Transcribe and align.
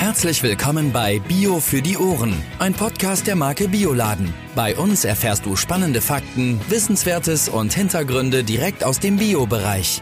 Herzlich 0.00 0.42
willkommen 0.42 0.92
bei 0.92 1.18
Bio 1.18 1.60
für 1.60 1.82
die 1.82 1.98
Ohren, 1.98 2.32
ein 2.58 2.72
Podcast 2.72 3.26
der 3.26 3.36
Marke 3.36 3.68
Bioladen. 3.68 4.32
Bei 4.56 4.74
uns 4.74 5.04
erfährst 5.04 5.44
du 5.44 5.56
spannende 5.56 6.00
Fakten, 6.00 6.58
Wissenswertes 6.70 7.50
und 7.50 7.74
Hintergründe 7.74 8.42
direkt 8.42 8.82
aus 8.82 8.98
dem 8.98 9.18
Bio-Bereich. 9.18 10.00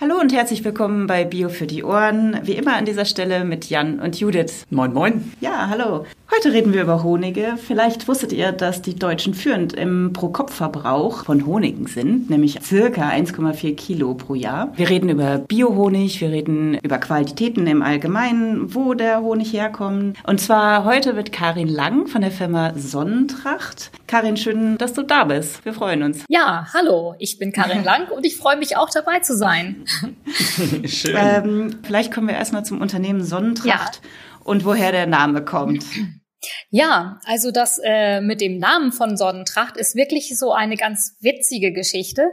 Hallo 0.00 0.18
und 0.18 0.32
herzlich 0.32 0.64
willkommen 0.64 1.06
bei 1.06 1.26
Bio 1.26 1.50
für 1.50 1.66
die 1.66 1.84
Ohren. 1.84 2.40
Wie 2.44 2.52
immer 2.52 2.76
an 2.76 2.86
dieser 2.86 3.04
Stelle 3.04 3.44
mit 3.44 3.68
Jan 3.68 4.00
und 4.00 4.18
Judith. 4.18 4.64
Moin, 4.70 4.94
moin. 4.94 5.32
Ja, 5.40 5.68
hallo. 5.68 6.06
Heute 6.34 6.52
reden 6.52 6.74
wir 6.74 6.82
über 6.82 7.04
Honige. 7.04 7.56
Vielleicht 7.56 8.08
wusstet 8.08 8.32
ihr, 8.32 8.50
dass 8.50 8.82
die 8.82 8.96
Deutschen 8.96 9.32
führend 9.32 9.72
im 9.72 10.12
Pro-Kopf-Verbrauch 10.12 11.24
von 11.24 11.46
Honigen 11.46 11.86
sind, 11.86 12.28
nämlich 12.28 12.58
circa 12.62 13.08
1,4 13.08 13.76
Kilo 13.76 14.14
pro 14.14 14.34
Jahr. 14.34 14.72
Wir 14.76 14.88
reden 14.88 15.08
über 15.08 15.38
Biohonig, 15.38 16.20
wir 16.20 16.30
reden 16.30 16.78
über 16.82 16.98
Qualitäten 16.98 17.66
im 17.68 17.80
Allgemeinen, 17.80 18.74
wo 18.74 18.94
der 18.94 19.22
Honig 19.22 19.52
herkommt. 19.52 20.18
Und 20.24 20.40
zwar 20.40 20.84
heute 20.84 21.12
mit 21.12 21.30
Karin 21.32 21.68
Lang 21.68 22.08
von 22.08 22.22
der 22.22 22.32
Firma 22.32 22.72
Sonnentracht. 22.76 23.92
Karin, 24.08 24.36
schön, 24.36 24.78
dass 24.78 24.94
du 24.94 25.02
da 25.02 25.24
bist. 25.24 25.64
Wir 25.64 25.74
freuen 25.74 26.02
uns. 26.02 26.24
Ja, 26.28 26.66
hallo, 26.74 27.14
ich 27.18 27.38
bin 27.38 27.52
Karin 27.52 27.84
Lang 27.84 28.08
und 28.08 28.26
ich 28.26 28.36
freue 28.36 28.56
mich 28.56 28.76
auch 28.76 28.90
dabei 28.90 29.20
zu 29.20 29.36
sein. 29.36 29.84
schön. 30.84 31.16
Ähm, 31.16 31.76
vielleicht 31.84 32.12
kommen 32.12 32.26
wir 32.26 32.34
erstmal 32.34 32.64
zum 32.64 32.80
Unternehmen 32.80 33.22
Sonnentracht. 33.22 34.00
Ja 34.02 34.10
und 34.46 34.64
woher 34.64 34.92
der 34.92 35.06
Name 35.06 35.44
kommt. 35.44 35.84
Ja, 36.70 37.18
also 37.24 37.50
das 37.50 37.80
äh, 37.82 38.20
mit 38.20 38.40
dem 38.40 38.58
Namen 38.58 38.92
von 38.92 39.16
Sonnentracht 39.16 39.76
ist 39.76 39.94
wirklich 39.94 40.38
so 40.38 40.52
eine 40.52 40.76
ganz 40.76 41.16
witzige 41.20 41.72
Geschichte, 41.72 42.30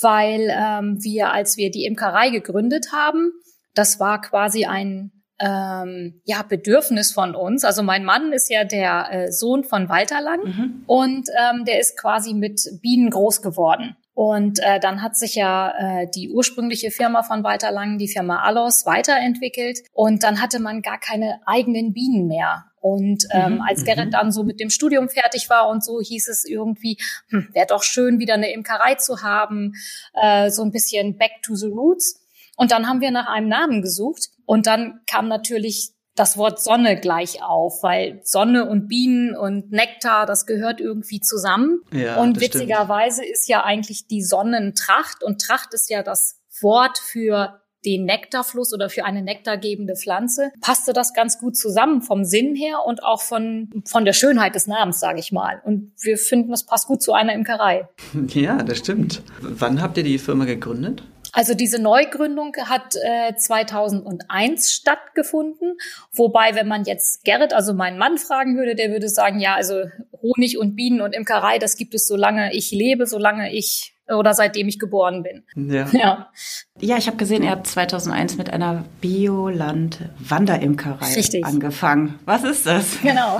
weil 0.00 0.48
ähm, 0.50 0.98
wir, 1.02 1.32
als 1.32 1.56
wir 1.56 1.70
die 1.70 1.84
Imkerei 1.84 2.30
gegründet 2.30 2.92
haben, 2.92 3.32
das 3.74 4.00
war 4.00 4.20
quasi 4.20 4.64
ein 4.64 5.12
ähm, 5.40 6.20
ja, 6.24 6.42
Bedürfnis 6.42 7.12
von 7.12 7.34
uns. 7.34 7.64
Also 7.64 7.82
mein 7.82 8.04
Mann 8.04 8.32
ist 8.32 8.50
ja 8.50 8.64
der 8.64 9.08
äh, 9.10 9.32
Sohn 9.32 9.64
von 9.64 9.88
Walter 9.88 10.20
Lang 10.20 10.44
mhm. 10.44 10.84
und 10.86 11.28
ähm, 11.38 11.64
der 11.64 11.80
ist 11.80 11.98
quasi 11.98 12.34
mit 12.34 12.60
Bienen 12.82 13.10
groß 13.10 13.42
geworden. 13.42 13.96
Und 14.12 14.58
äh, 14.58 14.78
dann 14.80 15.00
hat 15.00 15.16
sich 15.16 15.34
ja 15.34 15.72
äh, 16.02 16.06
die 16.14 16.30
ursprüngliche 16.30 16.90
Firma 16.90 17.22
von 17.22 17.42
Walter 17.42 17.70
Lang, 17.70 17.96
die 17.96 18.08
Firma 18.08 18.42
Alos, 18.42 18.84
weiterentwickelt. 18.84 19.78
Und 19.92 20.24
dann 20.24 20.42
hatte 20.42 20.60
man 20.60 20.82
gar 20.82 21.00
keine 21.00 21.40
eigenen 21.46 21.94
Bienen 21.94 22.26
mehr. 22.26 22.66
Und 22.80 23.26
ähm, 23.30 23.56
mhm, 23.56 23.60
als 23.68 23.84
Gerrit 23.84 24.06
mhm. 24.06 24.10
dann 24.10 24.32
so 24.32 24.42
mit 24.42 24.58
dem 24.58 24.70
Studium 24.70 25.08
fertig 25.08 25.50
war 25.50 25.68
und 25.68 25.84
so, 25.84 26.00
hieß 26.00 26.28
es 26.28 26.44
irgendwie, 26.46 26.96
hm, 27.28 27.48
wäre 27.52 27.66
doch 27.66 27.82
schön, 27.82 28.18
wieder 28.18 28.34
eine 28.34 28.52
Imkerei 28.52 28.94
zu 28.94 29.22
haben, 29.22 29.74
äh, 30.14 30.50
so 30.50 30.62
ein 30.62 30.72
bisschen 30.72 31.18
back 31.18 31.42
to 31.42 31.54
the 31.54 31.66
roots. 31.66 32.20
Und 32.56 32.72
dann 32.72 32.88
haben 32.88 33.00
wir 33.00 33.10
nach 33.10 33.26
einem 33.26 33.48
Namen 33.48 33.82
gesucht. 33.82 34.30
Und 34.46 34.66
dann 34.66 35.00
kam 35.06 35.28
natürlich 35.28 35.92
das 36.14 36.36
Wort 36.36 36.62
Sonne 36.62 36.98
gleich 36.98 37.42
auf, 37.42 37.82
weil 37.82 38.20
Sonne 38.24 38.68
und 38.68 38.88
Bienen 38.88 39.36
und 39.36 39.70
Nektar, 39.70 40.26
das 40.26 40.44
gehört 40.44 40.80
irgendwie 40.80 41.20
zusammen. 41.20 41.80
Ja, 41.92 42.16
und 42.16 42.40
witzigerweise 42.40 43.22
stimmt. 43.22 43.32
ist 43.32 43.48
ja 43.48 43.64
eigentlich 43.64 44.06
die 44.06 44.22
Sonnentracht 44.22 45.22
und 45.22 45.40
Tracht 45.40 45.72
ist 45.72 45.88
ja 45.88 46.02
das 46.02 46.40
Wort 46.60 46.98
für 46.98 47.60
den 47.84 48.04
Nektarfluss 48.04 48.72
oder 48.72 48.90
für 48.90 49.04
eine 49.04 49.22
nektargebende 49.22 49.96
Pflanze, 49.96 50.50
passte 50.60 50.92
das 50.92 51.14
ganz 51.14 51.38
gut 51.38 51.56
zusammen 51.56 52.02
vom 52.02 52.24
Sinn 52.24 52.54
her 52.54 52.80
und 52.86 53.02
auch 53.02 53.22
von, 53.22 53.70
von 53.86 54.04
der 54.04 54.12
Schönheit 54.12 54.54
des 54.54 54.66
Namens, 54.66 55.00
sage 55.00 55.20
ich 55.20 55.32
mal. 55.32 55.60
Und 55.64 55.92
wir 56.00 56.18
finden, 56.18 56.50
das 56.50 56.64
passt 56.64 56.86
gut 56.86 57.02
zu 57.02 57.12
einer 57.12 57.32
Imkerei. 57.32 57.88
Ja, 58.30 58.62
das 58.62 58.78
stimmt. 58.78 59.22
Wann 59.40 59.82
habt 59.82 59.96
ihr 59.96 60.04
die 60.04 60.18
Firma 60.18 60.44
gegründet? 60.44 61.02
Also 61.32 61.54
diese 61.54 61.80
Neugründung 61.80 62.54
hat 62.56 62.96
äh, 62.96 63.34
2001 63.34 64.72
stattgefunden, 64.72 65.76
wobei 66.12 66.54
wenn 66.54 66.68
man 66.68 66.84
jetzt 66.84 67.24
Gerrit, 67.24 67.52
also 67.52 67.72
meinen 67.72 67.98
Mann 67.98 68.18
fragen 68.18 68.56
würde, 68.56 68.74
der 68.74 68.90
würde 68.90 69.08
sagen, 69.08 69.40
ja, 69.40 69.54
also 69.54 69.84
Honig 70.22 70.58
und 70.58 70.76
Bienen 70.76 71.00
und 71.00 71.14
Imkerei, 71.14 71.58
das 71.58 71.76
gibt 71.76 71.94
es 71.94 72.06
solange 72.06 72.54
ich 72.54 72.72
lebe, 72.72 73.06
solange 73.06 73.52
ich 73.52 73.94
oder 74.08 74.34
seitdem 74.34 74.68
ich 74.68 74.78
geboren 74.78 75.22
bin. 75.22 75.44
Ja. 75.72 75.88
Ja, 75.92 76.32
ja 76.80 76.96
ich 76.96 77.06
habe 77.06 77.18
gesehen, 77.18 77.42
ihr 77.42 77.50
habt 77.50 77.66
2001 77.66 78.38
mit 78.38 78.50
einer 78.50 78.86
Bioland-Wanderimkerei 79.02 81.42
angefangen. 81.42 82.18
Was 82.24 82.44
ist 82.44 82.64
das? 82.66 83.02
Genau. 83.02 83.38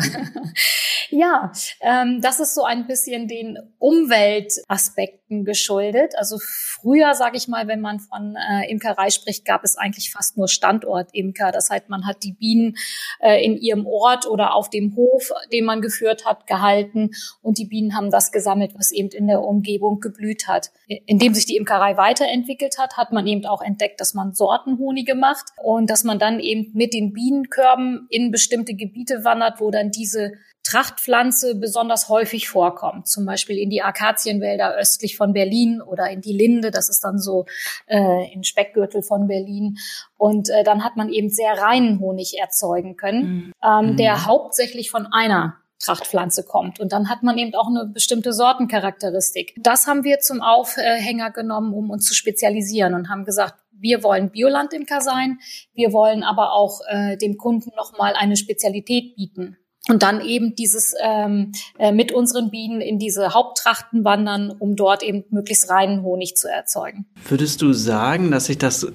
ja, 1.10 1.50
ähm, 1.80 2.20
das 2.20 2.40
ist 2.40 2.54
so 2.54 2.64
ein 2.64 2.86
bisschen 2.86 3.26
den 3.26 3.58
Umweltaspekten 3.78 5.44
geschuldet. 5.44 6.12
Also 6.16 6.38
früher, 6.38 7.14
sage 7.14 7.38
ich 7.38 7.48
mal, 7.48 7.66
wenn 7.66 7.80
man 7.80 7.98
von 8.00 8.36
äh, 8.36 8.70
Imkerei 8.70 9.08
spricht, 9.10 9.46
gab 9.46 9.64
es 9.64 9.76
eigentlich 9.76 10.12
fast 10.12 10.36
nur 10.36 10.48
Standortimker. 10.48 11.52
Das 11.52 11.70
heißt, 11.70 11.88
man 11.88 12.06
hat 12.06 12.22
die 12.22 12.34
Bienen 12.34 12.76
äh, 13.20 13.42
in 13.44 13.56
ihrem 13.56 13.86
Ort 13.86 14.26
oder 14.26 14.54
auf 14.54 14.70
dem 14.70 14.94
Hof, 14.94 15.32
den 15.52 15.64
man 15.64 15.80
geführt 15.80 16.26
hat, 16.26 16.46
gehalten 16.46 17.10
und 17.42 17.58
die 17.58 17.64
Bienen 17.64 17.96
haben 17.96 18.10
das 18.10 18.30
gesammelt, 18.30 18.74
was 18.76 18.92
eben 18.92 19.08
in 19.08 19.26
der 19.26 19.42
Umgebung 19.42 20.00
geblüht 20.00 20.46
hat 20.46 20.50
hat. 20.50 20.70
Indem 21.06 21.34
sich 21.34 21.46
die 21.46 21.56
Imkerei 21.56 21.96
weiterentwickelt 21.96 22.78
hat, 22.78 22.96
hat 22.96 23.12
man 23.12 23.26
eben 23.30 23.46
auch 23.46 23.62
entdeckt, 23.62 24.00
dass 24.00 24.14
man 24.14 24.34
Sortenhonige 24.34 25.14
macht 25.14 25.46
und 25.62 25.88
dass 25.88 26.04
man 26.04 26.18
dann 26.18 26.40
eben 26.40 26.70
mit 26.74 26.92
den 26.92 27.12
Bienenkörben 27.12 28.06
in 28.10 28.30
bestimmte 28.30 28.74
Gebiete 28.74 29.24
wandert, 29.24 29.60
wo 29.60 29.70
dann 29.70 29.90
diese 29.90 30.32
Trachtpflanze 30.62 31.56
besonders 31.56 32.08
häufig 32.08 32.48
vorkommt. 32.48 33.08
Zum 33.08 33.24
Beispiel 33.24 33.58
in 33.58 33.70
die 33.70 33.82
Akazienwälder 33.82 34.76
östlich 34.76 35.16
von 35.16 35.32
Berlin 35.32 35.80
oder 35.80 36.10
in 36.10 36.20
die 36.20 36.32
Linde, 36.32 36.70
das 36.70 36.88
ist 36.88 37.02
dann 37.02 37.18
so 37.18 37.46
äh, 37.86 38.32
in 38.32 38.44
Speckgürtel 38.44 39.02
von 39.02 39.26
Berlin. 39.26 39.78
Und 40.16 40.50
äh, 40.50 40.62
dann 40.62 40.84
hat 40.84 40.96
man 40.96 41.08
eben 41.08 41.30
sehr 41.30 41.54
reinen 41.54 41.98
Honig 42.00 42.38
erzeugen 42.38 42.96
können, 42.96 43.22
mhm. 43.22 43.52
ähm, 43.64 43.96
der 43.96 44.16
mhm. 44.16 44.26
hauptsächlich 44.26 44.90
von 44.90 45.06
einer 45.06 45.56
Trachtpflanze 45.80 46.44
kommt. 46.44 46.78
Und 46.78 46.92
dann 46.92 47.08
hat 47.08 47.22
man 47.22 47.38
eben 47.38 47.54
auch 47.54 47.68
eine 47.68 47.86
bestimmte 47.86 48.32
Sortencharakteristik. 48.32 49.54
Das 49.58 49.86
haben 49.86 50.04
wir 50.04 50.20
zum 50.20 50.42
Aufhänger 50.42 51.30
genommen, 51.30 51.72
um 51.72 51.90
uns 51.90 52.04
zu 52.04 52.14
spezialisieren 52.14 52.94
und 52.94 53.08
haben 53.08 53.24
gesagt, 53.24 53.54
wir 53.72 54.02
wollen 54.02 54.30
Biolandimker 54.30 55.00
sein, 55.00 55.38
wir 55.72 55.92
wollen 55.92 56.22
aber 56.22 56.52
auch 56.52 56.80
äh, 56.88 57.16
dem 57.16 57.38
Kunden 57.38 57.70
nochmal 57.76 58.14
eine 58.14 58.36
Spezialität 58.36 59.16
bieten 59.16 59.56
und 59.88 60.02
dann 60.02 60.20
eben 60.20 60.54
dieses 60.54 60.94
ähm, 61.02 61.52
äh, 61.78 61.90
mit 61.90 62.12
unseren 62.12 62.50
Bienen 62.50 62.80
in 62.80 62.98
diese 62.98 63.32
Haupttrachten 63.32 64.04
wandern, 64.04 64.50
um 64.50 64.76
dort 64.76 65.02
eben 65.02 65.24
möglichst 65.30 65.70
reinen 65.70 66.02
Honig 66.02 66.36
zu 66.36 66.48
erzeugen. 66.48 67.06
Würdest 67.28 67.62
du 67.62 67.72
sagen, 67.72 68.30
dass 68.30 68.46
sich 68.46 68.58
das 68.58 68.86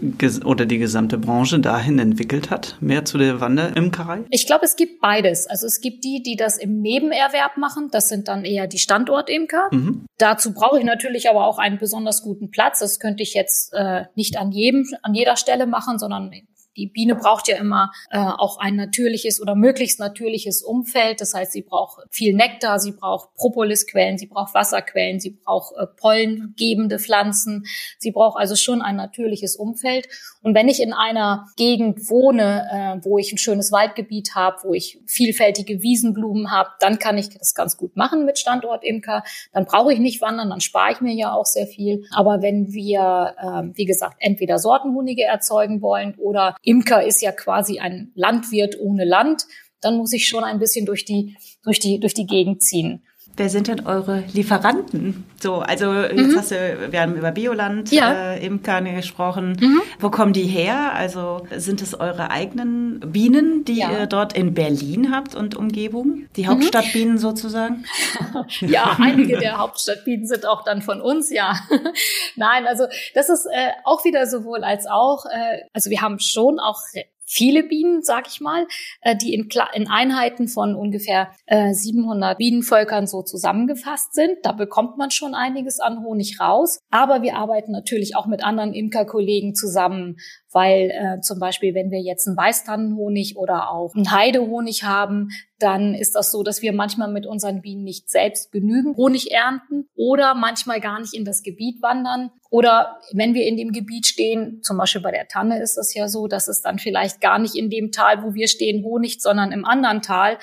oder 0.43 0.65
die 0.65 0.77
gesamte 0.77 1.17
Branche 1.17 1.59
dahin 1.59 1.97
entwickelt 1.97 2.51
hat, 2.51 2.77
mehr 2.81 3.03
zu 3.03 3.17
der 3.17 3.41
Wanderimkerei? 3.41 4.25
Ich 4.29 4.45
glaube, 4.45 4.65
es 4.65 4.75
gibt 4.75 5.01
beides. 5.01 5.47
Also 5.47 5.65
es 5.65 5.81
gibt 5.81 6.03
die, 6.03 6.21
die 6.21 6.35
das 6.35 6.57
im 6.57 6.81
Nebenerwerb 6.81 7.57
machen. 7.57 7.89
Das 7.91 8.07
sind 8.07 8.27
dann 8.27 8.45
eher 8.45 8.67
die 8.67 8.79
Standortimker. 8.79 9.69
Mhm. 9.71 10.05
Dazu 10.19 10.53
brauche 10.53 10.77
ich 10.77 10.85
natürlich 10.85 11.29
aber 11.29 11.47
auch 11.47 11.57
einen 11.57 11.79
besonders 11.79 12.21
guten 12.21 12.51
Platz. 12.51 12.79
Das 12.79 12.99
könnte 12.99 13.23
ich 13.23 13.33
jetzt 13.33 13.73
äh, 13.73 14.05
nicht 14.15 14.37
an 14.37 14.51
jedem, 14.51 14.85
an 15.01 15.15
jeder 15.15 15.35
Stelle 15.35 15.65
machen, 15.65 15.97
sondern 15.97 16.31
die 16.75 16.87
Biene 16.87 17.15
braucht 17.15 17.47
ja 17.47 17.57
immer 17.57 17.91
äh, 18.11 18.19
auch 18.19 18.57
ein 18.59 18.75
natürliches 18.75 19.41
oder 19.41 19.55
möglichst 19.55 19.99
natürliches 19.99 20.61
Umfeld. 20.61 21.21
Das 21.21 21.33
heißt, 21.33 21.51
sie 21.51 21.61
braucht 21.61 22.03
viel 22.09 22.33
Nektar, 22.33 22.79
sie 22.79 22.91
braucht 22.91 23.33
Propolisquellen, 23.35 24.17
sie 24.17 24.27
braucht 24.27 24.53
Wasserquellen, 24.53 25.19
sie 25.19 25.31
braucht 25.31 25.75
äh, 25.77 25.85
pollengebende 25.87 26.99
Pflanzen. 26.99 27.65
Sie 27.97 28.11
braucht 28.11 28.37
also 28.37 28.55
schon 28.55 28.81
ein 28.81 28.95
natürliches 28.95 29.55
Umfeld. 29.55 30.07
Und 30.41 30.53
wenn 30.53 30.67
ich 30.67 30.81
in 30.81 30.93
einer 30.93 31.47
Gegend 31.55 32.09
wohne, 32.09 32.67
äh, 32.71 33.05
wo 33.05 33.17
ich 33.17 33.31
ein 33.31 33.37
schönes 33.37 33.71
Waldgebiet 33.71 34.35
habe, 34.35 34.57
wo 34.63 34.73
ich 34.73 34.99
vielfältige 35.05 35.81
Wiesenblumen 35.81 36.51
habe, 36.51 36.69
dann 36.79 36.99
kann 36.99 37.17
ich 37.17 37.29
das 37.29 37.55
ganz 37.55 37.77
gut 37.77 37.95
machen 37.95 38.25
mit 38.25 38.37
Standort 38.37 38.83
Imker. 38.83 39.23
Dann 39.53 39.65
brauche 39.65 39.93
ich 39.93 39.99
nicht 39.99 40.21
wandern, 40.21 40.49
dann 40.49 40.61
spare 40.61 40.91
ich 40.91 41.01
mir 41.01 41.13
ja 41.13 41.33
auch 41.33 41.45
sehr 41.45 41.67
viel. 41.67 42.05
Aber 42.11 42.41
wenn 42.41 42.73
wir, 42.73 43.35
äh, 43.39 43.77
wie 43.77 43.85
gesagt, 43.85 44.17
entweder 44.19 44.59
Sortenhunige 44.59 45.23
erzeugen 45.23 45.81
wollen 45.81 46.15
oder 46.17 46.55
Imker 46.65 47.05
ist 47.05 47.21
ja 47.21 47.31
quasi 47.31 47.79
ein 47.79 48.11
Landwirt 48.15 48.77
ohne 48.79 49.05
Land, 49.05 49.45
dann 49.81 49.97
muss 49.97 50.13
ich 50.13 50.27
schon 50.27 50.43
ein 50.43 50.59
bisschen 50.59 50.85
durch 50.85 51.05
die, 51.05 51.37
durch 51.63 51.79
die, 51.79 51.99
durch 51.99 52.13
die 52.13 52.25
Gegend 52.25 52.61
ziehen. 52.61 53.05
Wer 53.37 53.49
sind 53.49 53.67
denn 53.67 53.85
eure 53.85 54.23
Lieferanten? 54.31 55.25
So, 55.41 55.55
also 55.55 55.93
jetzt 55.93 56.15
mhm. 56.15 56.37
hast 56.37 56.51
du, 56.51 56.91
wir 56.91 57.01
haben 57.01 57.15
über 57.15 57.31
Bioland 57.31 57.91
ja. 57.91 58.33
äh, 58.33 58.45
Imker 58.45 58.81
gesprochen. 58.81 59.57
Mhm. 59.59 59.81
Wo 59.99 60.09
kommen 60.09 60.31
die 60.31 60.43
her? 60.43 60.93
Also 60.93 61.45
sind 61.55 61.81
es 61.81 61.99
eure 61.99 62.31
eigenen 62.31 63.01
Bienen, 63.11 63.65
die 63.65 63.79
ja. 63.79 63.91
ihr 63.91 64.07
dort 64.07 64.33
in 64.33 64.53
Berlin 64.53 65.13
habt 65.13 65.35
und 65.35 65.55
Umgebung? 65.55 66.27
Die 66.37 66.43
mhm. 66.43 66.47
Hauptstadtbienen 66.47 67.17
sozusagen? 67.17 67.83
ja, 68.61 68.95
einige 68.99 69.37
der 69.37 69.57
Hauptstadtbienen 69.57 70.25
sind 70.25 70.45
auch 70.45 70.63
dann 70.63 70.81
von 70.81 71.01
uns, 71.01 71.29
ja. 71.29 71.55
Nein, 72.37 72.65
also 72.67 72.85
das 73.13 73.27
ist 73.27 73.45
äh, 73.47 73.71
auch 73.83 74.05
wieder 74.05 74.27
sowohl 74.27 74.63
als 74.63 74.87
auch. 74.87 75.25
Äh, 75.25 75.63
also 75.73 75.89
wir 75.89 76.01
haben 76.01 76.19
schon 76.19 76.59
auch 76.59 76.79
viele 77.25 77.63
Bienen, 77.63 78.01
sag 78.01 78.27
ich 78.27 78.39
mal, 78.39 78.67
äh, 79.01 79.15
die 79.15 79.33
in, 79.33 79.49
in 79.73 79.87
Einheiten 79.87 80.47
von 80.47 80.75
ungefähr 80.75 81.31
äh, 81.45 81.73
700 81.73 82.37
Bienenvölkern 82.37 83.07
so 83.07 83.21
zusammengefasst 83.23 84.13
sind. 84.13 84.37
Da 84.43 84.51
bekommt 84.51 84.97
man 84.97 85.11
schon 85.11 85.33
einiges 85.33 85.79
an 85.79 86.03
Honig 86.03 86.39
raus. 86.39 86.79
Aber 86.91 87.21
wir 87.21 87.35
arbeiten 87.35 87.71
natürlich 87.71 88.15
auch 88.15 88.27
mit 88.27 88.43
anderen 88.43 88.73
Imkerkollegen 88.73 89.55
zusammen, 89.55 90.17
weil 90.51 90.91
äh, 90.91 91.21
zum 91.21 91.39
Beispiel, 91.39 91.73
wenn 91.73 91.91
wir 91.91 91.99
jetzt 91.99 92.27
einen 92.27 92.37
Weißtannenhonig 92.37 93.37
oder 93.37 93.71
auch 93.71 93.93
einen 93.95 94.11
Heidehonig 94.11 94.83
haben, 94.83 95.29
dann 95.59 95.93
ist 95.93 96.15
das 96.15 96.31
so, 96.31 96.43
dass 96.43 96.61
wir 96.61 96.73
manchmal 96.73 97.11
mit 97.11 97.25
unseren 97.25 97.61
Bienen 97.61 97.83
nicht 97.83 98.09
selbst 98.09 98.51
genügend 98.51 98.97
Honig 98.97 99.31
ernten 99.31 99.87
oder 99.95 100.35
manchmal 100.35 100.81
gar 100.81 100.99
nicht 100.99 101.13
in 101.13 101.23
das 101.23 101.43
Gebiet 101.43 101.81
wandern. 101.81 102.31
Oder 102.49 102.99
wenn 103.13 103.33
wir 103.33 103.45
in 103.45 103.55
dem 103.55 103.71
Gebiet 103.71 104.05
stehen, 104.05 104.61
zum 104.63 104.77
Beispiel 104.77 105.01
bei 105.01 105.11
der 105.11 105.27
Tanne 105.27 105.61
ist 105.61 105.77
es 105.77 105.93
ja 105.93 106.07
so, 106.07 106.27
dass 106.27 106.47
es 106.47 106.61
dann 106.61 106.77
vielleicht 106.77 107.21
gar 107.21 107.39
nicht 107.39 107.55
in 107.55 107.69
dem 107.69 107.91
Tal, 107.91 108.23
wo 108.23 108.33
wir 108.33 108.47
stehen, 108.47 108.83
Honig, 108.83 109.21
sondern 109.21 109.51
im 109.51 109.65
anderen 109.65 110.01
Tal. 110.01 110.37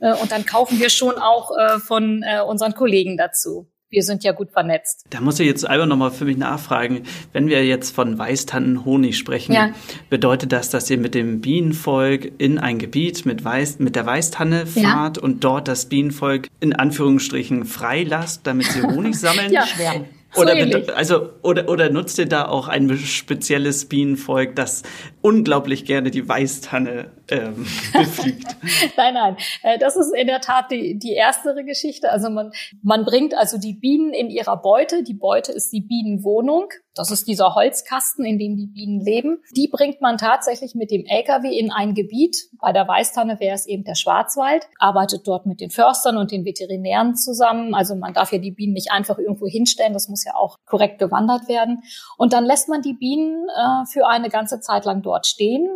Äh, 0.00 0.14
und 0.14 0.32
dann 0.32 0.44
kaufen 0.44 0.80
wir 0.80 0.90
schon 0.90 1.16
auch 1.16 1.56
äh, 1.56 1.78
von 1.78 2.24
äh, 2.24 2.40
unseren 2.40 2.74
Kollegen 2.74 3.16
dazu 3.16 3.68
wir 3.90 4.02
sind 4.02 4.24
ja 4.24 4.32
gut 4.32 4.50
vernetzt. 4.50 5.04
Da 5.10 5.20
muss 5.20 5.38
ich 5.38 5.46
jetzt 5.46 5.66
einfach 5.66 5.86
nochmal 5.86 6.10
für 6.10 6.24
mich 6.24 6.36
nachfragen. 6.36 7.02
Wenn 7.32 7.48
wir 7.48 7.64
jetzt 7.64 7.94
von 7.94 8.18
Weißtannenhonig 8.18 9.16
sprechen, 9.16 9.52
ja. 9.52 9.70
bedeutet 10.10 10.52
das, 10.52 10.70
dass 10.70 10.90
ihr 10.90 10.98
mit 10.98 11.14
dem 11.14 11.40
Bienenvolk 11.40 12.32
in 12.38 12.58
ein 12.58 12.78
Gebiet 12.78 13.26
mit, 13.26 13.44
Weiß, 13.44 13.78
mit 13.78 13.94
der 13.94 14.04
Weißtanne 14.04 14.66
fahrt 14.66 15.16
ja. 15.16 15.22
und 15.22 15.44
dort 15.44 15.68
das 15.68 15.86
Bienenvolk 15.86 16.48
in 16.60 16.72
Anführungsstrichen 16.72 17.64
freilasst, 17.64 18.46
damit 18.46 18.66
sie 18.66 18.82
Honig 18.82 19.14
sammeln? 19.18 19.52
ja, 19.52 19.66
schwärmen. 19.66 20.15
Oder, 20.36 20.84
so 20.84 20.92
also, 20.92 21.30
oder, 21.42 21.68
oder 21.68 21.90
nutzt 21.90 22.18
ihr 22.18 22.26
da 22.26 22.48
auch 22.48 22.68
ein 22.68 22.96
spezielles 22.96 23.88
Bienenvolk, 23.88 24.56
das 24.56 24.82
unglaublich 25.22 25.84
gerne 25.84 26.10
die 26.10 26.28
Weißtanne 26.28 27.10
ähm, 27.30 27.66
befliegt? 27.92 28.56
nein, 28.96 29.14
nein. 29.14 29.36
Äh, 29.62 29.78
das 29.78 29.96
ist 29.96 30.14
in 30.14 30.26
der 30.26 30.40
Tat 30.40 30.70
die, 30.70 30.98
die 30.98 31.14
erstere 31.14 31.64
Geschichte. 31.64 32.10
Also 32.10 32.30
man, 32.30 32.52
man 32.82 33.04
bringt 33.04 33.34
also 33.34 33.58
die 33.58 33.74
Bienen 33.74 34.12
in 34.12 34.30
ihrer 34.30 34.56
Beute. 34.56 35.02
Die 35.02 35.14
Beute 35.14 35.52
ist 35.52 35.72
die 35.72 35.80
Bienenwohnung. 35.80 36.68
Das 36.94 37.10
ist 37.10 37.28
dieser 37.28 37.54
Holzkasten, 37.54 38.24
in 38.24 38.38
dem 38.38 38.56
die 38.56 38.68
Bienen 38.68 39.00
leben. 39.00 39.42
Die 39.54 39.68
bringt 39.68 40.00
man 40.00 40.16
tatsächlich 40.16 40.74
mit 40.74 40.90
dem 40.90 41.04
LKW 41.04 41.48
in 41.48 41.70
ein 41.70 41.94
Gebiet. 41.94 42.48
Bei 42.58 42.72
der 42.72 42.88
Weißtanne 42.88 43.38
wäre 43.38 43.54
es 43.54 43.66
eben 43.66 43.84
der 43.84 43.96
Schwarzwald. 43.96 44.66
Arbeitet 44.78 45.26
dort 45.26 45.44
mit 45.44 45.60
den 45.60 45.70
Förstern 45.70 46.16
und 46.16 46.30
den 46.30 46.44
Veterinären 46.44 47.14
zusammen. 47.14 47.74
Also 47.74 47.96
man 47.96 48.14
darf 48.14 48.32
ja 48.32 48.38
die 48.38 48.50
Bienen 48.50 48.72
nicht 48.72 48.92
einfach 48.92 49.18
irgendwo 49.18 49.46
hinstellen. 49.46 49.92
Das 49.92 50.08
muss 50.08 50.24
ja 50.26 50.34
auch 50.34 50.58
korrekt 50.66 50.98
gewandert 50.98 51.48
werden. 51.48 51.82
Und 52.16 52.32
dann 52.32 52.44
lässt 52.44 52.68
man 52.68 52.82
die 52.82 52.94
Bienen 52.94 53.48
äh, 53.48 53.86
für 53.86 54.06
eine 54.06 54.28
ganze 54.28 54.60
Zeit 54.60 54.84
lang 54.84 55.02
dort 55.02 55.26
stehen. 55.26 55.68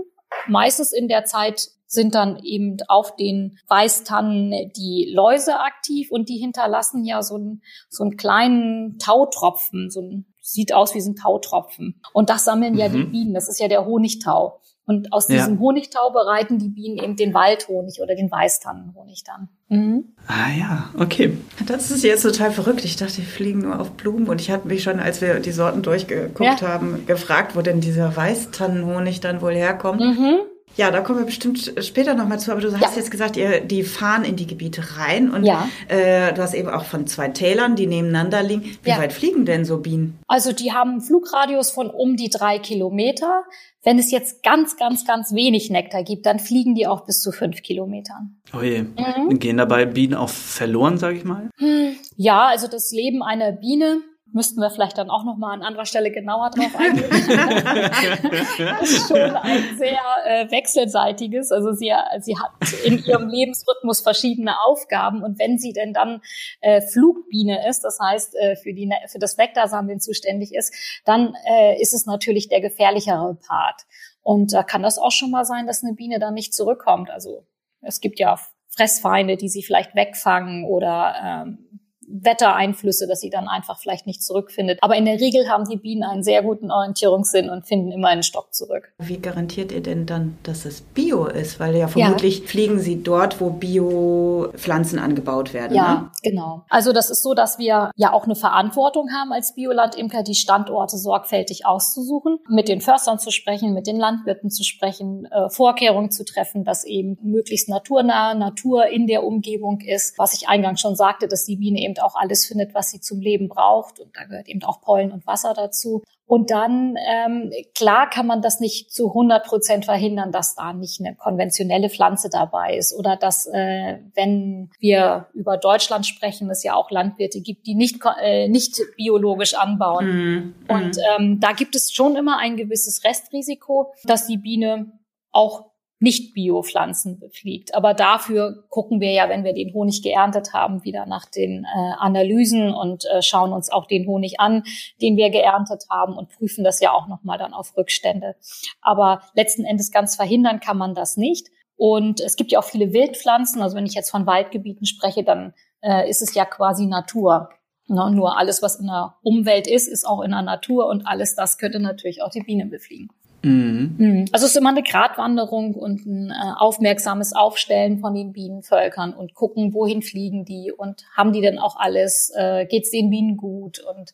Meistens 0.46 0.92
in 0.92 1.08
der 1.08 1.24
Zeit 1.24 1.70
sind 1.86 2.14
dann 2.14 2.38
eben 2.44 2.76
auf 2.86 3.16
den 3.16 3.58
Weißtannen 3.66 4.72
die 4.76 5.10
Läuse 5.12 5.58
aktiv 5.58 6.12
und 6.12 6.28
die 6.28 6.38
hinterlassen 6.38 7.04
ja 7.04 7.20
so 7.22 7.34
einen, 7.34 7.62
so 7.88 8.04
einen 8.04 8.16
kleinen 8.16 8.98
Tautropfen, 8.98 9.90
so 9.90 10.00
ein, 10.00 10.26
sieht 10.40 10.72
aus 10.72 10.94
wie 10.94 11.00
so 11.00 11.10
ein 11.10 11.16
Tautropfen. 11.16 12.00
Und 12.12 12.30
das 12.30 12.44
sammeln 12.44 12.74
mhm. 12.74 12.78
ja 12.78 12.88
die 12.88 12.98
mhm. 12.98 13.10
Bienen, 13.10 13.34
das 13.34 13.48
ist 13.48 13.58
ja 13.58 13.66
der 13.66 13.86
Honigtau. 13.86 14.60
Und 14.90 15.12
aus 15.12 15.28
diesem 15.28 15.54
ja. 15.54 15.60
Honigtau 15.60 16.10
bereiten 16.10 16.58
die 16.58 16.68
Bienen 16.68 16.98
eben 16.98 17.14
den 17.14 17.32
Waldhonig 17.32 18.00
oder 18.02 18.16
den 18.16 18.28
Weißtannenhonig 18.28 19.22
dann. 19.22 19.48
Mhm. 19.68 20.04
Ah 20.26 20.50
ja, 20.58 20.90
okay. 20.98 21.38
Das 21.64 21.92
ist 21.92 22.02
jetzt 22.02 22.22
total 22.22 22.50
verrückt. 22.50 22.84
Ich 22.84 22.96
dachte, 22.96 23.14
die 23.14 23.22
fliegen 23.22 23.60
nur 23.60 23.78
auf 23.78 23.92
Blumen. 23.92 24.28
Und 24.28 24.40
ich 24.40 24.50
hatte 24.50 24.66
mich 24.66 24.82
schon, 24.82 24.98
als 24.98 25.20
wir 25.20 25.38
die 25.38 25.52
Sorten 25.52 25.82
durchgeguckt 25.82 26.60
ja. 26.60 26.68
haben, 26.68 27.06
gefragt, 27.06 27.54
wo 27.54 27.62
denn 27.62 27.80
dieser 27.80 28.16
Weißtannenhonig 28.16 29.20
dann 29.20 29.40
wohl 29.42 29.54
herkommt. 29.54 30.00
Mhm. 30.00 30.40
Ja, 30.76 30.90
da 30.90 31.00
kommen 31.00 31.18
wir 31.18 31.26
bestimmt 31.26 31.72
später 31.80 32.14
nochmal 32.14 32.38
zu, 32.38 32.52
aber 32.52 32.60
du 32.60 32.72
hast 32.72 32.80
ja. 32.80 32.96
jetzt 32.96 33.10
gesagt, 33.10 33.36
ihr, 33.36 33.60
die 33.60 33.82
fahren 33.82 34.24
in 34.24 34.36
die 34.36 34.46
Gebiete 34.46 34.82
rein 34.96 35.30
und 35.30 35.44
ja. 35.44 35.68
äh, 35.88 36.32
du 36.32 36.42
hast 36.42 36.54
eben 36.54 36.68
auch 36.68 36.84
von 36.84 37.06
zwei 37.06 37.28
Tälern, 37.28 37.76
die 37.76 37.86
nebeneinander 37.86 38.42
liegen. 38.42 38.78
Wie 38.82 38.90
ja. 38.90 38.98
weit 38.98 39.12
fliegen 39.12 39.44
denn 39.44 39.64
so 39.64 39.78
Bienen? 39.78 40.18
Also 40.26 40.52
die 40.52 40.72
haben 40.72 40.92
einen 40.92 41.00
Flugradius 41.00 41.70
von 41.70 41.90
um 41.90 42.16
die 42.16 42.30
drei 42.30 42.58
Kilometer. 42.58 43.44
Wenn 43.82 43.98
es 43.98 44.10
jetzt 44.10 44.42
ganz, 44.42 44.76
ganz, 44.76 45.06
ganz 45.06 45.32
wenig 45.32 45.70
Nektar 45.70 46.02
gibt, 46.02 46.26
dann 46.26 46.38
fliegen 46.38 46.74
die 46.74 46.86
auch 46.86 47.06
bis 47.06 47.20
zu 47.20 47.32
fünf 47.32 47.62
Kilometern. 47.62 48.36
Oh 48.54 48.60
je. 48.60 48.82
Mhm. 48.82 49.38
Gehen 49.38 49.56
dabei 49.56 49.86
Bienen 49.86 50.14
auch 50.14 50.28
verloren, 50.28 50.98
sage 50.98 51.16
ich 51.16 51.24
mal? 51.24 51.48
Hm. 51.58 51.96
Ja, 52.16 52.46
also 52.48 52.68
das 52.68 52.90
Leben 52.92 53.22
einer 53.22 53.52
Biene 53.52 54.02
müssten 54.32 54.60
wir 54.60 54.70
vielleicht 54.70 54.98
dann 54.98 55.10
auch 55.10 55.24
noch 55.24 55.36
mal 55.36 55.52
an 55.52 55.62
anderer 55.62 55.86
Stelle 55.86 56.10
genauer 56.10 56.50
drauf 56.50 56.74
eingehen. 56.76 57.10
das 58.58 58.90
ist 58.90 59.08
schon 59.08 59.18
ein 59.18 59.76
sehr 59.76 60.00
äh, 60.24 60.50
wechselseitiges. 60.50 61.52
Also 61.52 61.72
sie, 61.72 61.92
sie 62.20 62.36
hat 62.38 62.50
in 62.84 63.04
ihrem 63.04 63.28
Lebensrhythmus 63.28 64.00
verschiedene 64.00 64.54
Aufgaben 64.66 65.22
und 65.22 65.38
wenn 65.38 65.58
sie 65.58 65.72
denn 65.72 65.92
dann 65.92 66.20
äh, 66.60 66.80
Flugbiene 66.80 67.68
ist, 67.68 67.82
das 67.82 67.98
heißt 68.00 68.34
äh, 68.36 68.56
für, 68.56 68.72
die, 68.72 68.90
für 69.08 69.18
das 69.18 69.36
Nektarsammeln 69.36 70.00
zuständig 70.00 70.54
ist, 70.54 70.74
dann 71.04 71.34
äh, 71.48 71.80
ist 71.80 71.94
es 71.94 72.06
natürlich 72.06 72.48
der 72.48 72.60
gefährlichere 72.60 73.36
Part. 73.46 73.82
Und 74.22 74.52
da 74.52 74.62
kann 74.62 74.82
das 74.82 74.98
auch 74.98 75.12
schon 75.12 75.30
mal 75.30 75.44
sein, 75.44 75.66
dass 75.66 75.82
eine 75.82 75.94
Biene 75.94 76.18
dann 76.18 76.34
nicht 76.34 76.54
zurückkommt. 76.54 77.10
Also 77.10 77.46
es 77.80 78.00
gibt 78.00 78.18
ja 78.18 78.38
Fressfeinde, 78.68 79.36
die 79.36 79.48
sie 79.48 79.62
vielleicht 79.62 79.94
wegfangen 79.94 80.64
oder 80.64 81.14
ähm, 81.22 81.79
Wettereinflüsse, 82.10 83.06
dass 83.06 83.20
sie 83.20 83.30
dann 83.30 83.48
einfach 83.48 83.78
vielleicht 83.78 84.06
nicht 84.06 84.22
zurückfindet. 84.22 84.78
Aber 84.82 84.96
in 84.96 85.04
der 85.04 85.20
Regel 85.20 85.48
haben 85.48 85.68
die 85.68 85.76
Bienen 85.76 86.02
einen 86.02 86.22
sehr 86.22 86.42
guten 86.42 86.70
Orientierungssinn 86.70 87.50
und 87.50 87.66
finden 87.66 87.92
immer 87.92 88.08
einen 88.08 88.22
Stock 88.22 88.52
zurück. 88.52 88.92
Wie 88.98 89.18
garantiert 89.18 89.72
ihr 89.72 89.82
denn 89.82 90.06
dann, 90.06 90.38
dass 90.42 90.64
es 90.64 90.80
Bio 90.80 91.26
ist? 91.26 91.60
Weil 91.60 91.76
ja 91.76 91.88
vermutlich 91.88 92.40
ja. 92.40 92.46
fliegen 92.46 92.78
sie 92.78 93.02
dort, 93.02 93.40
wo 93.40 93.50
Bio-Pflanzen 93.50 94.98
angebaut 94.98 95.54
werden. 95.54 95.76
Ja, 95.76 95.94
ne? 95.94 96.10
genau. 96.22 96.64
Also 96.68 96.92
das 96.92 97.10
ist 97.10 97.22
so, 97.22 97.34
dass 97.34 97.58
wir 97.58 97.90
ja 97.94 98.12
auch 98.12 98.24
eine 98.24 98.34
Verantwortung 98.34 99.10
haben 99.12 99.32
als 99.32 99.54
Biolandimker, 99.54 100.22
die 100.22 100.34
Standorte 100.34 100.98
sorgfältig 100.98 101.66
auszusuchen, 101.66 102.38
mit 102.48 102.68
den 102.68 102.80
Förstern 102.80 103.18
zu 103.18 103.30
sprechen, 103.30 103.72
mit 103.72 103.86
den 103.86 103.96
Landwirten 103.96 104.50
zu 104.50 104.64
sprechen, 104.64 105.26
äh, 105.26 105.48
Vorkehrungen 105.50 106.10
zu 106.10 106.24
treffen, 106.24 106.64
dass 106.64 106.84
eben 106.84 107.18
möglichst 107.22 107.68
naturnahe 107.68 108.36
Natur 108.36 108.86
in 108.86 109.06
der 109.06 109.24
Umgebung 109.24 109.80
ist. 109.80 110.18
Was 110.18 110.34
ich 110.34 110.48
eingangs 110.48 110.80
schon 110.80 110.96
sagte, 110.96 111.28
dass 111.28 111.44
die 111.44 111.56
Biene 111.56 111.80
eben 111.80 111.94
auch 112.02 112.14
alles 112.14 112.46
findet, 112.46 112.74
was 112.74 112.90
sie 112.90 113.00
zum 113.00 113.20
Leben 113.20 113.48
braucht. 113.48 114.00
Und 114.00 114.16
da 114.16 114.24
gehört 114.24 114.48
eben 114.48 114.62
auch 114.64 114.80
Pollen 114.80 115.12
und 115.12 115.26
Wasser 115.26 115.54
dazu. 115.54 116.02
Und 116.26 116.52
dann, 116.52 116.96
ähm, 117.08 117.50
klar 117.74 118.08
kann 118.08 118.24
man 118.24 118.40
das 118.40 118.60
nicht 118.60 118.92
zu 118.92 119.08
100 119.08 119.44
Prozent 119.44 119.84
verhindern, 119.84 120.30
dass 120.30 120.54
da 120.54 120.72
nicht 120.72 121.00
eine 121.00 121.16
konventionelle 121.16 121.90
Pflanze 121.90 122.30
dabei 122.30 122.76
ist 122.76 122.96
oder 122.96 123.16
dass, 123.16 123.46
äh, 123.46 123.98
wenn 124.14 124.70
wir 124.78 125.26
über 125.34 125.56
Deutschland 125.56 126.06
sprechen, 126.06 126.48
es 126.48 126.62
ja 126.62 126.76
auch 126.76 126.92
Landwirte 126.92 127.40
gibt, 127.40 127.66
die 127.66 127.74
nicht, 127.74 128.00
äh, 128.22 128.46
nicht 128.46 128.80
biologisch 128.96 129.54
anbauen. 129.54 130.06
Mm, 130.06 130.54
Und 130.68 130.98
ähm, 131.18 131.40
da 131.40 131.50
gibt 131.50 131.74
es 131.74 131.92
schon 131.92 132.14
immer 132.14 132.38
ein 132.38 132.56
gewisses 132.56 133.02
Restrisiko, 133.02 133.92
dass 134.04 134.28
die 134.28 134.38
Biene 134.38 134.92
auch 135.32 135.69
nicht 136.00 136.32
Biopflanzen 136.34 137.20
befliegt. 137.20 137.74
Aber 137.74 137.92
dafür 137.94 138.64
gucken 138.70 139.00
wir 139.00 139.12
ja, 139.12 139.28
wenn 139.28 139.44
wir 139.44 139.52
den 139.52 139.72
Honig 139.74 140.02
geerntet 140.02 140.54
haben, 140.54 140.82
wieder 140.82 141.04
nach 141.06 141.26
den 141.26 141.64
äh, 141.64 141.92
Analysen 141.98 142.74
und 142.74 143.04
äh, 143.04 143.20
schauen 143.20 143.52
uns 143.52 143.70
auch 143.70 143.86
den 143.86 144.06
Honig 144.06 144.40
an, 144.40 144.64
den 145.02 145.16
wir 145.18 145.30
geerntet 145.30 145.84
haben 145.90 146.16
und 146.16 146.30
prüfen 146.30 146.64
das 146.64 146.80
ja 146.80 146.92
auch 146.92 147.06
nochmal 147.06 147.38
dann 147.38 147.52
auf 147.52 147.76
Rückstände. 147.76 148.34
Aber 148.80 149.22
letzten 149.34 149.64
Endes 149.64 149.92
ganz 149.92 150.16
verhindern 150.16 150.58
kann 150.58 150.78
man 150.78 150.94
das 150.94 151.18
nicht. 151.18 151.48
Und 151.76 152.20
es 152.20 152.36
gibt 152.36 152.50
ja 152.50 152.58
auch 152.58 152.64
viele 152.64 152.92
Wildpflanzen. 152.92 153.60
Also 153.60 153.76
wenn 153.76 153.86
ich 153.86 153.94
jetzt 153.94 154.10
von 154.10 154.26
Waldgebieten 154.26 154.86
spreche, 154.86 155.22
dann 155.22 155.52
äh, 155.82 156.08
ist 156.08 156.22
es 156.22 156.34
ja 156.34 156.46
quasi 156.46 156.86
Natur. 156.86 157.50
Ne? 157.88 158.10
Nur 158.10 158.38
alles, 158.38 158.62
was 158.62 158.76
in 158.76 158.86
der 158.86 159.16
Umwelt 159.22 159.66
ist, 159.66 159.86
ist 159.86 160.06
auch 160.06 160.22
in 160.22 160.30
der 160.30 160.42
Natur 160.42 160.86
und 160.86 161.06
alles 161.06 161.34
das 161.34 161.58
könnte 161.58 161.80
natürlich 161.80 162.22
auch 162.22 162.30
die 162.30 162.42
Bienen 162.42 162.70
befliegen. 162.70 163.08
Mhm. 163.42 163.94
mhm. 163.98 164.24
Also 164.32 164.46
es 164.46 164.52
ist 164.52 164.58
immer 164.58 164.70
eine 164.70 164.82
Gratwanderung 164.82 165.74
und 165.74 166.04
ein 166.06 166.30
äh, 166.30 166.52
aufmerksames 166.56 167.32
Aufstellen 167.34 167.98
von 167.98 168.14
den 168.14 168.32
Bienenvölkern 168.32 169.14
und 169.14 169.34
gucken, 169.34 169.72
wohin 169.72 170.02
fliegen 170.02 170.44
die 170.44 170.72
und 170.76 171.04
haben 171.16 171.32
die 171.32 171.40
denn 171.40 171.58
auch 171.58 171.76
alles, 171.76 172.32
äh, 172.36 172.66
geht 172.66 172.84
es 172.84 172.90
den 172.90 173.10
Bienen 173.10 173.36
gut 173.36 173.80
und 173.80 174.12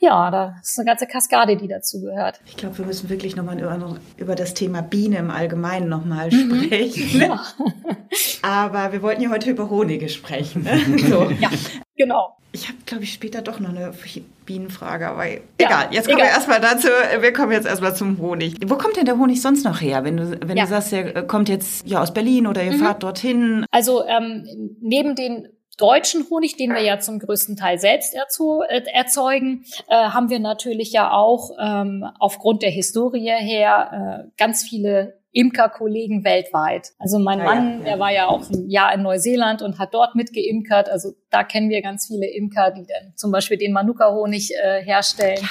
ja, 0.00 0.30
da 0.30 0.56
ist 0.62 0.78
eine 0.78 0.86
ganze 0.86 1.06
Kaskade, 1.06 1.56
die 1.56 1.66
dazu 1.66 2.00
gehört. 2.00 2.40
Ich 2.46 2.56
glaube, 2.56 2.78
wir 2.78 2.86
müssen 2.86 3.08
wirklich 3.08 3.34
nochmal 3.34 3.58
über, 3.58 3.98
über 4.16 4.34
das 4.34 4.54
Thema 4.54 4.80
Biene 4.80 5.16
im 5.16 5.30
Allgemeinen 5.30 5.88
nochmal 5.88 6.30
mhm. 6.30 6.64
sprechen. 6.64 7.08
Ja. 7.18 7.42
Aber 8.42 8.92
wir 8.92 9.02
wollten 9.02 9.22
ja 9.22 9.30
heute 9.30 9.50
über 9.50 9.70
Honige 9.70 10.08
sprechen. 10.08 10.62
Ne? 10.62 10.78
So. 11.08 11.30
Ja, 11.30 11.50
genau. 11.96 12.37
Ich 12.52 12.68
habe, 12.68 12.78
glaube 12.86 13.04
ich, 13.04 13.12
später 13.12 13.42
doch 13.42 13.60
noch 13.60 13.68
eine 13.68 13.92
Bienenfrage, 14.46 15.08
aber 15.08 15.26
ja, 15.26 15.38
egal. 15.58 15.88
Jetzt 15.90 16.06
kommen 16.06 16.18
egal. 16.18 16.30
wir 16.30 16.34
erstmal 16.34 16.60
dazu. 16.60 16.88
Wir 17.20 17.32
kommen 17.32 17.52
jetzt 17.52 17.66
erstmal 17.66 17.94
zum 17.94 18.18
Honig. 18.18 18.54
Wo 18.66 18.76
kommt 18.76 18.96
denn 18.96 19.04
der 19.04 19.18
Honig 19.18 19.42
sonst 19.42 19.64
noch 19.64 19.80
her? 19.80 20.04
Wenn 20.04 20.16
du, 20.16 20.40
wenn 20.48 20.56
ja. 20.56 20.64
du 20.64 20.70
sagst, 20.70 20.92
der 20.92 21.26
kommt 21.26 21.50
jetzt 21.50 21.86
ja 21.86 22.00
aus 22.00 22.14
Berlin 22.14 22.46
oder 22.46 22.62
ihr 22.64 22.72
mhm. 22.72 22.78
fahrt 22.78 23.02
dorthin. 23.02 23.66
Also 23.70 24.04
ähm, 24.06 24.76
neben 24.80 25.14
den 25.14 25.48
deutschen 25.76 26.28
Honig, 26.28 26.56
den 26.56 26.74
wir 26.74 26.82
ja 26.82 26.98
zum 26.98 27.18
größten 27.18 27.56
Teil 27.56 27.78
selbst 27.78 28.14
äh, 28.14 28.82
erzeugen, 28.92 29.64
äh, 29.88 29.94
haben 29.94 30.28
wir 30.28 30.40
natürlich 30.40 30.92
ja 30.92 31.12
auch 31.12 31.50
ähm, 31.60 32.04
aufgrund 32.18 32.62
der 32.62 32.70
Historie 32.70 33.30
her 33.30 34.26
äh, 34.26 34.30
ganz 34.36 34.62
viele 34.62 35.17
Imkerkollegen 35.32 36.24
weltweit. 36.24 36.92
Also 36.98 37.18
mein 37.18 37.38
ja, 37.38 37.44
Mann, 37.44 37.70
ja, 37.70 37.78
ja. 37.78 37.84
der 37.84 37.98
war 37.98 38.12
ja 38.12 38.26
auch 38.26 38.48
ein 38.48 38.68
Jahr 38.68 38.94
in 38.94 39.02
Neuseeland 39.02 39.62
und 39.62 39.78
hat 39.78 39.92
dort 39.92 40.14
mitgeimkert. 40.14 40.88
Also 40.88 41.12
da 41.30 41.44
kennen 41.44 41.68
wir 41.68 41.82
ganz 41.82 42.06
viele 42.06 42.26
Imker, 42.26 42.70
die 42.70 42.86
dann 42.86 43.12
zum 43.14 43.30
Beispiel 43.30 43.58
den 43.58 43.72
Manuka-Honig 43.72 44.54
äh, 44.54 44.82
herstellen. 44.82 45.46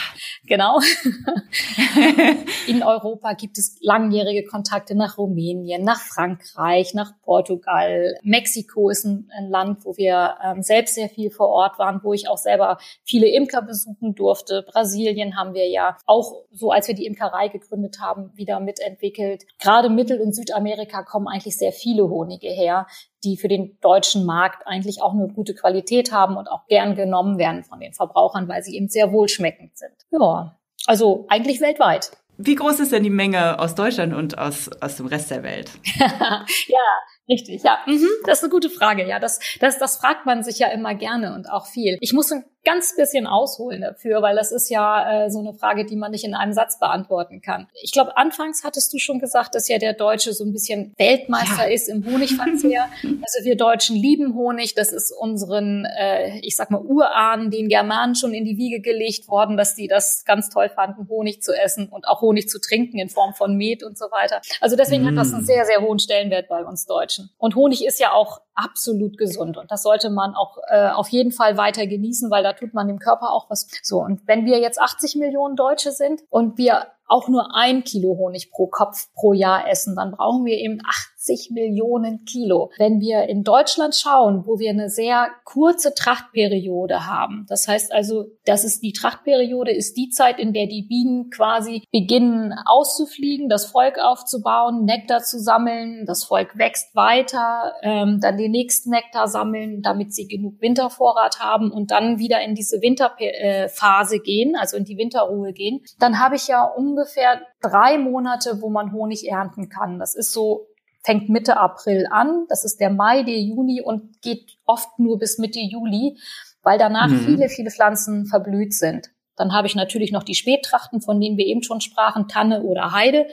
Genau. 0.46 0.80
in 2.68 2.82
Europa 2.82 3.34
gibt 3.34 3.58
es 3.58 3.78
langjährige 3.82 4.48
Kontakte 4.48 4.96
nach 4.96 5.18
Rumänien, 5.18 5.84
nach 5.84 6.00
Frankreich, 6.00 6.94
nach 6.94 7.12
Portugal. 7.22 8.16
Mexiko 8.24 8.90
ist 8.90 9.06
ein, 9.06 9.30
ein 9.38 9.50
Land, 9.50 9.86
wo 9.86 9.96
wir 9.98 10.36
ähm, 10.44 10.64
selbst 10.64 10.96
sehr 10.96 11.10
viel 11.10 11.30
vor 11.30 11.50
Ort 11.50 11.78
waren, 11.78 12.02
wo 12.04 12.14
ich 12.14 12.28
auch 12.30 12.38
selber 12.38 12.78
viele 13.04 13.28
Imker 13.28 13.62
besuchen 13.62 14.16
durfte. 14.16 14.66
Brasilien 14.68 15.38
haben 15.38 15.54
wir 15.54 15.70
ja 15.70 15.98
auch 16.06 16.46
so, 16.52 16.72
als 16.72 16.88
wir 16.88 16.96
die 16.96 17.06
Imkerei 17.06 17.50
gegründet 17.50 18.00
haben, 18.02 18.32
wieder 18.36 18.60
mitentwickelt. 18.60 19.44
Gerade 19.68 19.90
Mittel- 19.90 20.22
und 20.22 20.34
Südamerika 20.34 21.04
kommen 21.04 21.28
eigentlich 21.28 21.58
sehr 21.58 21.74
viele 21.74 22.08
Honige 22.08 22.48
her, 22.48 22.88
die 23.26 23.36
für 23.36 23.50
den 23.50 23.78
deutschen 23.82 24.26
Markt 24.26 24.66
eigentlich 24.66 25.02
auch 25.02 25.12
eine 25.12 25.28
gute 25.28 25.54
Qualität 25.56 26.14
haben 26.14 26.38
und 26.38 26.48
auch 26.48 26.68
gern 26.68 26.96
genommen 26.96 27.38
werden 27.38 27.66
von 27.66 27.82
den 27.82 27.92
Verbrauchern, 27.92 28.48
weil 28.48 28.64
sie 28.64 28.78
eben 28.78 28.88
sehr 28.88 29.12
wohlschmeckend 29.12 29.78
sind. 29.78 29.92
Ja, 30.10 30.58
also 30.86 31.26
eigentlich 31.28 31.60
weltweit. 31.60 32.12
Wie 32.38 32.56
groß 32.56 32.80
ist 32.80 32.94
denn 32.94 33.04
die 33.04 33.10
Menge 33.10 33.60
aus 33.60 33.76
Deutschland 33.76 34.14
und 34.14 34.38
aus, 34.38 34.70
aus 34.80 34.96
dem 34.96 35.08
Rest 35.08 35.32
der 35.32 35.44
Welt? 35.44 35.70
ja, 35.98 36.86
richtig, 37.30 37.64
ja. 37.64 37.80
Mhm, 37.86 38.08
das 38.26 38.40
ist 38.40 38.44
eine 38.44 38.52
gute 38.52 38.70
Frage. 38.70 39.08
Ja, 39.08 39.20
das, 39.20 39.40
das, 39.60 39.80
das 39.80 39.98
fragt 39.98 40.26
man 40.26 40.44
sich 40.44 40.60
ja 40.60 40.68
immer 40.70 40.96
gerne 40.96 41.34
und 41.34 41.50
auch 41.50 41.68
viel. 41.68 41.98
Ich 42.02 42.14
muss 42.14 42.32
ein 42.32 42.44
ganz 42.68 42.98
bisschen 42.98 43.28
ausholen 43.28 43.80
dafür, 43.80 44.22
weil 44.22 44.36
das 44.36 44.52
ist 44.52 44.70
ja 44.70 45.26
äh, 45.26 45.30
so 45.32 45.40
eine 45.40 45.54
Frage, 45.54 45.86
die 45.86 45.96
man 45.96 46.12
nicht 46.12 46.26
in 46.26 46.36
einem 46.36 46.52
Satz 46.52 46.80
beantworten 46.80 47.42
kann. 47.42 47.68
Ich 47.82 47.94
glaube, 47.94 48.18
anfangs 48.18 48.66
hattest 48.66 48.92
du 48.94 49.00
schon 49.00 49.20
gesagt, 49.20 49.56
dass 49.56 49.70
ja 49.70 49.78
der 49.78 49.94
Deutsche 49.94 50.34
so 50.34 50.44
ein 50.44 50.52
bisschen 50.52 50.94
Weltmeister 50.98 51.66
ja. 51.66 51.74
ist 51.74 51.88
im 51.88 52.06
Honigverzehr. 52.06 52.90
also 53.04 53.46
wir 53.46 53.56
Deutschen 53.56 53.96
lieben 53.96 54.36
Honig. 54.36 54.76
Das 54.76 54.92
ist 54.92 55.14
unseren, 55.18 55.86
äh, 55.98 56.40
ich 56.40 56.58
sag 56.58 56.70
mal, 56.70 56.82
Urahnen, 56.82 57.52
den 57.52 57.70
Germanen 57.70 58.16
schon 58.16 58.34
in 58.34 58.44
die 58.44 58.58
Wiege 58.58 58.82
gelegt 58.82 59.30
worden, 59.30 59.56
dass 59.56 59.74
die 59.74 59.88
das 59.88 60.26
ganz 60.26 60.50
toll 60.50 60.68
fanden, 60.68 61.08
Honig 61.08 61.42
zu 61.42 61.54
essen 61.54 61.88
und 61.88 62.06
auch 62.06 62.20
Honig 62.20 62.50
zu 62.50 62.60
trinken 62.60 63.00
in 63.00 63.08
Form 63.08 63.34
von 63.34 63.56
Met 63.56 63.82
und 63.82 63.98
so 63.98 64.08
weiter. 64.08 64.42
Also 64.60 64.76
deswegen 64.76 65.04
mm. 65.04 65.08
hat 65.08 65.16
das 65.16 65.34
einen 65.34 65.44
mm. 65.44 65.46
sehr, 65.46 65.66
sehr 65.66 65.82
hohen 65.82 66.00
Stellenwert 66.00 66.50
bei 66.50 66.66
uns 66.66 66.86
Deutschen. 66.86 67.17
Und 67.38 67.56
Honig 67.56 67.86
ist 67.86 68.00
ja 68.00 68.12
auch 68.12 68.42
absolut 68.58 69.18
gesund 69.18 69.58
und 69.58 69.72
das 69.72 69.84
sollte 69.84 70.10
man 70.10 70.34
auch 70.36 70.58
äh, 70.70 70.90
auf 70.90 71.10
jeden 71.10 71.32
Fall 71.32 71.58
weiter 71.58 71.88
genießen, 71.88 72.30
weil 72.32 72.44
da 72.44 72.54
tut 72.54 72.74
man 72.74 72.88
dem 72.88 73.00
Körper 73.00 73.32
auch 73.32 73.50
was. 73.50 73.68
So, 73.84 74.00
und 74.00 74.28
wenn 74.28 74.46
wir 74.46 74.60
jetzt 74.60 74.82
80 74.82 75.16
Millionen 75.16 75.56
Deutsche 75.56 75.92
sind 75.92 76.22
und 76.30 76.58
wir 76.58 76.88
auch 77.08 77.30
nur 77.30 77.56
ein 77.56 77.84
Kilo 77.84 78.18
Honig 78.18 78.52
pro 78.52 78.68
Kopf 78.68 79.08
pro 79.14 79.34
Jahr 79.34 79.70
essen, 79.70 79.96
dann 79.96 80.12
brauchen 80.12 80.46
wir 80.46 80.58
eben 80.58 80.80
80 80.86 81.52
Millionen 81.52 82.26
Kilo. 82.26 82.72
Wenn 82.78 83.00
wir 83.00 83.24
in 83.24 83.44
Deutschland 83.44 83.96
schauen, 83.96 84.46
wo 84.46 84.60
wir 84.60 84.70
eine 84.70 84.90
sehr 84.90 85.30
kurze 85.46 85.94
Trachtperiode 85.94 87.08
haben, 87.08 87.46
das 87.48 87.68
heißt 87.68 87.94
also, 87.94 88.26
das 88.46 88.64
ist 88.64 88.84
die 88.84 88.94
Trachtperiode 88.94 89.72
ist 89.72 89.96
die 89.96 90.10
Zeit, 90.10 90.40
in 90.40 90.54
der 90.54 90.68
die 90.68 90.84
Bienen 90.84 91.30
quasi 91.30 91.84
beginnen 91.92 92.54
auszufliegen, 92.66 93.50
das 93.50 93.66
Volk 93.66 94.00
aufzubauen, 94.00 94.84
Nektar 94.84 95.22
zu 95.22 95.40
sammeln, 95.40 96.06
das 96.06 96.26
Volk 96.26 96.58
wächst 96.58 96.96
weiter, 96.96 97.74
ähm, 97.84 98.20
dann 98.22 98.38
den 98.48 98.52
nächsten 98.52 98.90
Nektar 98.90 99.28
sammeln, 99.28 99.82
damit 99.82 100.14
sie 100.14 100.28
genug 100.28 100.62
Wintervorrat 100.62 101.40
haben 101.40 101.72
und 101.72 101.92
dann 101.92 102.20
wieder 102.20 102.42
in 102.42 102.56
diese 102.56 102.82
Winterphase 102.82 104.20
gehen, 104.20 104.56
also 104.56 104.78
in 104.78 104.86
die 104.86 104.98
Winterruhe 104.98 105.54
gehen, 105.54 105.82
dann 106.00 106.20
habe 106.20 106.36
ich 106.36 106.48
ja 106.48 106.64
ungefähr 106.64 107.42
drei 107.62 107.98
Monate, 107.98 108.62
wo 108.62 108.70
man 108.70 108.94
Honig 108.94 109.28
ernten 109.30 109.70
kann. 109.70 110.00
Das 110.00 110.16
ist 110.16 110.32
so, 110.32 110.68
fängt 111.04 111.30
Mitte 111.30 111.58
April 111.58 112.08
an. 112.10 112.46
Das 112.50 112.64
ist 112.66 112.80
der 112.80 112.90
Mai, 112.90 113.24
der 113.24 113.40
Juni 113.40 113.82
und 113.82 114.22
geht 114.22 114.58
oft 114.66 115.00
nur 115.00 115.20
bis 115.20 115.38
Mitte 115.38 115.60
Juli, 115.60 116.18
weil 116.64 116.78
danach 116.78 117.08
mhm. 117.08 117.20
viele, 117.20 117.50
viele 117.50 117.72
Pflanzen 117.72 118.26
verblüht 118.26 118.74
sind. 118.74 119.10
Dann 119.36 119.54
habe 119.54 119.68
ich 119.68 119.76
natürlich 119.76 120.12
noch 120.12 120.24
die 120.24 120.36
Spättrachten, 120.36 121.00
von 121.00 121.22
denen 121.22 121.38
wir 121.38 121.46
eben 121.46 121.64
schon 121.64 121.80
sprachen, 121.80 122.28
Tanne 122.28 122.64
oder 122.64 122.92
Heide. 122.92 123.28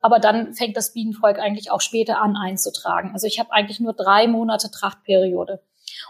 Aber 0.00 0.18
dann 0.18 0.54
fängt 0.54 0.76
das 0.76 0.92
Bienenvolk 0.92 1.38
eigentlich 1.38 1.70
auch 1.70 1.80
später 1.80 2.20
an 2.20 2.36
einzutragen. 2.36 3.10
Also 3.12 3.26
ich 3.26 3.38
habe 3.38 3.52
eigentlich 3.52 3.80
nur 3.80 3.92
drei 3.92 4.28
Monate 4.28 4.70
Trachtperiode. 4.70 5.60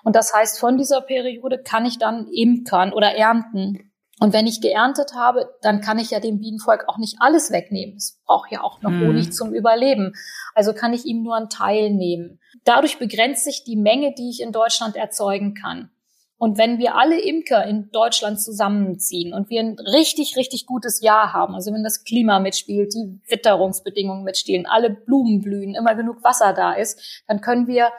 Und 0.05 0.17
das 0.17 0.35
heißt, 0.35 0.59
von 0.59 0.77
dieser 0.77 1.01
Periode 1.01 1.63
kann 1.63 1.87
ich 1.87 1.99
dann 1.99 2.29
imkern 2.29 2.93
oder 2.93 3.15
ernten. 3.15 3.91
Und 4.21 4.33
wenn 4.33 4.47
ich 4.47 4.61
geerntet 4.61 5.15
habe, 5.15 5.49
dann 5.63 5.81
kann 5.81 5.99
ich 5.99 6.11
ja 6.11 6.19
dem 6.21 6.41
Bienenvolk 6.41 6.85
auch 6.89 6.99
nicht 6.99 7.19
alles 7.21 7.53
wegnehmen. 7.53 7.97
Es 7.97 8.21
braucht 8.27 8.51
ja 8.51 8.63
auch 8.63 8.83
noch 8.83 8.91
mhm. 8.91 9.09
Honig 9.09 9.33
zum 9.33 9.55
Überleben. 9.55 10.13
Also 10.55 10.73
kann 10.73 10.93
ich 10.93 11.05
ihm 11.05 11.23
nur 11.23 11.37
einen 11.37 11.49
Teil 11.49 11.91
nehmen. 11.91 12.41
Dadurch 12.65 12.99
begrenzt 12.99 13.45
sich 13.45 13.63
die 13.65 13.77
Menge, 13.77 14.13
die 14.15 14.31
ich 14.31 14.43
in 14.43 14.53
Deutschland 14.53 14.97
erzeugen 14.97 15.55
kann. 15.55 15.91
Und 16.39 16.57
wenn 16.57 16.79
wir 16.79 16.95
alle 16.95 17.21
Imker 17.21 17.67
in 17.67 17.91
Deutschland 17.91 18.41
zusammenziehen 18.41 19.35
und 19.35 19.51
wir 19.51 19.61
ein 19.61 19.77
richtig, 19.79 20.37
richtig 20.37 20.67
gutes 20.67 21.01
Jahr 21.03 21.33
haben, 21.33 21.55
also 21.55 21.73
wenn 21.73 21.83
das 21.83 22.05
Klima 22.05 22.39
mitspielt, 22.39 22.95
die 22.95 23.21
Witterungsbedingungen 23.29 24.23
mitspielen, 24.23 24.65
alle 24.65 24.91
Blumen 24.91 25.41
blühen, 25.41 25.75
immer 25.75 25.97
genug 25.97 26.23
Wasser 26.23 26.53
da 26.53 26.75
ist, 26.75 27.23
dann 27.27 27.41
können 27.41 27.67
wir 27.67 27.91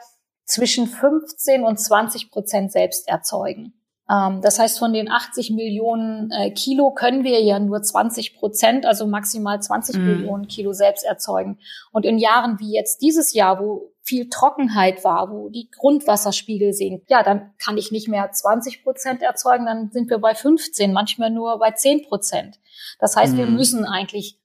zwischen 0.46 0.86
15 0.86 1.64
und 1.64 1.78
20 1.78 2.30
Prozent 2.30 2.72
selbst 2.72 3.06
erzeugen. 3.08 3.74
Ähm, 4.10 4.40
das 4.42 4.58
heißt, 4.58 4.78
von 4.78 4.92
den 4.92 5.10
80 5.10 5.50
Millionen 5.50 6.30
äh, 6.32 6.50
Kilo 6.50 6.90
können 6.90 7.22
wir 7.22 7.40
ja 7.42 7.58
nur 7.58 7.80
20 7.80 8.34
Prozent, 8.34 8.86
also 8.86 9.06
maximal 9.06 9.62
20 9.62 9.96
mhm. 9.96 10.06
Millionen 10.06 10.48
Kilo 10.48 10.72
selbst 10.72 11.04
erzeugen. 11.04 11.58
Und 11.92 12.04
in 12.04 12.18
Jahren 12.18 12.58
wie 12.58 12.74
jetzt 12.74 13.02
dieses 13.02 13.32
Jahr, 13.32 13.60
wo 13.60 13.92
viel 14.02 14.28
Trockenheit 14.28 15.04
war, 15.04 15.30
wo 15.30 15.50
die 15.50 15.70
Grundwasserspiegel 15.70 16.72
sinken, 16.72 17.06
ja, 17.08 17.22
dann 17.22 17.52
kann 17.62 17.78
ich 17.78 17.92
nicht 17.92 18.08
mehr 18.08 18.32
20 18.32 18.82
Prozent 18.82 19.22
erzeugen, 19.22 19.66
dann 19.66 19.90
sind 19.92 20.10
wir 20.10 20.18
bei 20.18 20.34
15, 20.34 20.92
manchmal 20.92 21.30
nur 21.30 21.58
bei 21.58 21.70
10 21.70 22.02
Prozent. 22.02 22.58
Das 22.98 23.14
heißt, 23.14 23.34
mhm. 23.34 23.38
wir 23.38 23.46
müssen 23.46 23.84
eigentlich 23.84 24.39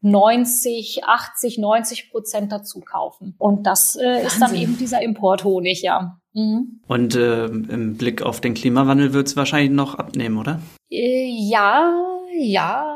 90, 0.00 1.04
80, 1.04 1.58
90 1.58 2.10
Prozent 2.10 2.52
dazu 2.52 2.80
kaufen. 2.80 3.34
Und 3.38 3.66
das 3.66 3.96
äh, 3.96 4.24
ist 4.24 4.40
dann 4.40 4.54
eben 4.54 4.78
dieser 4.78 5.02
Importhonig, 5.02 5.82
ja. 5.82 6.18
Mhm. 6.34 6.80
Und 6.86 7.16
äh, 7.16 7.46
im 7.46 7.96
Blick 7.96 8.22
auf 8.22 8.40
den 8.40 8.54
Klimawandel 8.54 9.12
wird 9.12 9.26
es 9.26 9.36
wahrscheinlich 9.36 9.72
noch 9.72 9.96
abnehmen, 9.96 10.38
oder? 10.38 10.60
Äh, 10.90 11.28
ja, 11.50 11.92
ja. 12.38 12.94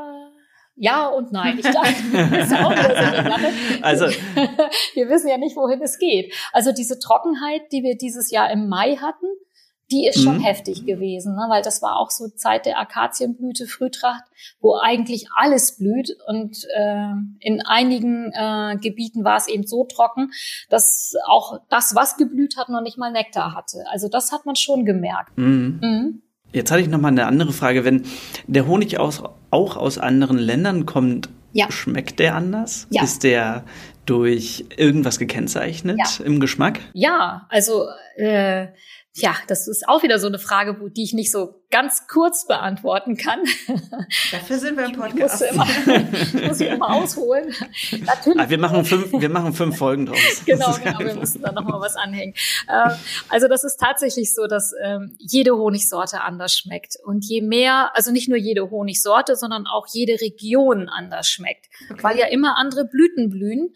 Ja 0.76 1.09
und 1.09 1.32
nein. 1.32 1.59
Ich 1.59 1.66
dachte, 1.66 1.94
das 2.12 2.47
ist 2.47 2.52
auch 2.54 2.73
so 2.73 2.88
eine 2.88 3.30
Sache. 3.30 3.52
Also 3.82 4.06
wir 4.94 5.09
wissen 5.09 5.28
ja 5.28 5.38
nicht, 5.38 5.56
wohin 5.56 5.82
es 5.82 5.99
geht. 5.99 6.32
Also 6.52 6.73
diese 6.73 6.99
Trockenheit, 6.99 7.62
die 7.73 7.82
wir 7.82 7.97
dieses 7.97 8.30
Jahr 8.30 8.50
im 8.50 8.68
Mai 8.68 8.97
hatten, 8.97 9.26
die 9.92 10.06
ist 10.06 10.22
schon 10.22 10.38
mhm. 10.38 10.42
heftig 10.42 10.87
gewesen, 10.87 11.34
ne? 11.34 11.46
weil 11.49 11.62
das 11.62 11.82
war 11.82 11.96
auch 11.96 12.11
so 12.11 12.28
Zeit 12.28 12.64
der 12.64 12.78
Akazienblüte, 12.78 13.66
Frühtracht, 13.66 14.25
wo 14.61 14.76
eigentlich 14.76 15.26
alles 15.37 15.76
blüht 15.76 16.16
und 16.26 16.64
äh, 16.75 17.12
in 17.40 17.61
einigen 17.61 18.32
äh, 18.32 18.76
Gebieten 18.80 19.22
war 19.22 19.37
es 19.37 19.49
eben 19.49 19.66
so 19.66 19.84
trocken, 19.84 20.32
dass 20.70 21.14
auch 21.26 21.61
das, 21.68 21.94
was 21.94 22.16
geblüht 22.16 22.56
hat, 22.56 22.70
noch 22.70 22.80
nicht 22.80 22.96
mal 22.96 23.12
Nektar 23.12 23.54
hatte. 23.54 23.84
Also 23.90 24.08
das 24.08 24.32
hat 24.32 24.46
man 24.46 24.56
schon 24.56 24.87
gemerkt. 24.87 25.37
Mhm. 25.37 25.78
Mhm. 25.82 26.22
Jetzt 26.52 26.70
hatte 26.70 26.82
ich 26.82 26.88
noch 26.88 27.00
mal 27.00 27.08
eine 27.08 27.26
andere 27.26 27.52
Frage. 27.52 27.84
Wenn 27.84 28.04
der 28.46 28.66
Honig 28.66 28.99
aus, 28.99 29.22
auch 29.50 29.76
aus 29.76 29.99
anderen 29.99 30.38
Ländern 30.38 30.87
kommt, 30.87 31.28
ja. 31.52 31.70
schmeckt 31.70 32.18
der 32.18 32.34
anders? 32.34 32.87
Ja. 32.90 33.02
Ist 33.02 33.25
der 33.25 33.64
durch 34.06 34.64
irgendwas 34.76 35.18
gekennzeichnet 35.18 35.99
ja. 35.99 36.25
im 36.25 36.40
Geschmack? 36.40 36.80
Ja, 36.92 37.46
also 37.49 37.87
äh, 38.16 38.68
ja, 39.14 39.37
das 39.47 39.69
ist 39.69 39.87
auch 39.88 40.02
wieder 40.02 40.19
so 40.19 40.26
eine 40.26 40.38
Frage, 40.38 40.90
die 40.97 41.02
ich 41.02 41.12
nicht 41.12 41.31
so 41.31 41.62
ganz 41.71 42.07
kurz 42.07 42.47
beantworten 42.47 43.19
kann. 43.19 43.40
Dafür 44.31 44.59
sind 44.59 44.76
wir 44.78 44.87
im 44.87 44.92
Podcast. 44.92 45.42
Ich 45.42 45.57
muss 45.57 45.69
immer, 45.87 46.12
ich 46.42 46.49
muss 46.49 46.61
immer 46.61 46.90
ausholen. 46.90 47.54
Natürlich. 48.07 48.40
Ah, 48.40 48.49
wir 48.49 48.59
machen 48.59 48.85
fünf, 48.87 49.12
wir 49.12 49.28
machen 49.28 49.52
fünf 49.52 49.76
Folgen 49.76 50.07
draus. 50.07 50.19
genau, 50.47 50.75
genau. 50.83 50.99
Wir 51.00 51.14
müssen 51.14 51.42
da 51.42 51.52
nochmal 51.52 51.81
was 51.81 51.95
anhängen. 51.97 52.35
Ähm, 52.71 52.92
also 53.28 53.49
das 53.49 53.64
ist 53.64 53.76
tatsächlich 53.76 54.33
so, 54.35 54.47
dass 54.47 54.73
ähm, 54.83 55.14
jede 55.19 55.57
Honigsorte 55.57 56.23
anders 56.23 56.54
schmeckt. 56.54 56.97
Und 57.04 57.26
je 57.26 57.42
mehr, 57.42 57.90
also 57.95 58.12
nicht 58.12 58.28
nur 58.28 58.38
jede 58.38 58.71
Honigsorte, 58.71 59.37
sondern 59.37 59.66
auch 59.66 59.87
jede 59.92 60.23
Region 60.23 60.88
anders 60.88 61.28
schmeckt. 61.28 61.66
Okay. 61.90 62.02
Weil 62.02 62.19
ja 62.19 62.26
immer 62.26 62.57
andere 62.57 62.87
Blüten 62.87 63.28
blühen. 63.28 63.75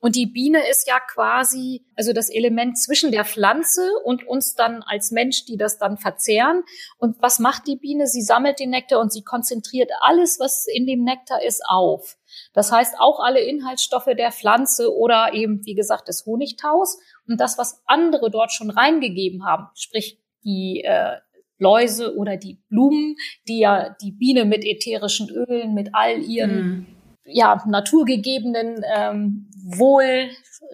Und 0.00 0.14
die 0.14 0.26
Biene 0.26 0.68
ist 0.70 0.86
ja 0.86 1.00
quasi, 1.00 1.84
also 1.96 2.12
das 2.12 2.30
Element 2.30 2.78
zwischen 2.78 3.10
der 3.10 3.24
Pflanze 3.24 3.90
und 4.04 4.26
uns 4.26 4.54
dann 4.54 4.82
als 4.82 5.10
Mensch, 5.10 5.44
die 5.44 5.56
das 5.56 5.78
dann 5.78 5.96
verzehren. 5.96 6.62
Und 6.98 7.20
was 7.20 7.40
macht 7.40 7.66
die 7.66 7.76
Biene? 7.76 8.06
Sie 8.06 8.22
sammelt 8.22 8.60
den 8.60 8.70
Nektar 8.70 9.00
und 9.00 9.12
sie 9.12 9.22
konzentriert 9.22 9.90
alles, 10.00 10.38
was 10.38 10.66
in 10.72 10.86
dem 10.86 11.02
Nektar 11.02 11.42
ist, 11.42 11.62
auf. 11.66 12.16
Das 12.52 12.70
heißt 12.70 12.94
auch 12.98 13.18
alle 13.20 13.40
Inhaltsstoffe 13.40 14.10
der 14.16 14.30
Pflanze 14.30 14.94
oder 14.94 15.34
eben, 15.34 15.64
wie 15.64 15.74
gesagt, 15.74 16.08
des 16.08 16.24
Honigtaus 16.26 16.98
und 17.26 17.40
das, 17.40 17.58
was 17.58 17.82
andere 17.86 18.30
dort 18.30 18.52
schon 18.52 18.70
reingegeben 18.70 19.44
haben, 19.44 19.66
sprich 19.74 20.20
die 20.44 20.82
äh, 20.84 21.16
Läuse 21.58 22.16
oder 22.16 22.36
die 22.36 22.60
Blumen, 22.68 23.16
die 23.48 23.58
ja 23.58 23.96
die 24.00 24.12
Biene 24.12 24.44
mit 24.44 24.64
ätherischen 24.64 25.28
Ölen, 25.28 25.74
mit 25.74 25.90
all 25.92 26.22
ihren 26.22 26.68
mm 26.68 26.97
ja, 27.30 27.62
naturgegebenen, 27.66 28.84
ähm, 28.94 29.50
wohl 29.64 30.30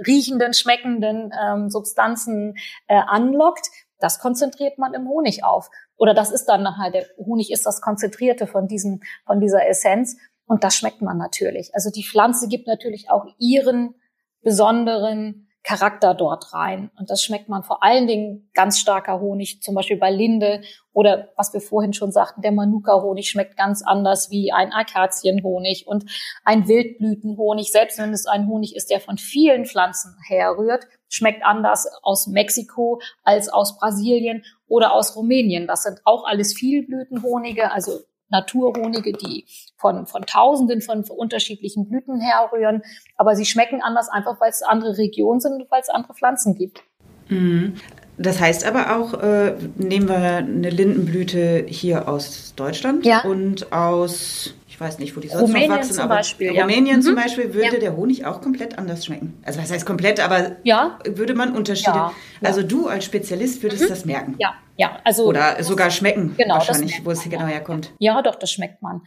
riechenden, 0.06 0.54
schmeckenden 0.54 1.32
ähm, 1.40 1.70
Substanzen 1.70 2.56
äh, 2.86 2.96
anlockt, 2.96 3.68
das 3.98 4.18
konzentriert 4.18 4.78
man 4.78 4.94
im 4.94 5.08
Honig 5.08 5.44
auf. 5.44 5.70
Oder 5.96 6.14
das 6.14 6.30
ist 6.30 6.46
dann 6.46 6.62
nachher, 6.62 6.90
der 6.90 7.06
Honig 7.16 7.50
ist 7.50 7.64
das 7.66 7.80
Konzentrierte 7.80 8.46
von 8.46 8.66
diesem, 8.68 9.00
von 9.24 9.40
dieser 9.40 9.66
Essenz. 9.66 10.16
Und 10.46 10.64
das 10.64 10.76
schmeckt 10.76 11.00
man 11.00 11.16
natürlich. 11.16 11.74
Also 11.74 11.90
die 11.90 12.04
Pflanze 12.04 12.48
gibt 12.48 12.66
natürlich 12.66 13.10
auch 13.10 13.26
ihren 13.38 13.94
besonderen 14.42 15.48
Charakter 15.64 16.12
dort 16.12 16.52
rein. 16.52 16.90
Und 16.98 17.08
das 17.10 17.22
schmeckt 17.22 17.48
man 17.48 17.62
vor 17.62 17.82
allen 17.82 18.06
Dingen 18.06 18.50
ganz 18.52 18.78
starker 18.78 19.18
Honig, 19.18 19.62
zum 19.62 19.74
Beispiel 19.74 19.96
bei 19.96 20.10
Linde 20.10 20.60
oder 20.92 21.30
was 21.36 21.54
wir 21.54 21.60
vorhin 21.62 21.94
schon 21.94 22.12
sagten, 22.12 22.42
der 22.42 22.52
Manuka-Honig 22.52 23.28
schmeckt 23.28 23.56
ganz 23.56 23.82
anders 23.82 24.30
wie 24.30 24.52
ein 24.52 24.72
Akazienhonig 24.72 25.86
und 25.86 26.04
ein 26.44 26.68
Wildblütenhonig. 26.68 27.72
Selbst 27.72 27.98
wenn 27.98 28.12
es 28.12 28.26
ein 28.26 28.46
Honig 28.46 28.76
ist, 28.76 28.90
der 28.90 29.00
von 29.00 29.16
vielen 29.16 29.64
Pflanzen 29.64 30.14
herrührt, 30.28 30.84
schmeckt 31.08 31.44
anders 31.44 31.88
aus 32.02 32.26
Mexiko 32.26 33.00
als 33.22 33.48
aus 33.48 33.78
Brasilien 33.78 34.44
oder 34.68 34.92
aus 34.92 35.16
Rumänien. 35.16 35.66
Das 35.66 35.82
sind 35.82 36.00
auch 36.04 36.26
alles 36.26 36.52
Vielblütenhonige, 36.52 37.72
also 37.72 38.00
Naturhonige, 38.28 39.12
die 39.12 39.46
von, 39.76 40.06
von 40.06 40.22
Tausenden 40.22 40.80
von 40.80 41.04
unterschiedlichen 41.04 41.88
Blüten 41.88 42.20
herrühren. 42.20 42.82
Aber 43.16 43.36
sie 43.36 43.44
schmecken 43.44 43.82
anders, 43.82 44.08
einfach 44.08 44.40
weil 44.40 44.50
es 44.50 44.62
andere 44.62 44.96
Regionen 44.98 45.40
sind 45.40 45.54
und 45.62 45.70
weil 45.70 45.80
es 45.80 45.88
andere 45.88 46.14
Pflanzen 46.14 46.54
gibt. 46.54 46.82
Mhm. 47.28 47.74
Das 48.16 48.40
heißt 48.40 48.64
aber 48.64 48.96
auch, 48.96 49.14
äh, 49.14 49.54
nehmen 49.76 50.08
wir 50.08 50.16
eine 50.16 50.70
Lindenblüte 50.70 51.64
hier 51.66 52.08
aus 52.08 52.54
Deutschland 52.54 53.04
ja. 53.04 53.22
und 53.24 53.72
aus 53.72 54.54
ich 54.68 54.80
weiß 54.80 54.98
nicht, 54.98 55.16
wo 55.16 55.20
die 55.20 55.28
sonst 55.28 55.42
Rumänien 55.42 55.70
noch 55.70 55.76
wachsen, 55.78 55.92
zum 55.94 56.02
aber 56.04 56.16
Beispiel, 56.16 56.50
Rumänien 56.60 56.96
ja. 56.96 57.00
zum 57.00 57.12
Mhm. 57.12 57.16
Beispiel 57.16 57.54
würde 57.54 57.74
Ja. 57.74 57.78
der 57.78 57.96
Honig 57.96 58.26
auch 58.26 58.40
komplett 58.40 58.76
anders 58.76 59.04
schmecken. 59.04 59.38
Also 59.44 59.60
was 59.60 59.70
heißt 59.70 59.86
komplett, 59.86 60.18
aber 60.18 60.56
Ja. 60.64 60.98
würde 61.06 61.34
man 61.34 61.54
Unterschiede. 61.54 62.10
Also 62.42 62.62
du 62.64 62.88
als 62.88 63.04
Spezialist 63.04 63.62
würdest 63.62 63.88
das 63.88 64.04
merken. 64.04 64.34
Ja, 64.38 64.54
ja. 64.76 64.98
Also 65.04 65.24
Oder 65.26 65.62
sogar 65.62 65.90
schmecken, 65.90 66.34
Genau, 66.36 66.54
wahrscheinlich, 66.54 67.04
wo 67.04 67.10
es 67.10 67.20
man, 67.20 67.30
genau 67.30 67.46
herkommt. 67.46 67.92
Ja, 67.98 68.20
doch, 68.22 68.34
das 68.34 68.50
schmeckt 68.50 68.82
man. 68.82 69.02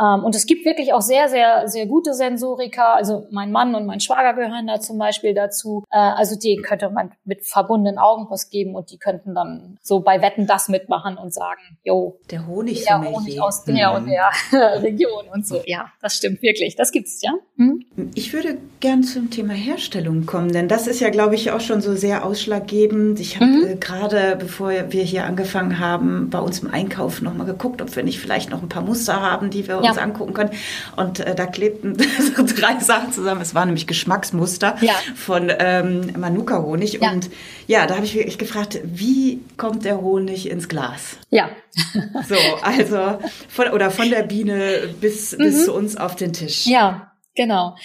Ähm, 0.00 0.24
und 0.24 0.34
es 0.34 0.46
gibt 0.46 0.64
wirklich 0.64 0.92
auch 0.92 1.00
sehr, 1.02 1.28
sehr, 1.28 1.68
sehr 1.68 1.86
gute 1.86 2.14
Sensoriker. 2.14 2.94
Also 2.94 3.26
mein 3.30 3.52
Mann 3.52 3.74
und 3.74 3.86
mein 3.86 4.00
Schwager 4.00 4.34
gehören 4.34 4.66
da 4.66 4.80
zum 4.80 4.98
Beispiel 4.98 5.34
dazu. 5.34 5.84
Äh, 5.90 5.98
also 5.98 6.36
denen 6.38 6.62
könnte 6.62 6.90
man 6.90 7.12
mit 7.24 7.46
verbundenen 7.46 7.98
Augen 7.98 8.26
was 8.30 8.50
geben 8.50 8.74
und 8.74 8.90
die 8.90 8.98
könnten 8.98 9.34
dann 9.34 9.78
so 9.82 10.00
bei 10.00 10.22
Wetten 10.22 10.46
das 10.46 10.68
mitmachen 10.68 11.16
und 11.18 11.32
sagen, 11.34 11.60
jo, 11.84 12.18
Der 12.30 12.46
Honig 12.46 12.84
der 12.84 13.00
Honig 13.00 13.40
aus 13.40 13.64
der 13.64 13.92
und 13.92 14.06
der 14.06 14.30
Region 14.82 15.26
und 15.32 15.46
so. 15.46 15.60
Ja, 15.66 15.90
das 16.00 16.16
stimmt 16.16 16.42
wirklich. 16.42 16.76
Das 16.76 16.92
gibt's, 16.92 17.20
ja. 17.22 17.32
Hm? 17.56 17.84
Ich 18.14 18.32
würde 18.32 18.56
gern 18.80 19.02
zum 19.02 19.30
Thema 19.30 19.52
Herstellung 19.52 20.26
kommen, 20.26 20.52
denn 20.52 20.68
das 20.68 20.86
ist 20.86 21.00
ja, 21.00 21.10
glaube 21.10 21.34
ich, 21.34 21.50
auch 21.50 21.60
schon 21.60 21.80
so 21.80 21.94
sehr 21.94 22.24
ausschlaggebend. 22.24 23.20
Ich 23.20 23.36
habe 23.36 23.46
Mhm. 23.50 23.66
äh, 23.66 23.76
gerade, 23.76 24.36
bevor 24.36 24.70
wir 24.70 25.02
hier 25.10 25.24
angefangen 25.26 25.78
haben, 25.78 26.30
bei 26.30 26.38
uns 26.38 26.60
im 26.60 26.70
Einkauf 26.72 27.20
nochmal 27.22 27.46
geguckt, 27.46 27.82
ob 27.82 27.94
wir 27.94 28.02
nicht 28.02 28.20
vielleicht 28.20 28.50
noch 28.50 28.62
ein 28.62 28.68
paar 28.68 28.82
Muster 28.82 29.20
haben, 29.20 29.50
die 29.50 29.66
wir 29.68 29.80
Ja. 29.82 29.90
uns 29.90 29.98
angucken 29.98 30.32
können. 30.32 30.50
Und 30.96 31.20
äh, 31.20 31.34
da 31.34 31.46
klebten 31.46 31.96
so 32.36 32.44
drei 32.46 32.78
Sachen 32.80 33.12
zusammen. 33.12 33.40
Es 33.40 33.54
waren 33.54 33.68
nämlich 33.68 33.86
Geschmacksmuster 33.86 34.76
Ja. 34.80 34.94
von 35.14 35.50
ähm, 35.58 36.12
Manuka-Honig. 36.18 36.94
Ja. 37.02 37.10
Und 37.10 37.28
ja, 37.66 37.86
da 37.86 37.96
habe 37.96 38.04
ich 38.06 38.14
wirklich 38.14 38.38
gefragt, 38.38 38.78
wie 38.84 39.40
kommt 39.56 39.84
der 39.84 40.00
Honig 40.00 40.48
ins 40.48 40.68
Glas? 40.68 41.16
Ja. 41.30 41.50
So, 42.28 42.34
also 42.62 43.18
von, 43.48 43.68
oder 43.68 43.90
von 43.90 44.10
der 44.10 44.22
Biene 44.24 44.88
bis, 45.00 45.36
bis 45.36 45.64
zu 45.66 45.72
uns 45.74 45.96
auf 45.96 46.16
den 46.16 46.32
Tisch. 46.32 46.66
Mhm. 46.66 46.72
Ja, 46.72 47.12
genau. 47.36 47.76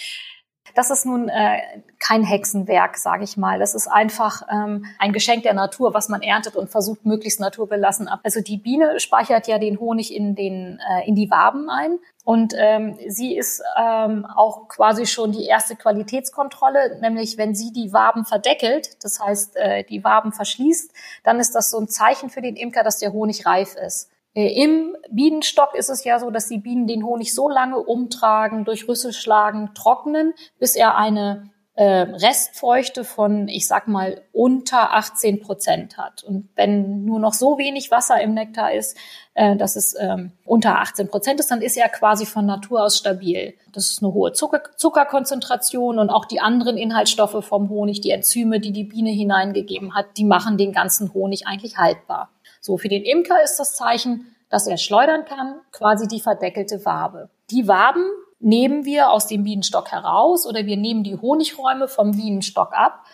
Das 0.76 0.90
ist 0.90 1.06
nun 1.06 1.30
äh, 1.30 1.58
kein 1.98 2.22
Hexenwerk, 2.22 2.98
sage 2.98 3.24
ich 3.24 3.38
mal. 3.38 3.58
Das 3.58 3.74
ist 3.74 3.88
einfach 3.88 4.42
ähm, 4.52 4.84
ein 4.98 5.14
Geschenk 5.14 5.42
der 5.42 5.54
Natur, 5.54 5.94
was 5.94 6.10
man 6.10 6.20
erntet 6.20 6.54
und 6.54 6.68
versucht 6.68 7.06
möglichst 7.06 7.40
naturbelassen 7.40 8.08
ab. 8.08 8.20
Also 8.24 8.42
die 8.42 8.58
Biene 8.58 9.00
speichert 9.00 9.48
ja 9.48 9.58
den 9.58 9.80
Honig 9.80 10.14
in 10.14 10.34
den 10.34 10.78
äh, 10.78 11.08
in 11.08 11.14
die 11.14 11.30
Waben 11.30 11.70
ein 11.70 11.98
und 12.24 12.52
ähm, 12.58 12.98
sie 13.08 13.38
ist 13.38 13.62
ähm, 13.80 14.26
auch 14.26 14.68
quasi 14.68 15.06
schon 15.06 15.32
die 15.32 15.46
erste 15.46 15.76
Qualitätskontrolle, 15.76 17.00
nämlich 17.00 17.38
wenn 17.38 17.54
sie 17.54 17.72
die 17.72 17.94
Waben 17.94 18.26
verdeckelt, 18.26 19.02
das 19.02 19.18
heißt 19.18 19.56
äh, 19.56 19.84
die 19.84 20.04
Waben 20.04 20.32
verschließt, 20.32 20.92
dann 21.24 21.40
ist 21.40 21.54
das 21.54 21.70
so 21.70 21.78
ein 21.78 21.88
Zeichen 21.88 22.28
für 22.28 22.42
den 22.42 22.54
Imker, 22.54 22.82
dass 22.82 22.98
der 22.98 23.14
Honig 23.14 23.46
reif 23.46 23.76
ist. 23.76 24.10
Äh, 24.36 24.62
Im 24.62 24.96
Bienenstock 25.10 25.74
ist 25.74 25.88
es 25.88 26.04
ja 26.04 26.20
so, 26.20 26.30
dass 26.30 26.46
die 26.46 26.58
Bienen 26.58 26.86
den 26.86 27.04
Honig 27.04 27.34
so 27.34 27.48
lange 27.48 27.78
umtragen, 27.78 28.64
durch 28.64 28.86
Rüssel 28.86 29.12
schlagen, 29.12 29.70
trocknen, 29.74 30.34
bis 30.58 30.76
er 30.76 30.96
eine 30.96 31.50
äh, 31.74 31.84
Restfeuchte 31.84 33.04
von, 33.04 33.48
ich 33.48 33.66
sag 33.66 33.86
mal, 33.88 34.22
unter 34.32 34.94
18 34.94 35.40
Prozent 35.40 35.98
hat. 35.98 36.22
Und 36.22 36.48
wenn 36.54 37.04
nur 37.04 37.18
noch 37.18 37.34
so 37.34 37.58
wenig 37.58 37.90
Wasser 37.90 38.20
im 38.20 38.34
Nektar 38.34 38.72
ist, 38.72 38.96
äh, 39.34 39.56
dass 39.56 39.76
es 39.76 39.94
ähm, 39.98 40.32
unter 40.44 40.80
18 40.80 41.08
Prozent 41.08 41.40
ist, 41.40 41.50
dann 41.50 41.62
ist 41.62 41.76
er 41.76 41.88
quasi 41.88 42.24
von 42.24 42.46
Natur 42.46 42.82
aus 42.82 42.98
stabil. 42.98 43.54
Das 43.72 43.90
ist 43.90 44.02
eine 44.02 44.12
hohe 44.12 44.32
Zucker 44.32 44.62
Zuckerkonzentration 44.76 45.98
und 45.98 46.10
auch 46.10 46.24
die 46.24 46.40
anderen 46.40 46.78
Inhaltsstoffe 46.78 47.44
vom 47.44 47.68
Honig, 47.68 48.00
die 48.00 48.10
Enzyme, 48.10 48.60
die 48.60 48.72
die 48.72 48.84
Biene 48.84 49.10
hineingegeben 49.10 49.94
hat, 49.94 50.06
die 50.16 50.24
machen 50.24 50.56
den 50.56 50.72
ganzen 50.72 51.12
Honig 51.12 51.46
eigentlich 51.46 51.76
haltbar. 51.76 52.30
So, 52.66 52.78
für 52.78 52.88
den 52.88 53.04
Imker 53.04 53.40
ist 53.44 53.58
das 53.58 53.76
Zeichen, 53.76 54.34
dass 54.50 54.66
er 54.66 54.76
schleudern 54.76 55.24
kann, 55.24 55.60
quasi 55.70 56.08
die 56.08 56.18
verdeckelte 56.18 56.84
Wabe. 56.84 57.30
Die 57.52 57.68
Waben 57.68 58.04
nehmen 58.40 58.84
wir 58.84 59.10
aus 59.10 59.28
dem 59.28 59.44
Bienenstock 59.44 59.92
heraus 59.92 60.48
oder 60.48 60.66
wir 60.66 60.76
nehmen 60.76 61.04
die 61.04 61.16
Honigräume 61.16 61.86
vom 61.86 62.10
Bienenstock 62.10 62.72
ab. 62.72 63.04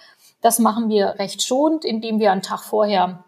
Das 0.41 0.59
machen 0.59 0.89
wir 0.89 1.19
recht 1.19 1.43
schonend, 1.43 1.85
indem 1.85 2.19
wir 2.19 2.33
einen 2.33 2.41
Tag 2.41 2.61
vorher 2.61 3.25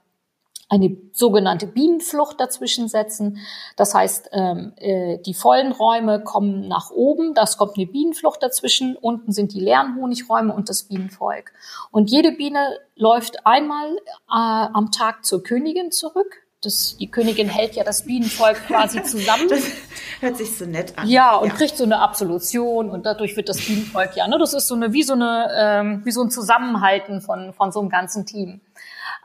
eine 0.75 0.97
sogenannte 1.13 1.67
Bienenflucht 1.67 2.41
dazwischen 2.41 2.89
setzen. 2.89 3.39
Das 3.77 3.95
heißt, 3.95 4.31
ähm, 4.33 4.73
äh, 4.77 5.19
die 5.19 5.35
vollen 5.35 5.73
Räume 5.73 6.23
kommen 6.23 6.67
nach 6.69 6.91
oben, 6.91 7.35
das 7.35 7.57
kommt 7.57 7.77
eine 7.77 7.87
Bienenflucht 7.87 8.43
dazwischen, 8.43 8.97
unten 8.97 9.33
sind 9.33 9.53
die 9.53 9.61
leeren 9.61 9.97
Honigräume 9.97 10.53
und 10.53 10.69
das 10.69 10.85
Bienenvolk. 10.85 11.53
Und 11.91 12.11
jede 12.11 12.33
Biene 12.33 12.79
läuft 12.97 13.47
einmal 13.47 13.97
äh, 13.97 13.97
am 14.29 14.91
Tag 14.91 15.25
zur 15.25 15.43
Königin 15.43 15.91
zurück. 15.93 16.43
Das, 16.61 16.97
die 16.97 17.11
Königin 17.11 17.49
hält 17.49 17.77
ja 17.77 17.85
das 17.85 18.05
Bienenvolk 18.05 18.57
quasi 18.67 19.03
zusammen. 19.05 19.49
Das 19.49 19.65
hört 20.21 20.37
sich 20.39 20.57
so 20.57 20.65
nett 20.65 20.99
an. 20.99 21.07
Ja, 21.07 21.37
und 21.37 21.55
kriegt 21.55 21.77
so 21.77 21.85
eine 21.85 22.01
Absolution 22.01 22.91
und 22.91 23.07
dadurch 23.07 23.37
wird 23.37 23.49
das 23.49 23.59
Bienenvolk 23.59 24.17
ja, 24.17 24.27
ne, 24.27 24.39
das 24.39 24.55
ist 24.55 24.67
so 24.67 24.75
eine 24.75 24.93
wie 24.93 25.03
so 25.03 25.13
eine 25.13 25.49
ähm, 25.57 26.01
wie 26.05 26.11
so 26.11 26.23
ein 26.23 26.31
Zusammenhalten 26.31 27.21
von 27.21 27.53
von 27.53 27.71
so 27.71 27.81
einem 27.81 27.91
ganzen 27.91 28.25
Team 28.25 28.61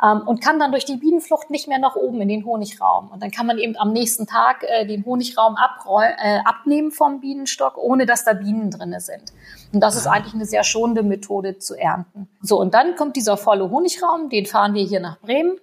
ähm, 0.01 0.21
und 0.25 0.41
kann 0.41 0.59
dann 0.59 0.71
durch 0.71 0.85
die 0.85 0.97
Bienenflucht 0.97 1.49
nicht 1.49 1.67
mehr 1.67 1.79
nach 1.79 1.95
oben 1.95 2.21
in 2.21 2.29
den 2.29 2.45
Honigraum 2.45 3.09
und 3.09 3.21
dann 3.21 3.31
kann 3.31 3.45
man 3.45 3.57
eben 3.57 3.77
am 3.77 3.91
nächsten 3.91 4.27
Tag 4.27 4.63
äh, 4.63 4.85
den 4.85 5.05
Honigraum 5.05 5.55
äh, 5.55 6.39
abnehmen 6.45 6.91
vom 6.91 7.19
Bienenstock, 7.19 7.77
ohne 7.77 8.05
dass 8.05 8.23
da 8.23 8.33
Bienen 8.33 8.71
drinne 8.71 9.01
sind. 9.01 9.33
Und 9.73 9.81
das 9.81 9.95
ist 9.95 10.07
eigentlich 10.07 10.33
eine 10.33 10.45
sehr 10.45 10.63
schonende 10.63 11.03
Methode 11.03 11.57
zu 11.57 11.75
ernten. 11.75 12.29
So 12.41 12.59
und 12.59 12.73
dann 12.73 12.95
kommt 12.95 13.15
dieser 13.15 13.37
volle 13.37 13.69
Honigraum, 13.69 14.29
den 14.29 14.45
fahren 14.45 14.73
wir 14.73 14.83
hier 14.83 14.99
nach 14.99 15.19
Bremen, 15.19 15.57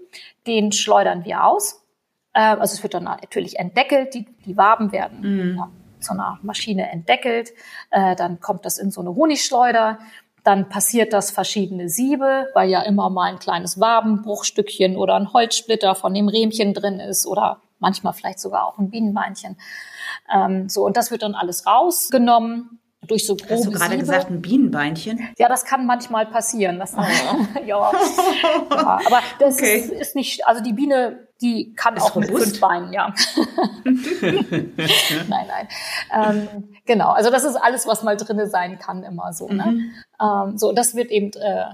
den 0.47 0.73
schleudern 0.73 1.25
wir 1.25 1.45
aus. 1.45 1.83
Äh, 2.33 2.41
also 2.41 2.75
es 2.75 2.83
wird 2.83 2.95
dann 2.95 3.05
natürlich 3.05 3.59
entdeckelt, 3.59 4.15
die, 4.15 4.27
die 4.45 4.57
Waben 4.57 4.93
werden 4.93 5.57
ja, 5.57 5.71
zu 6.01 6.13
einer 6.13 6.39
Maschine 6.43 6.91
entdeckelt, 6.91 7.53
äh, 7.91 8.15
dann 8.17 8.41
kommt 8.41 8.65
das 8.65 8.79
in 8.79 8.91
so 8.91 9.01
eine 9.01 9.15
Honigschleuder, 9.15 9.99
dann 10.47 10.69
passiert 10.69 11.13
das 11.13 11.31
verschiedene 11.31 11.89
Siebe, 11.89 12.47
weil 12.55 12.71
ja 12.71 12.83
immer 12.83 13.11
mal 13.11 13.25
ein 13.33 13.39
kleines 13.39 13.81
Wabenbruchstückchen 13.81 14.97
oder 14.97 15.17
ein 15.17 15.33
Holzsplitter 15.33 15.95
von 15.95 16.15
dem 16.15 16.29
Rähmchen 16.29 16.73
drin 16.75 17.01
ist 17.01 17.27
oder 17.27 17.61
manchmal 17.79 18.13
vielleicht 18.13 18.39
sogar 18.39 18.67
auch 18.67 18.79
ein 18.79 18.91
Bienenbeinchen. 18.91 19.57
Ähm, 20.33 20.69
so 20.69 20.85
und 20.87 20.97
das 20.97 21.11
wird 21.11 21.23
dann 21.23 21.35
alles 21.35 21.67
rausgenommen 21.67 22.81
durch 23.07 23.27
so 23.27 23.37
grobe 23.37 23.53
Hast 23.55 23.67
du 23.67 23.71
gerade 23.71 23.91
Siebe. 23.93 23.99
gesagt, 24.01 24.31
ein 24.31 24.41
Bienenbeinchen? 24.43 25.29
Ja, 25.39 25.49
das 25.49 25.65
kann 25.65 25.87
manchmal 25.87 26.27
passieren. 26.27 26.79
Das, 26.79 26.93
ja. 27.67 27.67
ja, 27.67 27.79
aber 28.71 29.21
das 29.39 29.57
Okay. 29.57 29.77
ist, 29.79 29.91
ist 29.91 30.15
nicht, 30.17 30.47
also 30.47 30.63
die 30.63 30.73
Biene, 30.73 31.26
die 31.41 31.75
kann 31.75 31.97
Ist 31.97 32.03
auch 32.03 32.17
mit 32.17 32.31
robust. 32.31 32.45
fünf 32.47 32.61
Beinen, 32.61 32.93
ja. 32.93 33.15
nein, 33.85 35.29
nein. 35.29 35.69
Ähm, 36.15 36.69
genau, 36.87 37.11
also 37.11 37.31
das 37.31 37.45
ist 37.45 37.57
alles, 37.57 37.87
was 37.87 38.03
mal 38.03 38.17
drinne 38.17 38.49
sein 38.49 38.79
kann, 38.79 39.03
immer 39.03 39.33
so. 39.33 39.49
Ne? 39.49 39.91
Ähm, 40.21 40.57
so, 40.57 40.73
das 40.73 40.95
wird 40.95 41.11
eben 41.11 41.33
äh, 41.35 41.67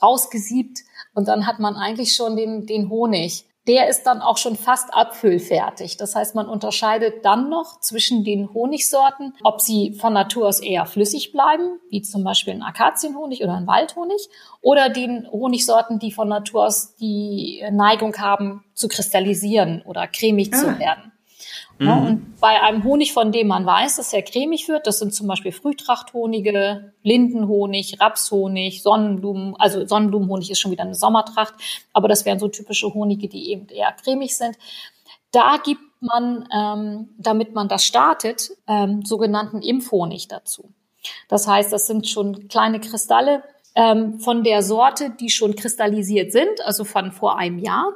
rausgesiebt 0.00 0.80
und 1.14 1.26
dann 1.26 1.46
hat 1.46 1.58
man 1.58 1.74
eigentlich 1.74 2.14
schon 2.14 2.36
den, 2.36 2.66
den 2.66 2.90
Honig. 2.90 3.47
Der 3.68 3.88
ist 3.88 4.04
dann 4.04 4.22
auch 4.22 4.38
schon 4.38 4.56
fast 4.56 4.92
abfüllfertig. 4.94 5.98
Das 5.98 6.14
heißt, 6.16 6.34
man 6.34 6.48
unterscheidet 6.48 7.24
dann 7.24 7.50
noch 7.50 7.80
zwischen 7.80 8.24
den 8.24 8.52
Honigsorten, 8.52 9.34
ob 9.44 9.60
sie 9.60 9.92
von 9.92 10.14
Natur 10.14 10.48
aus 10.48 10.60
eher 10.60 10.86
flüssig 10.86 11.32
bleiben, 11.32 11.78
wie 11.90 12.02
zum 12.02 12.24
Beispiel 12.24 12.54
ein 12.54 12.62
Akazienhonig 12.62 13.42
oder 13.44 13.54
ein 13.54 13.66
Waldhonig, 13.66 14.28
oder 14.62 14.88
den 14.88 15.28
Honigsorten, 15.30 15.98
die 15.98 16.12
von 16.12 16.28
Natur 16.28 16.64
aus 16.66 16.96
die 16.96 17.62
Neigung 17.70 18.16
haben, 18.16 18.64
zu 18.74 18.88
kristallisieren 18.88 19.82
oder 19.84 20.08
cremig 20.08 20.50
Ah. 20.52 20.56
zu 20.56 20.78
werden. 20.78 21.12
Mhm. 21.78 21.88
Und 21.88 22.40
bei 22.40 22.60
einem 22.60 22.84
Honig, 22.84 23.12
von 23.12 23.32
dem 23.32 23.48
man 23.48 23.64
weiß, 23.64 23.96
dass 23.96 24.12
er 24.12 24.22
cremig 24.22 24.68
wird, 24.68 24.86
das 24.86 24.98
sind 24.98 25.14
zum 25.14 25.26
Beispiel 25.28 25.52
Frühtrachthonige, 25.52 26.92
Lindenhonig, 27.02 28.00
Rapshonig, 28.00 28.82
Sonnenblumen, 28.82 29.54
also 29.56 29.86
Sonnenblumenhonig 29.86 30.50
ist 30.50 30.60
schon 30.60 30.72
wieder 30.72 30.84
eine 30.84 30.94
Sommertracht, 30.94 31.54
aber 31.92 32.08
das 32.08 32.24
wären 32.24 32.38
so 32.38 32.48
typische 32.48 32.92
Honige, 32.92 33.28
die 33.28 33.50
eben 33.50 33.68
eher 33.68 33.92
cremig 33.92 34.36
sind. 34.36 34.56
Da 35.30 35.58
gibt 35.62 35.80
man, 36.00 36.48
ähm, 36.54 37.08
damit 37.18 37.54
man 37.54 37.68
das 37.68 37.84
startet, 37.84 38.50
ähm, 38.66 39.02
sogenannten 39.04 39.62
Impfhonig 39.62 40.28
dazu. 40.28 40.70
Das 41.28 41.46
heißt, 41.46 41.72
das 41.72 41.86
sind 41.86 42.08
schon 42.08 42.48
kleine 42.48 42.80
Kristalle 42.80 43.42
ähm, 43.74 44.18
von 44.20 44.42
der 44.42 44.62
Sorte, 44.62 45.10
die 45.10 45.30
schon 45.30 45.54
kristallisiert 45.54 46.32
sind, 46.32 46.60
also 46.64 46.84
von 46.84 47.12
vor 47.12 47.38
einem 47.38 47.58
Jahr. 47.58 47.92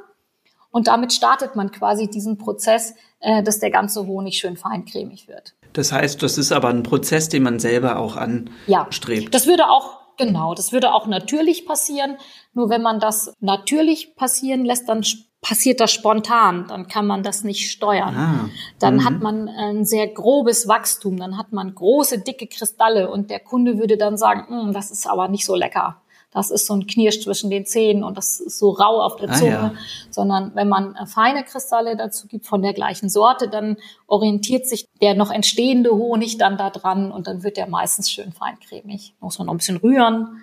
Und 0.73 0.87
damit 0.87 1.13
startet 1.13 1.55
man 1.55 1.71
quasi 1.71 2.09
diesen 2.09 2.39
Prozess, 2.39 2.95
äh, 3.19 3.43
dass 3.43 3.59
der 3.59 3.69
ganze 3.69 4.07
Honig 4.07 4.39
schön 4.39 4.57
feincremig 4.57 5.27
wird. 5.27 5.53
Das 5.73 5.91
heißt, 5.91 6.21
das 6.23 6.39
ist 6.39 6.51
aber 6.51 6.69
ein 6.69 6.81
Prozess, 6.81 7.29
den 7.29 7.43
man 7.43 7.59
selber 7.59 7.99
auch 7.99 8.17
anstrebt. 8.17 9.23
Ja, 9.23 9.29
das 9.29 9.47
würde 9.47 9.69
auch 9.69 10.03
Genau, 10.15 10.53
das 10.53 10.71
würde 10.71 10.93
auch 10.93 11.07
natürlich 11.07 11.65
passieren. 11.65 12.17
Nur 12.53 12.69
wenn 12.69 12.83
man 12.83 12.99
das 12.99 13.33
natürlich 13.39 14.15
passieren 14.15 14.63
lässt, 14.63 14.87
dann 14.87 15.03
passiert 15.41 15.79
das 15.79 15.91
spontan, 15.91 16.67
dann 16.67 16.87
kann 16.87 17.07
man 17.07 17.23
das 17.23 17.43
nicht 17.43 17.71
steuern. 17.71 18.15
Ah, 18.15 18.49
dann 18.77 18.97
mhm. 18.97 19.05
hat 19.05 19.19
man 19.21 19.49
ein 19.49 19.85
sehr 19.85 20.07
grobes 20.07 20.67
Wachstum, 20.67 21.17
dann 21.17 21.35
hat 21.35 21.51
man 21.51 21.73
große, 21.73 22.19
dicke 22.19 22.45
Kristalle 22.45 23.09
und 23.09 23.31
der 23.31 23.39
Kunde 23.39 23.79
würde 23.79 23.97
dann 23.97 24.17
sagen, 24.17 24.45
hm, 24.47 24.71
das 24.71 24.91
ist 24.91 25.07
aber 25.07 25.29
nicht 25.29 25.45
so 25.45 25.55
lecker 25.55 26.02
das 26.33 26.51
ist 26.51 26.65
so 26.65 26.73
ein 26.73 26.87
Knirsch 26.87 27.21
zwischen 27.21 27.49
den 27.49 27.65
Zähnen 27.65 28.03
und 28.03 28.17
das 28.17 28.39
ist 28.39 28.59
so 28.59 28.71
rau 28.71 29.01
auf 29.01 29.17
der 29.17 29.31
Zunge, 29.31 29.59
ah, 29.59 29.63
ja. 29.67 29.73
sondern 30.09 30.51
wenn 30.55 30.67
man 30.67 30.95
äh, 30.95 31.05
feine 31.05 31.43
Kristalle 31.43 31.95
dazu 31.95 32.27
gibt 32.27 32.45
von 32.45 32.61
der 32.61 32.73
gleichen 32.73 33.09
Sorte, 33.09 33.47
dann 33.47 33.77
orientiert 34.07 34.67
sich 34.67 34.87
der 35.01 35.13
noch 35.13 35.31
entstehende 35.31 35.91
Honig 35.91 36.37
dann 36.37 36.57
da 36.57 36.69
dran 36.69 37.11
und 37.11 37.27
dann 37.27 37.43
wird 37.43 37.57
der 37.57 37.67
meistens 37.67 38.09
schön 38.11 38.31
feincremig. 38.31 39.13
Muss 39.19 39.37
man 39.37 39.47
noch 39.47 39.53
ein 39.53 39.57
bisschen 39.57 39.77
rühren 39.77 40.41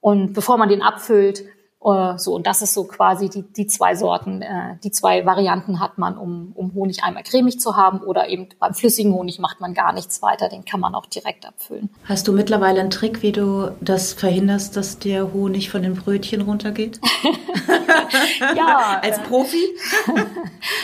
und 0.00 0.32
bevor 0.32 0.58
man 0.58 0.68
den 0.68 0.82
abfüllt, 0.82 1.44
äh, 1.84 2.18
so, 2.18 2.34
und 2.34 2.46
das 2.46 2.62
ist 2.62 2.74
so 2.74 2.84
quasi 2.84 3.28
die, 3.28 3.42
die 3.42 3.66
zwei 3.66 3.94
Sorten, 3.94 4.42
äh, 4.42 4.76
die 4.84 4.90
zwei 4.90 5.26
Varianten 5.26 5.80
hat 5.80 5.98
man, 5.98 6.16
um, 6.16 6.52
um 6.54 6.74
Honig 6.74 7.02
einmal 7.02 7.22
cremig 7.22 7.60
zu 7.60 7.76
haben 7.76 8.00
oder 8.00 8.28
eben 8.28 8.48
beim 8.58 8.74
flüssigen 8.74 9.12
Honig 9.12 9.38
macht 9.38 9.60
man 9.60 9.74
gar 9.74 9.92
nichts 9.92 10.22
weiter, 10.22 10.48
den 10.48 10.64
kann 10.64 10.80
man 10.80 10.94
auch 10.94 11.06
direkt 11.06 11.46
abfüllen. 11.46 11.90
Hast 12.04 12.28
du 12.28 12.32
mittlerweile 12.32 12.80
einen 12.80 12.90
Trick, 12.90 13.22
wie 13.22 13.32
du 13.32 13.72
das 13.80 14.12
verhinderst, 14.12 14.76
dass 14.76 14.98
der 14.98 15.32
Honig 15.32 15.70
von 15.70 15.82
den 15.82 15.94
Brötchen 15.94 16.42
runtergeht? 16.42 17.00
ja. 18.56 19.00
Als 19.02 19.18
Profi? 19.20 19.64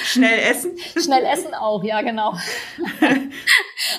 Schnell 0.05 0.39
essen? 0.51 0.73
Schnell 0.97 1.25
essen 1.25 1.55
auch, 1.55 1.85
ja, 1.85 2.03
genau. 2.03 2.35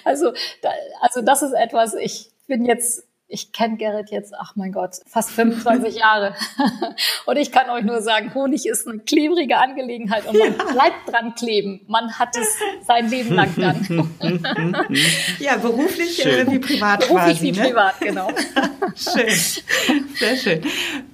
also, 0.03 0.31
da, 0.61 0.69
also 1.01 1.21
das 1.21 1.41
ist 1.41 1.53
etwas, 1.53 1.93
ich 1.93 2.31
bin 2.47 2.65
jetzt 2.65 3.03
ich 3.31 3.51
kenne 3.51 3.77
Gerrit 3.77 4.09
jetzt, 4.09 4.33
ach 4.37 4.55
mein 4.55 4.71
Gott, 4.71 4.95
fast 5.05 5.29
25 5.29 5.95
Jahre. 5.99 6.35
und 7.27 7.37
ich 7.37 7.51
kann 7.51 7.69
euch 7.69 7.83
nur 7.83 8.01
sagen, 8.01 8.33
Honig 8.33 8.65
ist 8.65 8.87
eine 8.87 8.99
klebrige 8.99 9.57
Angelegenheit 9.57 10.25
und 10.25 10.37
man 10.37 10.57
ja. 10.57 10.63
bleibt 10.65 11.07
dran 11.07 11.35
kleben. 11.35 11.81
Man 11.87 12.17
hat 12.17 12.35
es 12.35 12.57
sein 12.85 13.09
Leben 13.09 13.35
lang 13.35 13.53
dann. 13.55 14.09
ja, 15.39 15.57
beruflich 15.57 16.25
äh, 16.25 16.49
wie 16.49 16.59
privat 16.59 17.07
beruflich 17.07 17.37
quasi. 17.37 17.43
Wie 17.43 17.51
ne? 17.51 17.67
privat, 17.67 17.99
genau. 18.01 18.29
schön, 18.95 19.29
sehr 20.19 20.35
schön. 20.35 20.61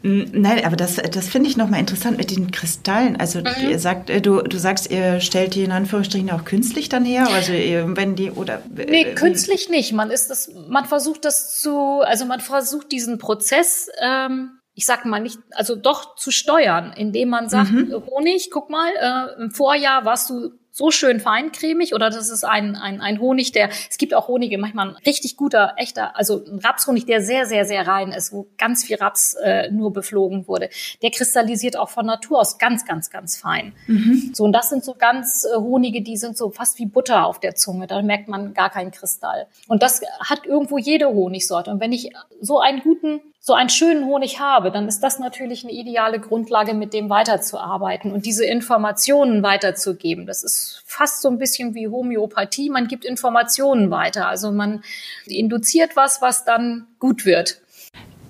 Nein, 0.01 0.65
aber 0.65 0.75
das, 0.75 0.95
das 0.95 1.29
finde 1.29 1.49
ich 1.49 1.57
nochmal 1.57 1.79
interessant 1.79 2.17
mit 2.17 2.31
den 2.31 2.51
Kristallen. 2.51 3.15
Also 3.15 3.39
mhm. 3.39 3.69
ihr 3.69 3.79
sagt, 3.79 4.09
äh, 4.09 4.21
du, 4.21 4.41
du 4.41 4.57
sagst, 4.57 4.91
ihr 4.91 5.19
stellt 5.19 5.55
die 5.55 5.63
in 5.63 5.71
Anführungsstrichen 5.71 6.31
auch 6.31 6.45
künstlich 6.45 6.89
dann 6.89 7.05
her? 7.05 7.27
Also 7.29 7.53
wenn 7.53 8.15
die 8.15 8.31
oder 8.31 8.61
äh, 8.77 8.85
Nee, 8.85 9.13
künstlich 9.15 9.69
nicht. 9.69 9.93
Man 9.93 10.11
ist 10.11 10.29
das, 10.29 10.51
man 10.67 10.85
versucht 10.85 11.25
das 11.25 11.59
zu 11.59 12.01
also 12.01 12.25
man 12.25 12.39
versucht 12.39 12.91
diesen 12.91 13.17
Prozess, 13.17 13.89
ähm, 14.01 14.59
ich 14.73 14.85
sag 14.85 15.05
mal 15.05 15.19
nicht, 15.19 15.39
also 15.51 15.75
doch 15.75 16.15
zu 16.15 16.31
steuern, 16.31 16.93
indem 16.95 17.29
man 17.29 17.49
sagt, 17.49 17.71
mhm. 17.71 17.93
Honig, 18.07 18.49
guck 18.51 18.69
mal, 18.69 18.89
äh, 18.99 19.41
im 19.41 19.51
Vorjahr 19.51 20.05
warst 20.05 20.29
du 20.29 20.51
so 20.75 20.91
schön 20.91 21.21
feincremig 21.21 21.95
oder 21.95 22.09
das 22.09 22.29
ist 22.29 22.43
ein, 22.43 22.75
ein, 22.75 22.99
ein 22.99 23.21
Honig, 23.21 23.53
der, 23.53 23.69
es 23.89 23.97
gibt 23.97 24.13
auch 24.13 24.27
Honige, 24.27 24.57
manchmal 24.57 24.89
ein 24.89 24.95
richtig 25.05 25.37
guter, 25.37 25.73
echter, 25.77 26.17
also 26.17 26.43
ein 26.45 26.59
Rapshonig, 26.59 27.05
der 27.05 27.21
sehr, 27.21 27.45
sehr, 27.45 27.63
sehr 27.63 27.87
rein 27.87 28.11
ist, 28.11 28.33
wo 28.33 28.47
ganz 28.57 28.83
viel 28.83 28.97
Raps 28.97 29.35
äh, 29.35 29.71
nur 29.71 29.93
beflogen 29.93 30.49
wurde. 30.49 30.69
Der 31.01 31.11
kristallisiert 31.11 31.77
auch 31.77 31.87
von 31.87 32.05
Natur 32.05 32.41
aus 32.41 32.57
ganz, 32.57 32.83
ganz, 32.85 33.09
ganz 33.09 33.37
fein. 33.37 33.71
Mhm. 33.87 34.31
So, 34.33 34.43
und 34.43 34.51
das 34.51 34.69
sind 34.69 34.83
so 34.83 34.95
ganz 34.95 35.45
äh, 35.45 35.55
Honige, 35.55 36.01
die 36.01 36.17
sind 36.17 36.37
so 36.37 36.49
fast 36.49 36.77
wie 36.77 36.85
Butter 36.85 37.25
auf 37.25 37.39
der 37.39 37.55
Zunge, 37.55 37.87
da 37.87 38.01
merkt 38.01 38.27
man 38.27 38.53
gar 38.53 38.69
keinen 38.69 38.91
Kristall. 38.91 39.47
Und 39.69 39.81
das 39.81 40.01
hat 40.19 40.45
irgendwo 40.45 40.77
jede 40.77 41.07
Honigsorte. 41.07 41.71
Und 41.71 41.79
wenn 41.79 41.93
ich 41.93 42.11
so 42.41 42.59
einen 42.59 42.81
guten 42.81 43.21
so 43.47 43.53
einen 43.53 43.69
schönen 43.69 44.05
Honig 44.05 44.39
habe, 44.39 44.71
dann 44.71 44.87
ist 44.87 45.01
das 45.01 45.19
natürlich 45.19 45.63
eine 45.63 45.71
ideale 45.71 46.19
Grundlage, 46.19 46.73
mit 46.73 46.93
dem 46.93 47.11
weiterzuarbeiten 47.11 48.11
und 48.11 48.25
diese 48.25 48.43
Informationen 48.43 49.43
weiterzugeben. 49.43 50.25
Das 50.25 50.43
ist 50.43 50.81
fast 50.87 51.21
so 51.21 51.29
ein 51.29 51.37
bisschen 51.37 51.75
wie 51.75 51.87
Homöopathie. 51.87 52.71
Man 52.71 52.87
gibt 52.87 53.05
Informationen 53.05 53.91
weiter. 53.91 54.27
Also 54.27 54.51
man 54.51 54.83
induziert 55.27 55.95
was, 55.95 56.23
was 56.23 56.43
dann 56.43 56.87
gut 56.99 57.27
wird. 57.27 57.61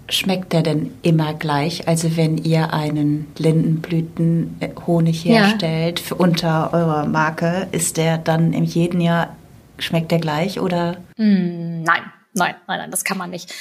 Schmeckt 0.09 0.51
der 0.51 0.63
denn 0.63 0.93
immer 1.01 1.33
gleich? 1.33 1.87
Also 1.87 2.17
wenn 2.17 2.37
ihr 2.37 2.73
einen 2.73 3.27
Lindenblütenhonig 3.37 5.23
herstellt 5.23 6.03
ja. 6.09 6.15
unter 6.17 6.73
eurer 6.73 7.05
Marke, 7.05 7.69
ist 7.71 7.95
der 7.95 8.17
dann 8.17 8.51
in 8.51 8.65
jedem 8.65 8.99
Jahr, 8.99 9.37
schmeckt 9.79 10.11
der 10.11 10.19
gleich 10.19 10.59
oder? 10.59 10.97
Mm, 11.15 11.83
nein, 11.83 12.03
Nein, 12.37 12.55
nein, 12.67 12.79
nein, 12.79 12.91
das 12.91 13.05
kann 13.05 13.17
man 13.17 13.29
nicht. 13.29 13.53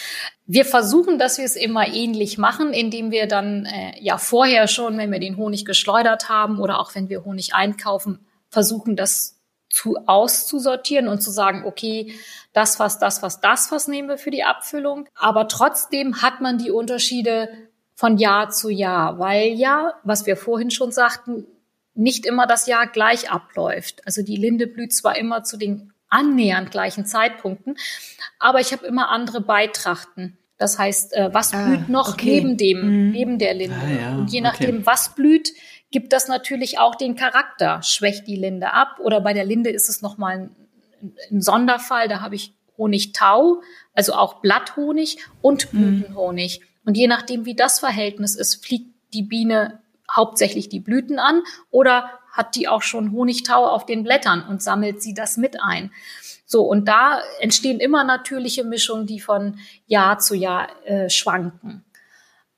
Wir 0.47 0.65
versuchen, 0.65 1.19
dass 1.19 1.39
wir 1.39 1.45
es 1.45 1.55
immer 1.55 1.87
ähnlich 1.87 2.39
machen, 2.39 2.73
indem 2.73 3.13
wir 3.13 3.29
dann 3.29 3.67
äh, 3.67 3.95
ja 4.01 4.19
vorher 4.19 4.67
schon, 4.67 4.99
wenn 4.99 5.13
wir 5.13 5.21
den 5.21 5.37
Honig 5.37 5.65
geschleudert 5.65 6.29
haben 6.29 6.59
oder 6.59 6.81
auch 6.81 6.95
wenn 6.97 7.09
wir 7.09 7.25
Honig 7.25 7.55
einkaufen, 7.55 8.27
versuchen, 8.51 8.97
das 8.97 9.41
zu 9.71 9.97
auszusortieren 10.07 11.07
und 11.07 11.21
zu 11.21 11.31
sagen, 11.31 11.65
okay, 11.65 12.15
das 12.53 12.81
was, 12.81 12.99
das 12.99 13.23
was, 13.23 13.41
das 13.41 13.71
was 13.71 13.87
nehmen 13.87 14.09
wir 14.09 14.19
für 14.19 14.31
die 14.33 14.45
Abfüllung. 14.45 15.09
Aber 15.15 15.47
trotzdem 15.47 16.21
hat 16.21 16.41
man 16.41 16.59
die 16.59 16.73
Unterschiede 16.73 17.49
von 17.95 18.19
Jahr 18.19 18.51
zu 18.51 18.71
Jahr, 18.71 19.21
weil 19.21 19.53
ja, 19.53 19.95
was 20.03 20.27
wir 20.27 20.37
vorhin 20.37 20.73
schon 20.73 20.91
sagten, 20.91 21.47
nicht 21.95 22.27
immer 22.27 22.49
das 22.49 22.67
Jahr 22.67 22.89
gleich 22.89 23.31
abläuft. 23.31 24.05
Also 24.05 24.23
die 24.23 24.37
Linde 24.37 24.67
blüht 24.67 24.93
zwar 24.93 25.17
immer 25.17 25.45
zu 25.45 25.57
den 25.57 25.94
annähernd 26.09 26.71
gleichen 26.71 27.07
Zeitpunkten. 27.07 27.77
Aber 28.39 28.61
ich 28.61 28.73
habe 28.73 28.87
immer 28.87 29.11
andere 29.11 29.41
Beitrachten. 29.41 30.39
Das 30.59 30.79
heißt, 30.79 31.15
äh, 31.15 31.31
was 31.33 31.53
ah, 31.53 31.67
blüht 31.67 31.89
noch 31.89 32.15
okay. 32.15 32.41
neben 32.41 32.57
dem, 32.57 33.07
mhm. 33.07 33.11
neben 33.11 33.39
der 33.39 33.55
Linde? 33.55 33.77
Ah, 33.77 34.01
ja, 34.01 34.17
und 34.17 34.31
je 34.31 34.41
nachdem, 34.41 34.77
okay. 34.77 34.87
was 34.87 35.15
blüht, 35.15 35.53
gibt 35.91 36.13
das 36.13 36.29
natürlich 36.29 36.79
auch 36.79 36.95
den 36.95 37.17
Charakter. 37.17 37.83
Schwächt 37.83 38.27
die 38.27 38.37
Linde 38.37 38.73
ab 38.73 38.99
oder 39.01 39.21
bei 39.21 39.33
der 39.33 39.45
Linde 39.45 39.71
ist 39.71 39.89
es 39.89 40.03
nochmal 40.03 40.37
ein, 40.37 40.57
ein 41.31 41.41
Sonderfall. 41.41 42.09
Da 42.09 42.21
habe 42.21 42.37
ich 42.37 42.55
Honigtau, 42.79 43.63
also 43.95 44.15
auch 44.15 44.41
Blatthonig 44.41 45.19
und 45.41 45.73
mhm. 45.73 45.79
Blütenhonig. 45.79 46.61
Mhm. 46.61 46.67
Und 46.87 46.97
je 46.97 47.07
nachdem, 47.07 47.47
wie 47.47 47.55
das 47.55 47.81
Verhältnis 47.81 48.35
ist, 48.35 48.65
fliegt 48.65 48.95
die 49.13 49.23
Biene 49.23 49.81
hauptsächlich 50.11 50.69
die 50.69 50.81
Blüten 50.81 51.19
an 51.19 51.43
oder 51.71 52.11
hat 52.35 52.57
die 52.57 52.69
auch 52.69 52.83
schon 52.83 53.13
Honigtau 53.13 53.67
auf 53.67 53.87
den 53.87 54.03
Blättern 54.03 54.45
und 54.47 54.63
sammelt 54.63 55.01
sie 55.01 55.15
das 55.15 55.37
mit 55.37 55.57
ein. 55.63 55.91
So, 56.45 56.63
und 56.63 56.87
da 56.89 57.21
entstehen 57.41 57.81
immer 57.81 58.05
natürliche 58.05 58.65
Mischungen, 58.65 59.07
die 59.07 59.21
von 59.21 59.59
Jahr 59.87 60.19
zu 60.19 60.35
Jahr 60.35 60.69
äh, 60.85 61.09
schwanken. 61.09 61.85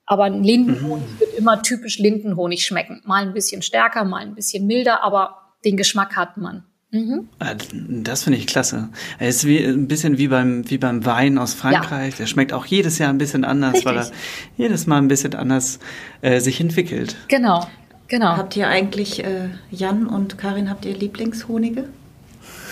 Aber 0.07 0.25
ein 0.25 0.43
Lindenhonig 0.43 1.07
mhm. 1.07 1.21
wird 1.21 1.35
immer 1.35 1.63
typisch 1.63 1.99
Lindenhonig 1.99 2.65
schmecken. 2.65 3.03
Mal 3.05 3.23
ein 3.23 3.35
bisschen 3.35 3.63
stärker, 3.63 4.05
mal 4.05 4.23
ein 4.23 4.35
bisschen 4.35 4.67
milder, 4.67 5.03
aber 5.03 5.53
den 5.65 5.77
Geschmack 5.77 6.17
hat 6.17 6.37
man. 6.37 6.65
Mhm. 6.93 7.29
Ah, 7.41 7.55
das 7.89 8.23
finde 8.23 8.39
ich 8.39 8.47
klasse. 8.47 8.89
Es 9.19 9.37
ist 9.37 9.47
wie, 9.47 9.59
ein 9.59 9.89
bisschen 9.89 10.19
wie 10.19 10.29
beim, 10.29 10.69
wie 10.71 10.79
beim 10.79 11.05
Wein 11.05 11.37
aus 11.37 11.55
Frankreich. 11.55 12.13
Ja. 12.13 12.19
Der 12.19 12.27
schmeckt 12.27 12.53
auch 12.53 12.65
jedes 12.65 12.99
Jahr 12.99 13.11
ein 13.11 13.19
bisschen 13.19 13.45
anders, 13.45 13.75
Richtig. 13.75 13.87
weil 13.87 13.99
er 13.99 14.11
jedes 14.57 14.87
Mal 14.87 14.99
ein 14.99 15.09
bisschen 15.09 15.35
anders 15.35 15.81
äh, 16.23 16.41
sich 16.41 16.61
entwickelt. 16.61 17.17
Genau. 17.29 17.67
Genau. 18.09 18.37
Habt 18.37 18.57
ihr 18.57 18.69
eigentlich, 18.69 19.25
äh, 19.25 19.51
Jan 19.71 20.07
und 20.07 20.39
Karin, 20.39 20.71
habt 20.71 20.85
ihr 20.85 20.95
Lieblingshonige? 20.95 21.85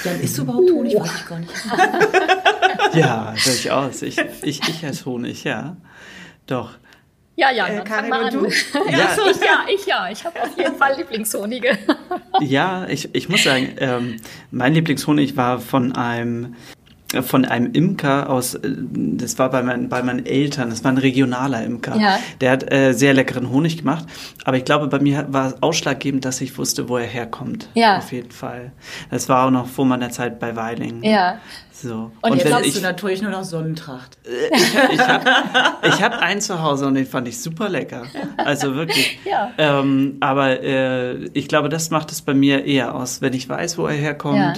Jan, 0.04 0.20
isst 0.20 0.38
du 0.38 0.42
überhaupt 0.44 0.70
Honig? 0.70 0.94
Weiß 0.94 1.10
ich 1.16 1.26
gar 1.26 1.38
nicht. 1.38 1.52
ja, 2.94 3.34
durchaus. 3.44 4.02
Ich, 4.02 4.18
ich, 4.42 4.60
ich 4.68 4.82
esse 4.84 5.04
Honig, 5.06 5.44
ja. 5.44 5.76
Doch. 6.46 6.74
Ja, 7.36 7.50
ja, 7.54 7.66
äh, 7.66 7.82
Karin 7.82 8.12
und 8.12 8.32
du? 8.32 8.46
ja, 8.46 8.90
ja. 8.90 9.16
Ich 9.30 9.40
ja, 9.40 9.64
ich 9.74 9.86
ja. 9.86 10.08
Ich 10.10 10.24
habe 10.24 10.40
auf 10.42 10.56
jeden 10.56 10.76
Fall 10.76 10.96
Lieblingshonige. 10.96 11.78
ja, 12.40 12.86
ich, 12.88 13.12
ich 13.14 13.28
muss 13.28 13.42
sagen, 13.42 13.74
ähm, 13.78 14.16
mein 14.50 14.74
Lieblingshonig 14.74 15.36
war 15.36 15.58
von 15.58 15.96
einem 15.96 16.54
von 17.22 17.44
einem 17.44 17.72
Imker 17.72 18.28
aus, 18.30 18.54
äh, 18.54 18.60
das 18.64 19.38
war 19.38 19.50
bei, 19.50 19.62
mein, 19.62 19.88
bei 19.88 20.02
meinen 20.02 20.26
Eltern, 20.26 20.70
das 20.70 20.84
war 20.84 20.92
ein 20.92 20.98
regionaler 20.98 21.64
Imker. 21.64 21.96
Ja. 21.96 22.18
Der 22.40 22.52
hat 22.52 22.72
äh, 22.72 22.92
sehr 22.92 23.14
leckeren 23.14 23.50
Honig 23.50 23.78
gemacht. 23.78 24.06
Aber 24.44 24.56
ich 24.56 24.64
glaube, 24.64 24.88
bei 24.88 24.98
mir 24.98 25.26
war 25.30 25.48
es 25.48 25.62
ausschlaggebend, 25.62 26.24
dass 26.24 26.40
ich 26.40 26.56
wusste, 26.58 26.88
wo 26.88 26.96
er 26.96 27.06
herkommt. 27.06 27.68
Ja. 27.74 27.98
Auf 27.98 28.12
jeden 28.12 28.30
Fall. 28.30 28.72
Das 29.10 29.28
war 29.28 29.46
auch 29.46 29.50
noch 29.50 29.66
vor 29.66 29.86
meiner 29.86 30.10
Zeit 30.10 30.40
bei 30.40 30.56
Weiling. 30.56 31.02
Ja. 31.02 31.38
So. 31.72 32.12
Und, 32.22 32.30
und 32.30 32.36
jetzt 32.38 32.52
hast 32.52 32.66
ich, 32.66 32.74
du 32.74 32.80
natürlich 32.80 33.20
nur 33.20 33.30
noch 33.30 33.44
Sonnentracht. 33.44 34.18
Äh, 34.24 34.94
ich 34.94 36.02
habe 36.02 36.16
hab 36.16 36.22
einen 36.22 36.40
zu 36.40 36.62
Hause 36.62 36.86
und 36.86 36.94
den 36.94 37.06
fand 37.06 37.28
ich 37.28 37.40
super 37.40 37.68
lecker. 37.68 38.04
Also 38.36 38.74
wirklich. 38.74 39.18
ja. 39.24 39.52
Ähm, 39.58 40.16
aber 40.20 40.62
äh, 40.62 41.24
ich 41.34 41.48
glaube, 41.48 41.68
das 41.68 41.90
macht 41.90 42.10
es 42.10 42.22
bei 42.22 42.34
mir 42.34 42.64
eher 42.64 42.94
aus, 42.94 43.20
wenn 43.20 43.32
ich 43.32 43.48
weiß, 43.48 43.78
wo 43.78 43.86
er 43.86 43.94
herkommt 43.94 44.38
ja 44.38 44.54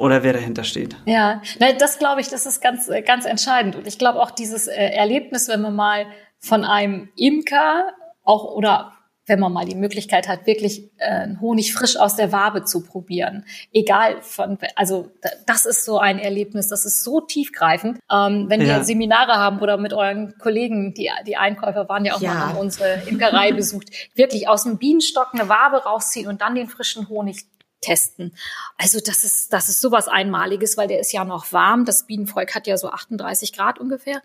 oder 0.00 0.22
wer 0.22 0.32
dahinter 0.32 0.64
steht. 0.64 0.96
Ja, 1.04 1.42
das 1.78 1.98
glaube 1.98 2.20
ich, 2.22 2.28
das 2.28 2.46
ist 2.46 2.62
ganz, 2.62 2.88
äh, 2.88 3.02
ganz 3.02 3.26
entscheidend. 3.26 3.76
Und 3.76 3.86
ich 3.86 3.98
glaube 3.98 4.20
auch 4.20 4.30
dieses 4.30 4.66
äh, 4.66 4.72
Erlebnis, 4.72 5.48
wenn 5.48 5.60
man 5.60 5.76
mal 5.76 6.06
von 6.38 6.64
einem 6.64 7.10
Imker 7.16 7.92
auch 8.24 8.44
oder 8.44 8.92
wenn 9.26 9.38
man 9.38 9.52
mal 9.52 9.64
die 9.64 9.76
Möglichkeit 9.76 10.26
hat, 10.26 10.46
wirklich 10.46 10.90
äh, 10.98 11.28
Honig 11.40 11.72
frisch 11.72 11.96
aus 11.96 12.16
der 12.16 12.32
Wabe 12.32 12.64
zu 12.64 12.82
probieren. 12.82 13.44
Egal 13.72 14.16
von, 14.22 14.58
also 14.74 15.12
das 15.46 15.66
ist 15.66 15.84
so 15.84 15.98
ein 15.98 16.18
Erlebnis, 16.18 16.68
das 16.68 16.84
ist 16.84 17.04
so 17.04 17.20
tiefgreifend. 17.20 18.00
Ähm, 18.10 18.46
wenn 18.48 18.60
ja. 18.60 18.78
wir 18.78 18.84
Seminare 18.84 19.34
haben 19.34 19.60
oder 19.60 19.76
mit 19.76 19.92
euren 19.92 20.36
Kollegen, 20.38 20.94
die, 20.94 21.10
die 21.26 21.36
Einkäufer 21.36 21.88
waren 21.88 22.04
ja 22.04 22.14
auch 22.14 22.20
ja. 22.20 22.34
mal 22.34 22.40
haben 22.48 22.58
unsere 22.58 23.02
Imkerei 23.06 23.52
besucht, 23.56 23.90
wirklich 24.14 24.48
aus 24.48 24.64
dem 24.64 24.78
Bienenstock 24.78 25.28
eine 25.32 25.48
Wabe 25.48 25.84
rausziehen 25.84 26.26
und 26.26 26.40
dann 26.40 26.56
den 26.56 26.66
frischen 26.66 27.08
Honig 27.08 27.44
testen. 27.80 28.34
Also 28.76 28.98
das 29.04 29.24
ist, 29.24 29.52
das 29.52 29.68
ist 29.68 29.80
sowas 29.80 30.08
Einmaliges, 30.08 30.76
weil 30.76 30.88
der 30.88 31.00
ist 31.00 31.12
ja 31.12 31.24
noch 31.24 31.52
warm. 31.52 31.84
Das 31.84 32.06
Bienenvolk 32.06 32.54
hat 32.54 32.66
ja 32.66 32.76
so 32.76 32.90
38 32.90 33.52
Grad 33.52 33.78
ungefähr. 33.78 34.22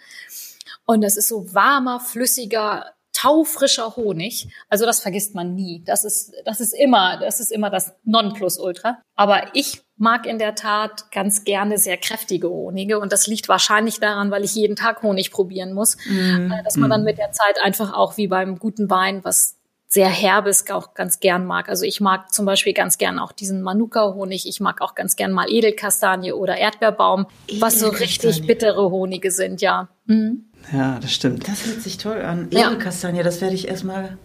Und 0.86 1.02
das 1.02 1.18
ist 1.18 1.28
so 1.28 1.54
warmer, 1.54 2.00
flüssiger, 2.00 2.94
taufrischer 3.14 3.96
Honig. 3.96 4.50
Also 4.70 4.86
das 4.86 5.00
vergisst 5.00 5.36
man 5.36 5.56
nie. 5.56 5.82
Das 5.86 6.04
ist, 6.04 6.34
das 6.44 6.60
ist 6.60 6.74
immer, 6.74 7.18
das 7.18 7.40
ist 7.40 7.52
immer 7.52 7.70
das 7.70 7.94
Nonplusultra. 8.04 9.02
Aber 9.16 9.44
ich 9.54 9.84
mag 9.98 10.26
in 10.26 10.38
der 10.38 10.56
Tat 10.56 11.10
ganz 11.12 11.46
gerne 11.46 11.78
sehr 11.78 11.98
kräftige 11.98 12.50
Honige 12.50 13.00
und 13.00 13.14
das 13.14 13.28
liegt 13.28 13.48
wahrscheinlich 13.48 14.02
daran, 14.02 14.30
weil 14.30 14.44
ich 14.44 14.54
jeden 14.54 14.76
Tag 14.76 15.02
Honig 15.04 15.32
probieren 15.32 15.74
muss, 15.74 15.96
mm. 16.06 16.52
dass 16.66 16.76
man 16.76 16.90
dann 16.90 17.04
mm. 17.04 17.06
mit 17.06 17.18
der 17.18 17.32
Zeit 17.32 17.62
einfach 17.64 17.94
auch 17.94 18.18
wie 18.18 18.28
beim 18.28 18.60
guten 18.60 18.90
Wein 18.90 19.24
was 19.24 19.55
sehr 19.96 20.10
herbes 20.10 20.70
auch 20.70 20.94
ganz 20.94 21.22
gern 21.22 21.46
mag. 21.46 21.70
Also 21.70 21.86
ich 21.86 22.02
mag 22.02 22.34
zum 22.34 22.46
Beispiel 22.46 22.74
ganz 22.74 22.98
gern 22.98 23.18
auch 23.18 23.32
diesen 23.32 23.62
Manuka-Honig. 23.62 24.46
Ich 24.46 24.60
mag 24.60 24.82
auch 24.82 24.94
ganz 24.94 25.16
gern 25.16 25.32
mal 25.32 25.50
Edelkastanie 25.50 26.34
oder 26.34 26.58
Erdbeerbaum, 26.58 27.28
was 27.60 27.80
so 27.80 27.88
richtig 27.90 28.46
bittere 28.46 28.92
Honige 28.92 29.32
sind, 29.32 29.62
ja. 29.62 29.88
Mhm. 30.06 30.46
Ja, 30.74 31.00
das 31.00 31.14
stimmt. 31.14 31.48
Das 31.48 31.66
hört 31.66 31.82
sich 31.82 31.98
toll 31.98 32.22
an. 32.22 32.50
Edelkastanie, 32.52 33.20
ja. 33.20 33.24
das 33.24 33.40
werde 33.40 33.56
ich 33.56 33.70
erstmal 33.70 34.18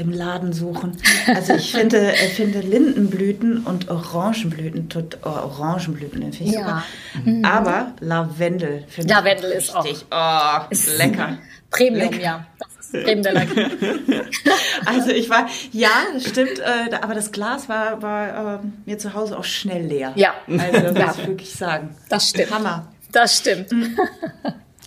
im 0.00 0.12
Laden 0.12 0.52
suchen. 0.52 0.96
Also 1.34 1.54
ich 1.54 1.72
finde, 1.72 2.12
ich 2.12 2.34
finde 2.34 2.60
Lindenblüten 2.60 3.64
und 3.64 3.88
Orangenblüten, 3.90 4.88
tot, 4.88 5.18
oh, 5.22 5.28
Orangenblüten 5.28 6.32
finde 6.32 6.50
ich 6.50 6.52
ja. 6.52 6.60
super. 6.60 6.84
Mhm. 7.24 7.44
Aber 7.44 7.92
Lavendel 8.00 8.84
finde 8.88 9.08
ich 9.12 9.16
Lavendel 9.16 9.50
ist 9.52 9.76
auch 9.76 9.84
oh, 9.84 10.66
ist 10.70 10.98
lecker. 10.98 11.38
Premium, 11.70 12.10
lecker. 12.10 12.22
ja. 12.22 12.46
Also 14.84 15.10
ich 15.10 15.30
war, 15.30 15.46
ja, 15.70 15.90
das 16.12 16.28
stimmt, 16.28 16.58
äh, 16.58 16.94
aber 17.00 17.14
das 17.14 17.30
Glas 17.30 17.68
war, 17.68 18.02
war 18.02 18.56
äh, 18.56 18.58
mir 18.86 18.98
zu 18.98 19.14
Hause 19.14 19.38
auch 19.38 19.44
schnell 19.44 19.86
leer. 19.86 20.12
Ja. 20.16 20.34
Also 20.48 20.92
das 20.92 20.94
muss 20.94 21.18
ich 21.18 21.26
wirklich 21.28 21.52
sagen. 21.52 21.94
Das 22.08 22.30
stimmt. 22.30 22.50
Hammer. 22.50 22.88
Das 23.12 23.36
stimmt. 23.36 23.70
Mhm. 23.70 23.96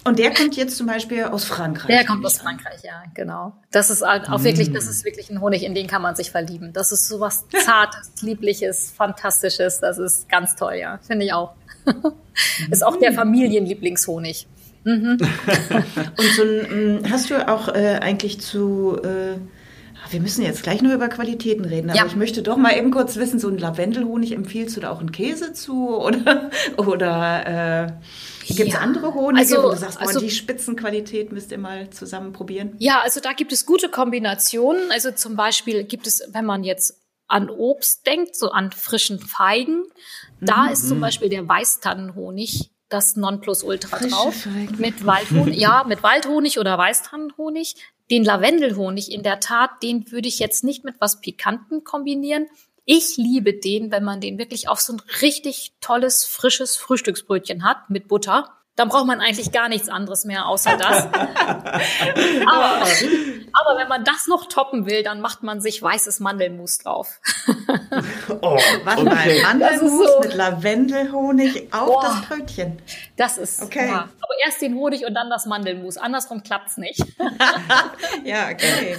Und 0.06 0.20
der 0.20 0.34
kommt 0.34 0.56
jetzt 0.56 0.78
zum 0.78 0.88
Beispiel 0.88 1.24
aus 1.24 1.46
Frankreich. 1.46 1.88
Der 1.88 2.06
kommt 2.06 2.26
aus 2.26 2.38
Frankreich, 2.38 2.84
ja, 2.84 3.04
genau. 3.14 3.54
Das 3.72 3.90
ist 3.90 4.04
auch 4.04 4.40
mm. 4.40 4.44
wirklich, 4.44 4.72
das 4.74 4.88
ist 4.88 5.06
wirklich 5.06 5.30
ein 5.30 5.40
Honig, 5.40 5.64
in 5.64 5.74
den 5.74 5.88
kann 5.88 6.02
man 6.02 6.16
sich 6.16 6.32
verlieben. 6.32 6.74
Das 6.74 6.92
ist 6.92 7.08
so 7.08 7.20
was 7.20 7.46
Zartes, 7.50 8.12
Liebliches, 8.22 8.92
Fantastisches. 8.96 9.80
Das 9.80 9.98
ist 9.98 10.28
ganz 10.28 10.56
toll, 10.56 10.76
ja. 10.76 11.00
Finde 11.08 11.26
ich 11.26 11.34
auch. 11.34 11.54
ist 12.70 12.84
auch 12.84 12.98
der 12.98 13.12
mm. 13.12 13.16
Familienlieblingshonig. 13.16 14.48
Mhm. 14.84 15.18
Und 16.18 16.28
so 16.36 16.44
ein, 16.44 17.00
mm, 17.00 17.10
hast 17.10 17.30
du 17.30 17.48
auch 17.48 17.70
äh, 17.70 18.00
eigentlich 18.02 18.42
zu 18.42 19.00
äh, 19.02 19.38
wir 20.10 20.20
müssen 20.20 20.44
jetzt 20.44 20.64
gleich 20.64 20.82
nur 20.82 20.94
über 20.94 21.08
Qualitäten 21.08 21.66
reden, 21.66 21.90
aber 21.90 22.00
ja. 22.00 22.06
ich 22.06 22.16
möchte 22.16 22.44
doch 22.44 22.58
mal 22.58 22.78
eben 22.78 22.92
kurz 22.92 23.16
wissen, 23.16 23.40
so 23.40 23.48
ein 23.48 23.58
Lavendelhonig 23.58 24.34
empfiehlst 24.34 24.76
du 24.76 24.82
da 24.82 24.92
auch 24.92 25.00
einen 25.00 25.12
Käse 25.12 25.54
zu 25.54 25.98
oder, 25.98 26.52
oder 26.78 27.88
äh, 27.88 27.92
Gibt 28.48 28.60
es 28.60 28.74
ja. 28.74 28.80
andere 28.80 29.14
Honige, 29.14 29.40
also, 29.40 29.64
wo 29.64 29.72
du 29.72 29.78
sagst, 29.78 30.00
boah, 30.00 30.08
also, 30.08 30.20
die 30.20 30.30
Spitzenqualität 30.30 31.32
müsst 31.32 31.52
ihr 31.52 31.58
mal 31.58 31.90
zusammen 31.90 32.34
probieren? 32.34 32.76
Ja, 32.80 33.02
also 33.02 33.20
da 33.20 33.34
gibt 33.34 33.52
es 33.52 33.66
gute 33.66 33.90
Kombinationen. 33.90 34.92
Also 34.92 35.12
zum 35.12 35.36
Beispiel 35.36 35.84
gibt 35.84 36.08
es, 36.08 36.24
wenn 36.32 36.46
man 36.46 36.64
jetzt 36.64 37.00
an 37.28 37.50
Obst 37.50 38.06
denkt, 38.06 38.36
so 38.36 38.52
an 38.52 38.72
frischen 38.72 39.20
Feigen, 39.20 39.86
da 40.42 40.64
mhm. 40.64 40.74
ist 40.74 40.88
zum 40.88 41.00
Beispiel 41.00 41.30
der 41.30 41.48
Weißtannenhonig 41.48 42.72
das 42.90 43.16
Nonplusultra 43.16 43.98
Frische 43.98 44.10
drauf. 44.10 44.36
Feigen. 44.36 44.76
Mit 44.78 45.06
Waldhonig, 45.06 45.60
ja, 45.60 45.84
mit 45.88 46.04
Waldhonig 46.04 46.60
oder 46.60 46.78
Weißtannenhonig. 46.78 47.76
Den 48.12 48.24
Lavendelhonig 48.24 49.12
in 49.12 49.24
der 49.24 49.40
Tat, 49.40 49.82
den 49.82 50.12
würde 50.12 50.28
ich 50.28 50.38
jetzt 50.38 50.64
nicht 50.64 50.84
mit 50.84 50.96
was 51.00 51.22
Pikanten 51.22 51.84
kombinieren. 51.84 52.48
Ich 52.86 53.16
liebe 53.18 53.54
den, 53.54 53.92
wenn 53.92 54.04
man 54.04 54.20
den 54.20 54.38
wirklich 54.38 54.68
auf 54.68 54.82
so 54.82 54.94
ein 54.94 55.02
richtig 55.22 55.74
tolles, 55.80 56.26
frisches 56.26 56.76
Frühstücksbrötchen 56.76 57.64
hat 57.64 57.90
mit 57.90 58.08
Butter 58.08 58.58
dann 58.76 58.90
braucht 58.90 59.06
man 59.06 59.22
eigentlich 59.22 59.52
gar 59.52 59.70
nichts 59.70 59.88
anderes 59.88 60.26
mehr 60.26 60.48
außer 60.48 60.78
das. 60.78 61.06
aber, 61.14 62.88
aber, 63.54 63.78
wenn 63.78 63.88
man 63.88 64.04
das 64.04 64.26
noch 64.28 64.48
toppen 64.48 64.88
will, 64.88 65.04
dann 65.04 65.22
macht 65.22 65.44
man 65.44 65.62
sich 65.62 65.80
weißes 65.82 66.20
Mandelmus 66.20 66.80
drauf. 66.80 67.20
oh, 68.42 68.58
warte 68.84 69.02
okay. 69.02 69.42
mal, 69.44 69.60
Mandelmus 69.60 70.12
so, 70.12 70.20
mit 70.22 70.34
Lavendelhonig 70.34 71.72
auf 71.72 71.86
boah, 71.86 72.02
das 72.02 72.22
Brötchen. 72.28 72.82
Das 73.16 73.38
ist, 73.38 73.62
okay. 73.62 73.90
Ja, 73.90 74.10
aber 74.20 74.34
erst 74.44 74.62
den 74.64 74.74
Honig 74.74 75.06
und 75.06 75.14
dann 75.14 75.30
das 75.30 75.46
Mandelmus. 75.46 75.98
Andersrum 75.98 76.42
klappt's 76.42 76.78
nicht. 76.78 77.00
ja, 78.24 78.50
okay. 78.52 78.98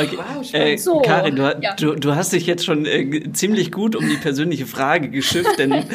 okay. 0.00 0.18
Wow, 0.18 0.52
äh, 0.52 0.76
so, 0.76 1.00
Karin, 1.00 1.36
du, 1.36 1.58
ja. 1.60 1.74
du, 1.74 1.94
du, 1.94 2.16
hast 2.16 2.32
dich 2.32 2.46
jetzt 2.46 2.64
schon 2.64 2.86
äh, 2.86 3.32
ziemlich 3.32 3.70
gut 3.70 3.94
um 3.94 4.08
die 4.08 4.16
persönliche 4.16 4.66
Frage 4.66 5.10
geschifft, 5.10 5.60
denn 5.60 5.86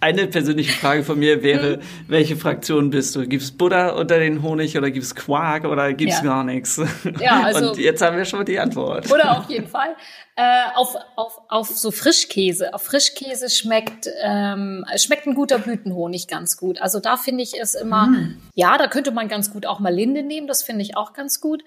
eine 0.00 0.26
persönliche 0.26 0.72
Frage 0.72 1.04
von 1.04 1.18
mir 1.18 1.42
wäre, 1.42 1.80
welche 2.08 2.36
Fraktion 2.36 2.61
Fraktion 2.62 2.90
bist 2.90 3.16
du? 3.16 3.26
Gibt 3.26 3.42
es 3.42 3.50
Butter 3.50 3.96
unter 3.96 4.20
den 4.20 4.40
Honig 4.40 4.78
oder 4.78 4.92
gibt 4.92 5.04
es 5.04 5.16
Quark 5.16 5.64
oder 5.64 5.92
gibt 5.94 6.12
es 6.12 6.18
ja. 6.18 6.24
gar 6.24 6.44
nichts? 6.44 6.80
Ja, 7.18 7.42
also 7.42 7.70
Und 7.70 7.78
jetzt 7.78 8.00
haben 8.00 8.16
wir 8.16 8.24
schon 8.24 8.44
die 8.44 8.60
Antwort. 8.60 9.08
Butter 9.08 9.38
auf 9.38 9.50
jeden 9.50 9.66
Fall. 9.66 9.96
Äh, 10.36 10.42
auf, 10.76 10.94
auf, 11.16 11.40
auf 11.48 11.68
so 11.68 11.90
Frischkäse. 11.90 12.72
Auf 12.72 12.82
Frischkäse 12.82 13.50
schmeckt, 13.50 14.08
ähm, 14.22 14.84
schmeckt 14.96 15.26
ein 15.26 15.34
guter 15.34 15.58
Blütenhonig 15.58 16.28
ganz 16.28 16.56
gut. 16.56 16.80
Also 16.80 17.00
da 17.00 17.16
finde 17.16 17.42
ich 17.42 17.60
es 17.60 17.74
immer, 17.74 18.06
mm. 18.06 18.42
ja, 18.54 18.78
da 18.78 18.86
könnte 18.86 19.10
man 19.10 19.26
ganz 19.26 19.52
gut 19.52 19.66
auch 19.66 19.80
mal 19.80 19.92
Linde 19.92 20.22
nehmen. 20.22 20.46
Das 20.46 20.62
finde 20.62 20.82
ich 20.82 20.96
auch 20.96 21.14
ganz 21.14 21.40
gut. 21.40 21.64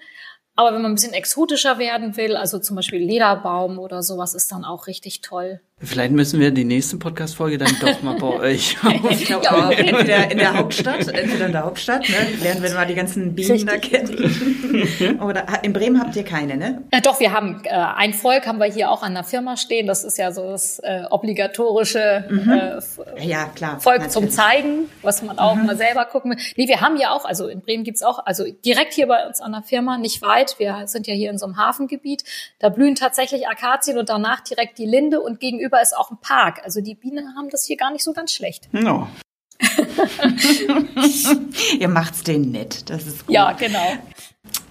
Aber 0.54 0.72
wenn 0.72 0.80
man 0.80 0.92
ein 0.92 0.94
bisschen 0.94 1.12
exotischer 1.12 1.78
werden 1.78 2.16
will, 2.16 2.36
also 2.36 2.58
zum 2.58 2.76
Beispiel 2.76 3.00
Lederbaum 3.00 3.78
oder 3.78 4.02
sowas, 4.02 4.34
ist 4.34 4.50
dann 4.50 4.64
auch 4.64 4.86
richtig 4.86 5.20
toll. 5.20 5.60
Vielleicht 5.82 6.12
müssen 6.12 6.40
wir 6.40 6.52
die 6.52 6.64
nächste 6.64 6.96
Podcast-Folge 6.96 7.58
dann 7.58 7.76
doch 7.82 8.00
mal 8.00 8.16
bei 8.18 8.26
euch 8.40 8.78
Ich 9.10 9.26
glaube 9.26 9.50
auch, 9.50 9.70
entweder 9.70 10.30
in 10.30 10.38
der 10.38 10.56
Hauptstadt, 10.56 11.06
entweder 11.06 11.44
in 11.44 11.52
der 11.52 11.64
Hauptstadt, 11.64 12.08
ne? 12.08 12.16
lernen 12.42 12.62
wir 12.62 12.72
mal 12.72 12.86
die 12.86 12.94
ganzen 12.94 13.34
Bienen 13.34 13.66
da 13.66 13.76
kennen. 13.76 15.18
Oder 15.22 15.44
in 15.62 15.74
Bremen 15.74 16.00
habt 16.00 16.16
ihr 16.16 16.24
keine, 16.24 16.56
ne? 16.56 16.82
Ja, 16.94 17.00
doch, 17.00 17.20
wir 17.20 17.30
haben 17.30 17.60
äh, 17.64 17.72
ein 17.72 18.14
Volk, 18.14 18.46
haben 18.46 18.58
wir 18.58 18.64
hier 18.64 18.90
auch 18.90 19.02
an 19.02 19.12
der 19.12 19.24
Firma 19.24 19.58
stehen. 19.58 19.86
Das 19.86 20.02
ist 20.02 20.16
ja 20.16 20.32
so 20.32 20.50
das 20.50 20.78
äh, 20.78 21.02
obligatorische 21.10 22.24
mhm. 22.26 22.50
äh, 22.50 23.26
ja, 23.26 23.44
klar, 23.54 23.78
Volk 23.78 24.00
natürlich. 24.00 24.12
zum 24.12 24.30
Zeigen, 24.30 24.88
was 25.02 25.20
man 25.20 25.38
auch 25.38 25.56
mhm. 25.56 25.66
mal 25.66 25.76
selber 25.76 26.06
gucken 26.06 26.30
will. 26.30 26.38
Nee, 26.56 26.68
wir 26.68 26.80
haben 26.80 26.96
ja 26.96 27.10
auch, 27.10 27.26
also 27.26 27.48
in 27.48 27.60
Bremen 27.60 27.84
gibt's 27.84 28.02
auch, 28.02 28.24
also 28.24 28.44
direkt 28.64 28.94
hier 28.94 29.08
bei 29.08 29.26
uns 29.26 29.42
an 29.42 29.52
der 29.52 29.62
Firma, 29.62 29.98
nicht 29.98 30.22
weit, 30.22 30.58
wir 30.58 30.84
sind 30.86 31.06
ja 31.06 31.12
hier 31.12 31.28
in 31.28 31.36
so 31.36 31.44
einem 31.44 31.58
Hafengebiet, 31.58 32.24
da 32.60 32.70
blühen 32.70 32.94
tatsächlich 32.94 33.46
Akazien 33.46 33.98
und 33.98 34.08
danach 34.08 34.40
direkt 34.40 34.78
die 34.78 34.86
Linde 34.86 35.20
und 35.20 35.38
gegenüber 35.38 35.65
gegenüber 35.66 35.82
ist 35.82 35.96
auch 35.96 36.10
ein 36.10 36.18
Park. 36.20 36.60
Also 36.64 36.80
die 36.80 36.94
Bienen 36.94 37.34
haben 37.36 37.50
das 37.50 37.64
hier 37.64 37.76
gar 37.76 37.92
nicht 37.92 38.04
so 38.04 38.12
ganz 38.12 38.32
schlecht. 38.32 38.68
No. 38.86 39.08
Ihr 41.80 41.88
macht's 41.88 42.22
denen 42.22 42.52
nett, 42.52 42.90
das 42.90 43.06
ist 43.06 43.26
gut. 43.26 43.34
Ja, 43.34 43.52
genau. 43.52 43.94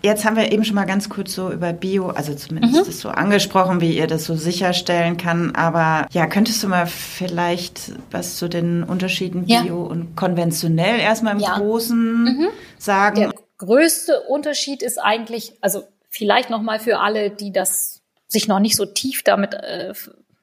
Jetzt 0.03 0.23
haben 0.23 0.37
wir 0.37 0.51
eben 0.51 0.63
schon 0.63 0.75
mal 0.75 0.85
ganz 0.85 1.09
kurz 1.09 1.33
so 1.33 1.51
über 1.51 1.73
Bio, 1.73 2.09
also 2.09 2.35
zumindest 2.35 2.75
mhm. 2.75 2.85
das 2.85 2.99
so 2.99 3.09
angesprochen, 3.09 3.81
wie 3.81 3.97
ihr 3.97 4.05
das 4.05 4.25
so 4.25 4.35
sicherstellen 4.35 5.17
kann. 5.17 5.55
Aber 5.55 6.07
ja, 6.11 6.27
könntest 6.27 6.61
du 6.61 6.67
mal 6.67 6.85
vielleicht 6.85 7.93
was 8.11 8.37
zu 8.37 8.47
den 8.47 8.83
Unterschieden 8.83 9.45
ja. 9.47 9.63
Bio 9.63 9.83
und 9.83 10.15
konventionell 10.15 10.99
erstmal 10.99 11.33
im 11.33 11.39
ja. 11.39 11.57
Großen 11.57 12.23
mhm. 12.23 12.47
sagen? 12.77 13.15
Der 13.15 13.33
größte 13.57 14.21
Unterschied 14.21 14.83
ist 14.83 14.99
eigentlich, 14.99 15.53
also 15.61 15.83
vielleicht 16.09 16.51
nochmal 16.51 16.79
für 16.79 16.99
alle, 16.99 17.31
die 17.31 17.51
das 17.51 18.03
sich 18.27 18.47
noch 18.47 18.59
nicht 18.59 18.75
so 18.75 18.85
tief 18.85 19.23
damit 19.23 19.55
äh, 19.55 19.93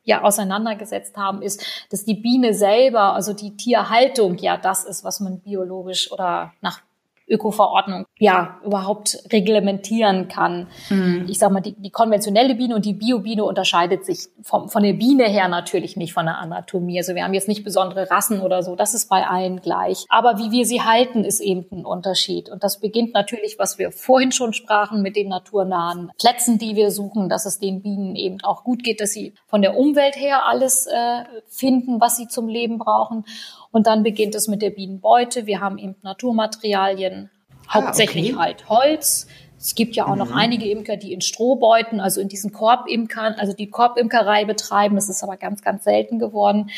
ja 0.04 0.22
auseinandergesetzt 0.22 1.16
haben, 1.16 1.42
ist, 1.42 1.86
dass 1.90 2.04
die 2.04 2.14
Biene 2.14 2.54
selber, 2.54 3.14
also 3.14 3.32
die 3.32 3.56
Tierhaltung 3.56 4.36
ja 4.38 4.56
das 4.56 4.84
ist, 4.84 5.04
was 5.04 5.20
man 5.20 5.40
biologisch 5.40 6.10
oder 6.10 6.52
nach 6.60 6.80
Öko-Verordnung 7.28 8.06
ja 8.18 8.60
überhaupt 8.64 9.18
reglementieren 9.32 10.28
kann. 10.28 10.68
Mhm. 10.90 11.26
Ich 11.28 11.38
sage 11.38 11.52
mal, 11.52 11.60
die, 11.60 11.74
die, 11.76 11.90
konventionelle 11.90 12.54
Biene 12.54 12.74
und 12.74 12.84
die 12.84 12.94
Biobiene 12.94 13.44
unterscheidet 13.44 14.04
sich 14.04 14.28
vom, 14.42 14.68
von 14.68 14.82
der 14.82 14.94
Biene 14.94 15.24
her 15.24 15.48
natürlich 15.48 15.96
nicht 15.96 16.12
von 16.12 16.26
der 16.26 16.38
Anatomie. 16.38 16.98
Also 16.98 17.14
wir 17.14 17.24
haben 17.24 17.34
jetzt 17.34 17.48
nicht 17.48 17.64
besondere 17.64 18.10
Rassen 18.10 18.40
oder 18.40 18.62
so, 18.62 18.76
das 18.76 18.94
ist 18.94 19.08
bei 19.08 19.26
allen 19.26 19.60
gleich. 19.60 20.04
Aber 20.08 20.38
wie 20.38 20.50
wir 20.50 20.66
sie 20.66 20.82
halten, 20.82 21.24
ist 21.24 21.40
eben 21.40 21.66
ein 21.72 21.84
Unterschied. 21.84 22.48
Und 22.48 22.64
das 22.64 22.80
beginnt 22.80 23.14
natürlich, 23.14 23.58
was 23.58 23.78
wir 23.78 23.92
vorhin 23.92 24.32
schon 24.32 24.52
sprachen, 24.52 25.02
mit 25.02 25.16
den 25.16 25.28
naturnahen 25.28 26.10
Plätzen, 26.18 26.58
die 26.58 26.76
wir 26.76 26.90
suchen, 26.90 27.28
dass 27.28 27.46
es 27.46 27.58
den 27.58 27.82
Bienen 27.82 28.16
eben 28.16 28.40
auch 28.42 28.64
gut 28.64 28.82
geht, 28.82 29.00
dass 29.00 29.12
sie 29.12 29.34
von 29.46 29.62
der 29.62 29.76
Umwelt 29.76 30.16
her 30.16 30.46
alles 30.46 30.86
äh, 30.86 31.24
finden, 31.48 32.00
was 32.00 32.16
sie 32.16 32.28
zum 32.28 32.48
Leben 32.48 32.78
brauchen. 32.78 33.24
Und 33.72 33.86
dann 33.86 34.02
beginnt 34.02 34.34
es 34.34 34.46
mit 34.46 34.62
der 34.62 34.70
Bienenbeute. 34.70 35.46
Wir 35.46 35.60
haben 35.60 35.78
eben 35.78 35.96
Naturmaterialien, 36.02 37.30
ah, 37.66 37.74
hauptsächlich 37.74 38.34
okay. 38.34 38.38
halt 38.38 38.68
Holz. 38.68 39.26
Es 39.58 39.74
gibt 39.74 39.96
ja 39.96 40.06
auch 40.06 40.12
mhm. 40.12 40.18
noch 40.18 40.32
einige 40.32 40.68
Imker, 40.68 40.96
die 40.96 41.12
in 41.12 41.20
Strohbeuten, 41.20 42.00
also 42.00 42.20
in 42.20 42.28
diesen 42.28 42.52
Korbimkern, 42.52 43.34
also 43.34 43.52
die 43.52 43.70
Korbimkerei 43.70 44.44
betreiben. 44.44 44.96
Das 44.96 45.08
ist 45.08 45.22
aber 45.22 45.36
ganz, 45.36 45.62
ganz 45.62 45.84
selten 45.84 46.18
geworden. 46.18 46.70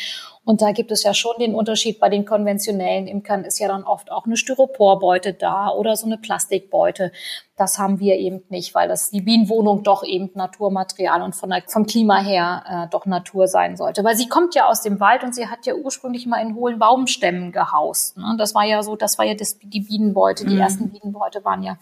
Und 0.45 0.61
da 0.61 0.71
gibt 0.71 0.91
es 0.91 1.03
ja 1.03 1.13
schon 1.13 1.33
den 1.39 1.55
Unterschied. 1.55 1.99
Bei 1.99 2.07
den 2.07 2.23
konventionellen 2.23 3.07
Imkern 3.07 3.43
ist 3.43 3.59
ja 3.59 3.67
dann 3.67 3.83
oft 3.83 4.11
auch 4.11 4.25
eine 4.25 4.37
Styroporbeute 4.37 5.33
da 5.33 5.69
oder 5.69 5.95
so 5.95 6.05
eine 6.05 6.19
Plastikbeute. 6.19 7.11
Das 7.57 7.79
haben 7.79 7.99
wir 7.99 8.15
eben 8.17 8.43
nicht, 8.49 8.75
weil 8.75 8.87
das 8.87 9.09
die 9.09 9.21
Bienenwohnung 9.21 9.81
doch 9.81 10.03
eben 10.03 10.29
Naturmaterial 10.35 11.23
und 11.23 11.35
von 11.35 11.49
der, 11.49 11.63
vom 11.67 11.87
Klima 11.87 12.19
her 12.19 12.63
äh, 12.69 12.91
doch 12.91 13.07
Natur 13.07 13.47
sein 13.47 13.75
sollte. 13.75 14.03
Weil 14.03 14.15
sie 14.15 14.29
kommt 14.29 14.53
ja 14.53 14.67
aus 14.67 14.81
dem 14.81 14.99
Wald 14.99 15.23
und 15.23 15.33
sie 15.33 15.47
hat 15.47 15.65
ja 15.65 15.73
ursprünglich 15.73 16.27
mal 16.27 16.41
in 16.41 16.55
hohlen 16.55 16.77
Baumstämmen 16.77 17.51
gehaust. 17.51 18.17
Ne? 18.17 18.35
Das 18.37 18.53
war 18.53 18.65
ja 18.65 18.83
so, 18.83 18.95
das 18.95 19.17
war 19.17 19.25
ja 19.25 19.33
das, 19.33 19.57
die 19.57 19.79
Bienenbeute. 19.79 20.45
Die 20.45 20.53
mhm. 20.53 20.61
ersten 20.61 20.89
Bienenbeute 20.89 21.43
waren 21.43 21.63
ja 21.63 21.77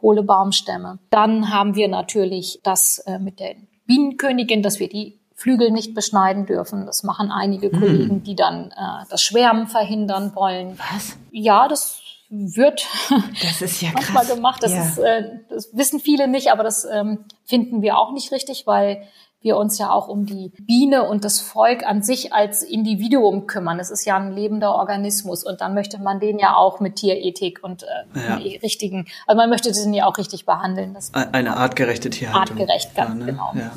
hohle 0.00 0.22
Baumstämme. 0.22 0.98
Dann 1.10 1.52
haben 1.52 1.74
wir 1.74 1.88
natürlich 1.88 2.60
das 2.62 2.98
äh, 3.00 3.18
mit 3.18 3.40
der 3.40 3.56
Bienenkönigin, 3.86 4.62
dass 4.62 4.80
wir 4.80 4.88
die 4.88 5.18
Flügel 5.36 5.70
nicht 5.70 5.94
beschneiden 5.94 6.46
dürfen. 6.46 6.86
Das 6.86 7.02
machen 7.02 7.30
einige 7.30 7.70
hm. 7.70 7.78
Kollegen, 7.78 8.22
die 8.24 8.34
dann 8.34 8.70
äh, 8.70 9.04
das 9.10 9.22
Schwärmen 9.22 9.66
verhindern 9.66 10.34
wollen. 10.34 10.78
Was? 10.78 11.16
Ja, 11.30 11.68
das 11.68 12.00
wird 12.28 12.84
das 13.42 13.62
ist 13.62 13.82
ja 13.82 13.90
manchmal 13.92 14.24
krass. 14.24 14.34
gemacht. 14.34 14.62
Das, 14.62 14.72
ja. 14.72 14.82
ist, 14.82 14.98
äh, 14.98 15.38
das 15.50 15.68
wissen 15.76 16.00
viele 16.00 16.26
nicht, 16.26 16.50
aber 16.50 16.64
das 16.64 16.86
ähm, 16.90 17.26
finden 17.44 17.82
wir 17.82 17.98
auch 17.98 18.12
nicht 18.12 18.32
richtig, 18.32 18.66
weil 18.66 19.06
wir 19.42 19.58
uns 19.58 19.78
ja 19.78 19.92
auch 19.92 20.08
um 20.08 20.24
die 20.24 20.50
Biene 20.58 21.04
und 21.04 21.22
das 21.22 21.38
Volk 21.38 21.86
an 21.86 22.02
sich 22.02 22.32
als 22.32 22.62
Individuum 22.62 23.46
kümmern. 23.46 23.78
Es 23.78 23.90
ist 23.90 24.04
ja 24.06 24.16
ein 24.16 24.32
lebender 24.32 24.74
Organismus 24.74 25.44
und 25.44 25.60
dann 25.60 25.74
möchte 25.74 25.98
man 25.98 26.18
den 26.18 26.38
ja 26.38 26.56
auch 26.56 26.80
mit 26.80 26.96
Tierethik 26.96 27.62
und 27.62 27.84
äh, 27.84 27.86
ja. 28.28 28.36
richtigen, 28.62 29.06
also 29.26 29.36
man 29.36 29.50
möchte 29.50 29.70
den 29.70 29.92
ja 29.92 30.06
auch 30.06 30.16
richtig 30.16 30.46
behandeln. 30.46 30.94
Das 30.94 31.12
Eine 31.14 31.58
artgerechte 31.58 32.10
Tierhaltung. 32.10 32.58
Artgerecht, 32.58 32.94
ganz 32.96 33.10
ja, 33.10 33.14
ne? 33.14 33.26
genau. 33.26 33.52
Ja. 33.54 33.72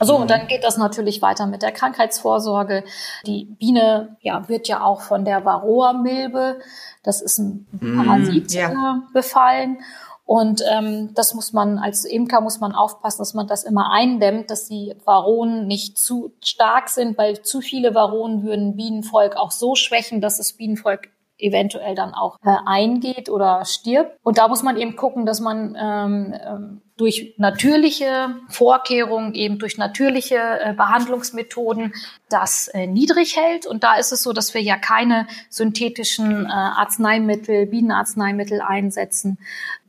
So, 0.00 0.16
und 0.16 0.24
mhm. 0.24 0.28
dann 0.28 0.46
geht 0.46 0.64
das 0.64 0.76
natürlich 0.76 1.22
weiter 1.22 1.46
mit 1.46 1.62
der 1.62 1.72
Krankheitsvorsorge. 1.72 2.84
Die 3.26 3.44
Biene 3.44 4.16
ja, 4.20 4.48
wird 4.48 4.68
ja 4.68 4.82
auch 4.82 5.00
von 5.00 5.24
der 5.24 5.44
Varroa-Milbe, 5.44 6.58
das 7.02 7.22
ist 7.22 7.38
ein 7.38 7.66
mhm, 7.72 7.96
Parasit, 7.96 8.52
mm, 8.52 8.56
ja. 8.56 8.70
äh, 8.70 9.12
befallen. 9.12 9.78
Und 10.26 10.60
ähm, 10.68 11.14
das 11.14 11.34
muss 11.34 11.52
man 11.52 11.78
als 11.78 12.04
Imker 12.04 12.40
muss 12.40 12.58
man 12.58 12.74
aufpassen, 12.74 13.18
dass 13.18 13.32
man 13.32 13.46
das 13.46 13.62
immer 13.62 13.92
eindämmt, 13.92 14.50
dass 14.50 14.66
die 14.66 14.92
Varronen 15.04 15.68
nicht 15.68 15.98
zu 15.98 16.32
stark 16.42 16.88
sind, 16.88 17.16
weil 17.16 17.42
zu 17.42 17.60
viele 17.60 17.94
Varronen 17.94 18.42
würden 18.42 18.74
Bienenvolk 18.74 19.36
auch 19.36 19.52
so 19.52 19.76
schwächen, 19.76 20.20
dass 20.20 20.38
das 20.38 20.54
Bienenvolk 20.54 21.10
eventuell 21.38 21.94
dann 21.94 22.14
auch 22.14 22.38
äh, 22.44 22.54
eingeht 22.64 23.28
oder 23.28 23.64
stirbt. 23.64 24.18
Und 24.22 24.38
da 24.38 24.48
muss 24.48 24.62
man 24.62 24.76
eben 24.76 24.96
gucken, 24.96 25.26
dass 25.26 25.40
man 25.40 25.76
ähm, 25.78 26.34
ähm, 26.34 26.80
durch 26.96 27.34
natürliche 27.36 28.36
Vorkehrungen, 28.48 29.34
eben 29.34 29.58
durch 29.58 29.76
natürliche 29.76 30.36
äh, 30.36 30.72
Behandlungsmethoden 30.72 31.92
das 32.30 32.68
äh, 32.68 32.86
niedrig 32.86 33.36
hält. 33.36 33.66
Und 33.66 33.84
da 33.84 33.96
ist 33.96 34.12
es 34.12 34.22
so, 34.22 34.32
dass 34.32 34.54
wir 34.54 34.62
ja 34.62 34.78
keine 34.78 35.26
synthetischen 35.50 36.46
äh, 36.46 36.48
Arzneimittel, 36.48 37.66
Bienenarzneimittel 37.66 38.62
einsetzen, 38.62 39.38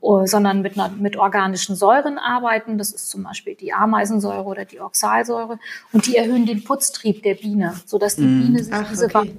uh, 0.02 0.26
sondern 0.26 0.62
mit, 0.62 0.76
mit 1.00 1.16
organischen 1.16 1.78
Säuren 1.78 2.18
arbeiten. 2.18 2.78
Das 2.78 2.92
ist 2.92 3.10
zum 3.10 3.24
Beispiel 3.24 3.56
die 3.56 3.72
Ameisensäure 3.72 4.44
oder 4.44 4.66
die 4.66 4.82
Oxalsäure. 4.82 5.60
Und 5.94 6.08
die 6.08 6.18
erhöhen 6.18 6.46
den 6.46 6.66
Putztrieb 6.66 7.24
der 7.24 7.36
Biene, 7.36 7.74
sodass 7.86 8.18
die 8.18 8.24
mm. 8.24 8.42
Biene 8.42 8.64
sich 8.64 8.74
Ach, 8.74 8.90
diese 8.90 9.06
okay 9.06 9.34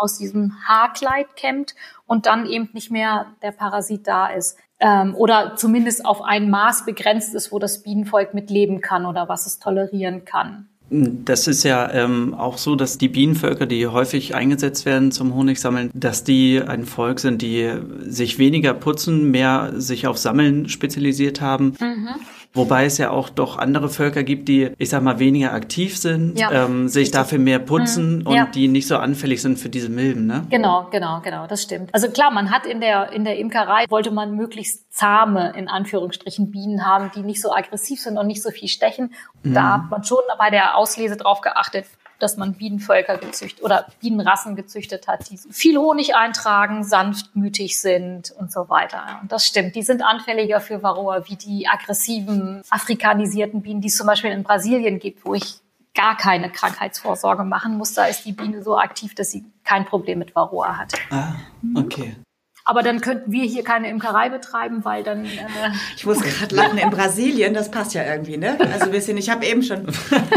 aus 0.00 0.18
diesem 0.18 0.52
Haarkleid 0.66 1.36
kämmt 1.36 1.74
und 2.06 2.26
dann 2.26 2.46
eben 2.46 2.68
nicht 2.72 2.90
mehr 2.90 3.26
der 3.42 3.52
Parasit 3.52 4.06
da 4.06 4.26
ist. 4.26 4.58
Ähm, 4.80 5.14
oder 5.14 5.54
zumindest 5.56 6.04
auf 6.04 6.22
ein 6.22 6.50
Maß 6.50 6.84
begrenzt 6.84 7.34
ist, 7.34 7.52
wo 7.52 7.58
das 7.58 7.82
Bienenvolk 7.82 8.34
mitleben 8.34 8.80
kann 8.80 9.06
oder 9.06 9.28
was 9.28 9.46
es 9.46 9.58
tolerieren 9.58 10.24
kann. 10.24 10.68
Das 10.90 11.46
ist 11.48 11.62
ja 11.62 11.90
ähm, 11.90 12.34
auch 12.34 12.58
so, 12.58 12.76
dass 12.76 12.98
die 12.98 13.08
Bienenvölker, 13.08 13.64
die 13.64 13.86
häufig 13.86 14.34
eingesetzt 14.34 14.84
werden 14.84 15.10
zum 15.10 15.34
Honigsammeln, 15.34 15.90
dass 15.94 16.22
die 16.22 16.60
ein 16.60 16.84
Volk 16.84 17.18
sind, 17.18 17.40
die 17.40 17.72
sich 18.00 18.38
weniger 18.38 18.74
putzen, 18.74 19.30
mehr 19.30 19.72
sich 19.76 20.06
auf 20.06 20.18
Sammeln 20.18 20.68
spezialisiert 20.68 21.40
haben. 21.40 21.76
Mhm. 21.80 22.08
Wobei 22.54 22.84
es 22.84 22.98
ja 22.98 23.10
auch 23.10 23.30
doch 23.30 23.58
andere 23.58 23.88
Völker 23.88 24.22
gibt, 24.22 24.48
die, 24.48 24.72
ich 24.76 24.90
sag 24.90 25.02
mal, 25.02 25.18
weniger 25.18 25.54
aktiv 25.54 25.96
sind, 25.96 26.38
ja. 26.38 26.50
ähm, 26.50 26.88
sich 26.88 27.10
dafür 27.10 27.38
mehr 27.38 27.58
putzen 27.58 28.18
mhm. 28.18 28.26
und 28.26 28.34
ja. 28.34 28.46
die 28.46 28.68
nicht 28.68 28.86
so 28.86 28.96
anfällig 28.96 29.40
sind 29.40 29.58
für 29.58 29.70
diese 29.70 29.88
Milben, 29.88 30.26
ne? 30.26 30.46
Genau, 30.50 30.88
genau, 30.90 31.20
genau, 31.22 31.46
das 31.46 31.62
stimmt. 31.62 31.94
Also 31.94 32.10
klar, 32.10 32.30
man 32.30 32.50
hat 32.50 32.66
in 32.66 32.80
der, 32.80 33.12
in 33.12 33.24
der 33.24 33.38
Imkerei, 33.38 33.86
wollte 33.88 34.10
man 34.10 34.36
möglichst 34.36 34.92
zahme, 34.92 35.54
in 35.56 35.68
Anführungsstrichen, 35.68 36.50
Bienen 36.50 36.84
haben, 36.84 37.10
die 37.14 37.22
nicht 37.22 37.40
so 37.40 37.52
aggressiv 37.52 38.00
sind 38.00 38.18
und 38.18 38.26
nicht 38.26 38.42
so 38.42 38.50
viel 38.50 38.68
stechen. 38.68 39.14
Mhm. 39.42 39.54
Da 39.54 39.72
hat 39.72 39.90
man 39.90 40.04
schon 40.04 40.22
bei 40.38 40.50
der 40.50 40.76
Auslese 40.76 41.16
drauf 41.16 41.40
geachtet, 41.40 41.86
dass 42.22 42.36
man 42.36 42.54
Bienenvölker 42.54 43.18
gezüchtet 43.18 43.64
oder 43.64 43.86
Bienenrassen 44.00 44.56
gezüchtet 44.56 45.08
hat, 45.08 45.28
die 45.30 45.38
viel 45.38 45.76
Honig 45.76 46.14
eintragen, 46.14 46.84
sanftmütig 46.84 47.80
sind 47.80 48.30
und 48.30 48.52
so 48.52 48.68
weiter. 48.68 49.18
Und 49.20 49.32
das 49.32 49.46
stimmt. 49.46 49.74
Die 49.74 49.82
sind 49.82 50.02
anfälliger 50.02 50.60
für 50.60 50.82
Varroa 50.82 51.28
wie 51.28 51.36
die 51.36 51.68
aggressiven, 51.68 52.62
afrikanisierten 52.70 53.62
Bienen, 53.62 53.80
die 53.80 53.88
es 53.88 53.96
zum 53.96 54.06
Beispiel 54.06 54.30
in 54.30 54.44
Brasilien 54.44 54.98
gibt, 54.98 55.24
wo 55.24 55.34
ich 55.34 55.56
gar 55.94 56.16
keine 56.16 56.50
Krankheitsvorsorge 56.50 57.44
machen 57.44 57.76
muss. 57.76 57.94
Da 57.94 58.06
ist 58.06 58.24
die 58.24 58.32
Biene 58.32 58.62
so 58.62 58.78
aktiv, 58.78 59.14
dass 59.14 59.30
sie 59.30 59.44
kein 59.64 59.84
Problem 59.84 60.18
mit 60.18 60.34
Varroa 60.34 60.78
hat. 60.78 60.94
Ah, 61.10 61.34
okay. 61.74 62.16
Aber 62.72 62.82
dann 62.82 63.02
könnten 63.02 63.30
wir 63.30 63.44
hier 63.44 63.64
keine 63.64 63.90
Imkerei 63.90 64.30
betreiben, 64.30 64.82
weil 64.82 65.02
dann. 65.02 65.26
Äh 65.26 65.28
ich 65.94 66.06
muss 66.06 66.22
gerade 66.22 66.56
lachen 66.56 66.78
in 66.78 66.88
Brasilien, 66.88 67.52
das 67.52 67.70
passt 67.70 67.92
ja 67.92 68.02
irgendwie, 68.02 68.38
ne? 68.38 68.56
Also 68.72 68.86
ein 68.86 68.92
bisschen, 68.92 69.18
ich 69.18 69.28
habe 69.28 69.44
eben 69.44 69.62
schon 69.62 69.86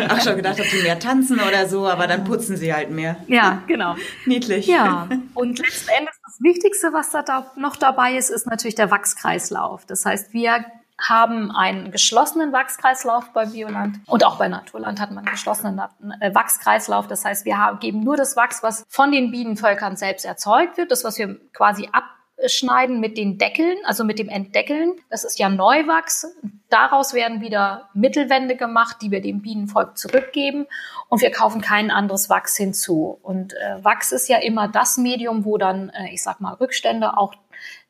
auch 0.10 0.20
schon 0.20 0.36
gedacht, 0.36 0.60
ob 0.60 0.70
die 0.70 0.84
mehr 0.84 1.00
tanzen 1.00 1.40
oder 1.40 1.70
so, 1.70 1.88
aber 1.88 2.08
dann 2.08 2.26
putzen 2.26 2.58
sie 2.58 2.74
halt 2.74 2.92
mehr. 2.92 3.16
Ja, 3.28 3.64
genau. 3.68 3.96
Niedlich. 4.26 4.68
Ja. 4.68 5.08
Und 5.34 5.60
letzten 5.60 5.92
Endes 5.98 6.14
das 6.26 6.42
Wichtigste, 6.42 6.92
was 6.92 7.12
da 7.12 7.24
noch 7.56 7.78
dabei 7.78 8.18
ist, 8.18 8.30
ist 8.30 8.48
natürlich 8.48 8.76
der 8.76 8.92
Wachskreislauf. 8.92 9.86
Das 9.86 10.06
heißt, 10.06 10.34
wir 10.34 10.66
haben 11.00 11.52
einen 11.52 11.92
geschlossenen 11.92 12.52
Wachskreislauf 12.52 13.32
bei 13.32 13.46
Bioland 13.46 14.00
und 14.08 14.26
auch 14.26 14.38
bei 14.38 14.50
Naturland 14.50 15.00
hat 15.00 15.12
man 15.12 15.20
einen 15.20 15.32
geschlossenen 15.32 15.80
äh, 16.20 16.36
Wachskreislauf. 16.36 17.08
Das 17.08 17.24
heißt, 17.24 17.46
wir 17.46 17.78
geben 17.80 18.04
nur 18.04 18.18
das 18.18 18.36
Wachs, 18.36 18.62
was 18.62 18.84
von 18.90 19.14
den 19.14 19.32
Bienenvölkern 19.32 19.96
selbst 19.96 20.26
erzeugt 20.26 20.78
wird, 20.78 20.92
das, 20.92 21.06
was 21.06 21.18
wir 21.18 21.40
quasi 21.54 21.88
ab 21.94 22.04
schneiden 22.48 23.00
mit 23.00 23.18
den 23.18 23.38
Deckeln, 23.38 23.78
also 23.86 24.04
mit 24.04 24.20
dem 24.20 24.30
Entdeckeln. 24.30 24.94
Das 25.10 25.24
ist 25.24 25.40
ja 25.40 25.50
Neuwachs. 25.50 26.28
Daraus 26.70 27.14
werden 27.14 27.42
wieder 27.42 27.90
Mittelwände 27.94 28.56
gemacht, 28.56 28.98
die 29.02 29.12
wir 29.12 29.22
dem 29.22 29.42
Bienenvolk 29.42 29.98
zurückgeben. 29.98 30.68
Und 31.08 31.22
wir 31.22 31.32
kaufen 31.32 31.62
kein 31.62 31.92
anderes 31.92 32.30
Wachs 32.30 32.58
hinzu. 32.58 33.18
Und 33.22 33.54
äh, 33.54 33.84
Wachs 33.84 34.12
ist 34.12 34.28
ja 34.28 34.38
immer 34.38 34.68
das 34.68 34.98
Medium, 34.98 35.46
wo 35.46 35.58
dann, 35.58 35.90
äh, 35.90 36.14
ich 36.14 36.24
sag 36.24 36.42
mal, 36.42 36.54
Rückstände 36.54 37.18
auch 37.18 37.34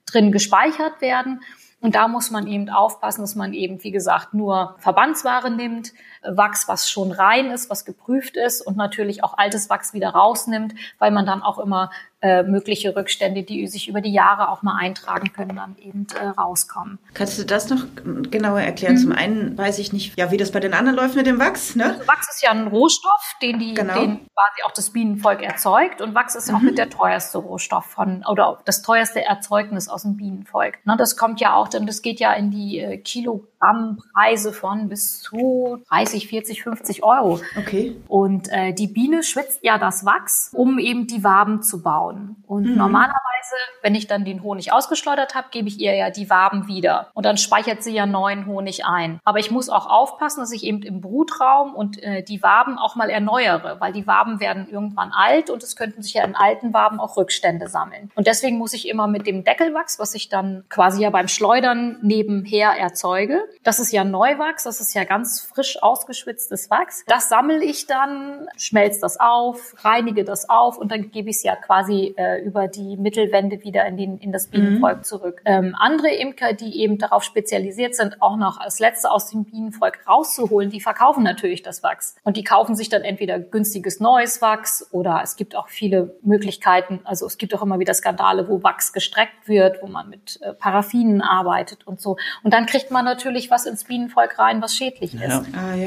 drin 0.05 0.31
gespeichert 0.31 1.01
werden. 1.01 1.41
Und 1.81 1.95
da 1.95 2.08
muss 2.08 2.31
man 2.31 2.47
eben 2.47 2.69
aufpassen, 2.69 3.21
dass 3.21 3.36
man 3.36 3.53
eben, 3.53 3.84
wie 3.84 3.91
gesagt, 3.91 4.34
nur 4.34 4.75
Verbandsware 4.79 5.49
nimmt, 5.49 5.93
Wachs, 6.29 6.67
was 6.67 6.89
schon 6.89 7.11
rein 7.11 7.51
ist, 7.51 7.69
was 7.69 7.85
geprüft 7.85 8.38
ist 8.38 8.61
und 8.61 8.77
natürlich 8.77 9.23
auch 9.23 9.38
altes 9.38 9.69
Wachs 9.69 9.93
wieder 9.93 10.09
rausnimmt, 10.09 10.73
weil 10.99 11.11
man 11.11 11.25
dann 11.25 11.41
auch 11.41 11.59
immer 11.59 11.91
äh, 12.25 12.41
mögliche 12.41 12.95
Rückstände, 12.95 13.43
die 13.43 13.67
sich 13.67 13.88
über 13.88 14.01
die 14.01 14.11
Jahre 14.11 14.49
auch 14.49 14.63
mal 14.63 14.75
eintragen 14.77 15.31
können, 15.31 15.57
dann 15.57 15.75
eben 15.77 16.07
äh, 16.19 16.25
rauskommen. 16.25 16.97
Kannst 17.13 17.38
du 17.38 17.43
das 17.43 17.69
noch 17.69 17.85
genauer 18.31 18.61
erklären? 18.61 18.95
Mhm. 18.95 18.99
Zum 18.99 19.11
einen 19.11 19.57
weiß 19.57 19.77
ich 19.77 19.93
nicht, 19.93 20.17
ja, 20.17 20.31
wie 20.31 20.38
das 20.38 20.51
bei 20.51 20.59
den 20.59 20.73
anderen 20.73 20.97
läuft 20.97 21.15
mit 21.15 21.27
dem 21.27 21.39
Wachs. 21.39 21.75
Ne? 21.75 21.85
Also 21.85 22.07
Wachs 22.07 22.27
ist 22.33 22.41
ja 22.41 22.49
ein 22.49 22.65
Rohstoff, 22.65 23.35
den 23.43 23.59
die, 23.59 23.75
genau. 23.75 23.93
den 23.93 24.17
quasi 24.17 24.63
auch 24.65 24.71
das 24.71 24.89
Bienenvolk 24.89 25.43
erzeugt. 25.43 26.02
Und 26.02 26.15
Wachs 26.15 26.33
ist 26.33 26.47
ja 26.47 26.56
mhm. 26.56 26.60
auch 26.60 26.63
mit 26.63 26.77
der 26.79 26.89
teuerste 26.89 27.37
Rohstoff 27.37 27.85
von 27.85 28.25
oder 28.25 28.60
das 28.65 28.81
teuerste 28.81 29.23
Erzeugnis 29.23 29.87
aus 29.87 30.02
dem 30.02 30.17
Bienenvolk. 30.17 30.79
Na, 30.83 30.95
das 30.95 31.17
kommt 31.17 31.39
ja 31.41 31.54
auch, 31.54 31.67
denn 31.67 31.85
das 31.85 32.02
geht 32.02 32.19
ja 32.19 32.33
in 32.33 32.50
die 32.50 32.79
äh, 32.79 32.97
Kilogrammpreise 32.97 34.52
von 34.52 34.89
bis 34.89 35.19
zu 35.19 35.83
30, 35.89 36.14
40, 36.23 36.63
50 36.63 37.03
Euro. 37.03 37.39
Okay. 37.57 37.95
Und 38.07 38.51
äh, 38.51 38.73
die 38.73 38.87
Biene 38.87 39.23
schwitzt 39.23 39.63
ja 39.63 39.77
das 39.77 40.05
Wachs, 40.05 40.51
um 40.53 40.79
eben 40.79 41.07
die 41.07 41.23
Waben 41.23 41.61
zu 41.61 41.81
bauen. 41.83 42.37
Und 42.47 42.65
mhm. 42.65 42.77
normalerweise, 42.77 43.55
wenn 43.81 43.95
ich 43.95 44.07
dann 44.07 44.25
den 44.25 44.43
Honig 44.43 44.71
ausgeschleudert 44.71 45.35
habe, 45.35 45.47
gebe 45.51 45.67
ich 45.67 45.79
ihr 45.79 45.93
ja 45.95 46.09
die 46.09 46.29
Waben 46.29 46.67
wieder. 46.67 47.11
Und 47.13 47.25
dann 47.25 47.37
speichert 47.37 47.83
sie 47.83 47.93
ja 47.93 48.05
neuen 48.05 48.45
Honig 48.45 48.85
ein. 48.85 49.19
Aber 49.23 49.39
ich 49.39 49.51
muss 49.51 49.69
auch 49.69 49.87
aufpassen, 49.87 50.39
dass 50.39 50.51
ich 50.51 50.63
eben 50.63 50.81
im 50.81 51.01
Brutraum 51.01 51.75
und 51.75 52.01
äh, 52.01 52.23
die 52.23 52.41
Waben 52.41 52.77
auch 52.77 52.95
mal 52.95 53.09
erneuere, 53.09 53.77
weil 53.79 53.93
die 53.93 54.07
Waben 54.07 54.39
werden 54.39 54.67
irgendwann 54.69 55.11
alt 55.11 55.49
und 55.49 55.63
es 55.63 55.75
könnten 55.75 56.01
sich 56.01 56.13
ja 56.13 56.23
in 56.23 56.35
alten 56.35 56.73
Waben 56.73 56.99
auch 56.99 57.17
Rückstände 57.17 57.67
sammeln. 57.67 58.11
Und 58.15 58.27
deswegen 58.27 58.57
muss 58.57 58.73
ich 58.73 58.87
immer 58.87 59.07
mit 59.07 59.27
dem 59.27 59.43
Deckelwachs, 59.43 59.99
was 59.99 60.15
ich 60.15 60.29
dann 60.29 60.63
quasi 60.69 61.03
ja 61.03 61.09
beim 61.09 61.27
Schleudern 61.27 61.97
nebenher 62.01 62.71
erzeuge, 62.71 63.43
das 63.63 63.79
ist 63.79 63.91
ja 63.91 64.03
Neuwachs, 64.03 64.63
das 64.63 64.81
ist 64.81 64.93
ja 64.93 65.03
ganz 65.03 65.41
frisch 65.41 65.81
ausgeschwitztes 65.96 66.69
Wachs. 66.69 67.06
Das 67.08 67.29
sammle 67.29 67.63
ich 67.63 67.87
dann, 67.87 68.48
schmelze 68.58 69.00
das 69.00 69.17
auf, 69.17 69.75
reinige 69.85 70.25
das 70.25 70.50
auf 70.50 70.77
und 70.77 70.91
dann 70.91 71.10
gebe 71.10 71.29
ich 71.29 71.37
es 71.37 71.43
ja 71.43 71.56
quasi 71.56 72.13
äh, 72.17 72.41
über 72.41 72.67
die 72.67 72.98
Mittelwände 72.98 73.63
wieder 73.63 73.85
in, 73.85 73.96
den, 73.96 74.17
in 74.17 74.33
das 74.33 74.48
Bienenvolk 74.48 74.98
mhm. 74.98 75.04
zurück. 75.04 75.41
Ähm, 75.46 75.73
andere 75.79 76.10
Imker, 76.10 76.52
die 76.52 76.81
eben 76.81 76.98
darauf 76.98 77.23
spezialisiert 77.23 77.96
sind, 77.96 78.21
auch 78.21 78.35
noch 78.35 78.60
als 78.60 78.79
Letzte 78.79 79.10
aus 79.10 79.29
dem 79.29 79.46
Bienenvolk 79.46 80.00
rauszuholen, 80.06 80.69
die 80.69 80.81
verkaufen 80.81 81.23
natürlich 81.23 81.63
das 81.63 81.81
Wachs. 81.81 82.15
Und 82.23 82.35
die 82.35 82.43
kaufen 82.43 82.75
sich 82.75 82.89
dann 82.89 83.04
entweder 83.04 83.39
günstiges 83.39 84.02
neues 84.02 84.41
Wachs 84.41 84.85
oder 84.91 85.21
es 85.23 85.37
gibt 85.37 85.56
auch 85.56 85.69
viele 85.69 86.17
Möglichkeiten. 86.23 87.00
Also 87.06 87.25
es 87.25 87.37
gibt 87.37 87.56
auch 87.56 87.62
immer 87.62 87.79
wieder 87.79 87.93
Skandale, 87.93 88.50
wo 88.50 88.63
Wachs 88.63 88.91
gestreckt 88.91 89.48
wird, 89.48 89.81
wo 89.81 89.87
man 89.87 90.10
mit 90.10 90.39
äh, 90.41 90.54
Paraffinen 90.54 91.21
arbeitet 91.21 91.87
und 91.87 92.02
so. 92.02 92.17
Und 92.43 92.54
dann 92.54 92.65
kriegt 92.65 92.91
man 92.91 93.06
natürlich 93.06 93.50
was 93.50 93.65
ins 93.65 93.85
Bienenvolk 93.85 94.37
rein, 94.37 94.62
was 94.62 94.75
schädlich 94.75 95.13
ist. 95.13 95.21
Ja. 95.21 95.46
Ah, 95.54 95.75
ja 95.75 95.85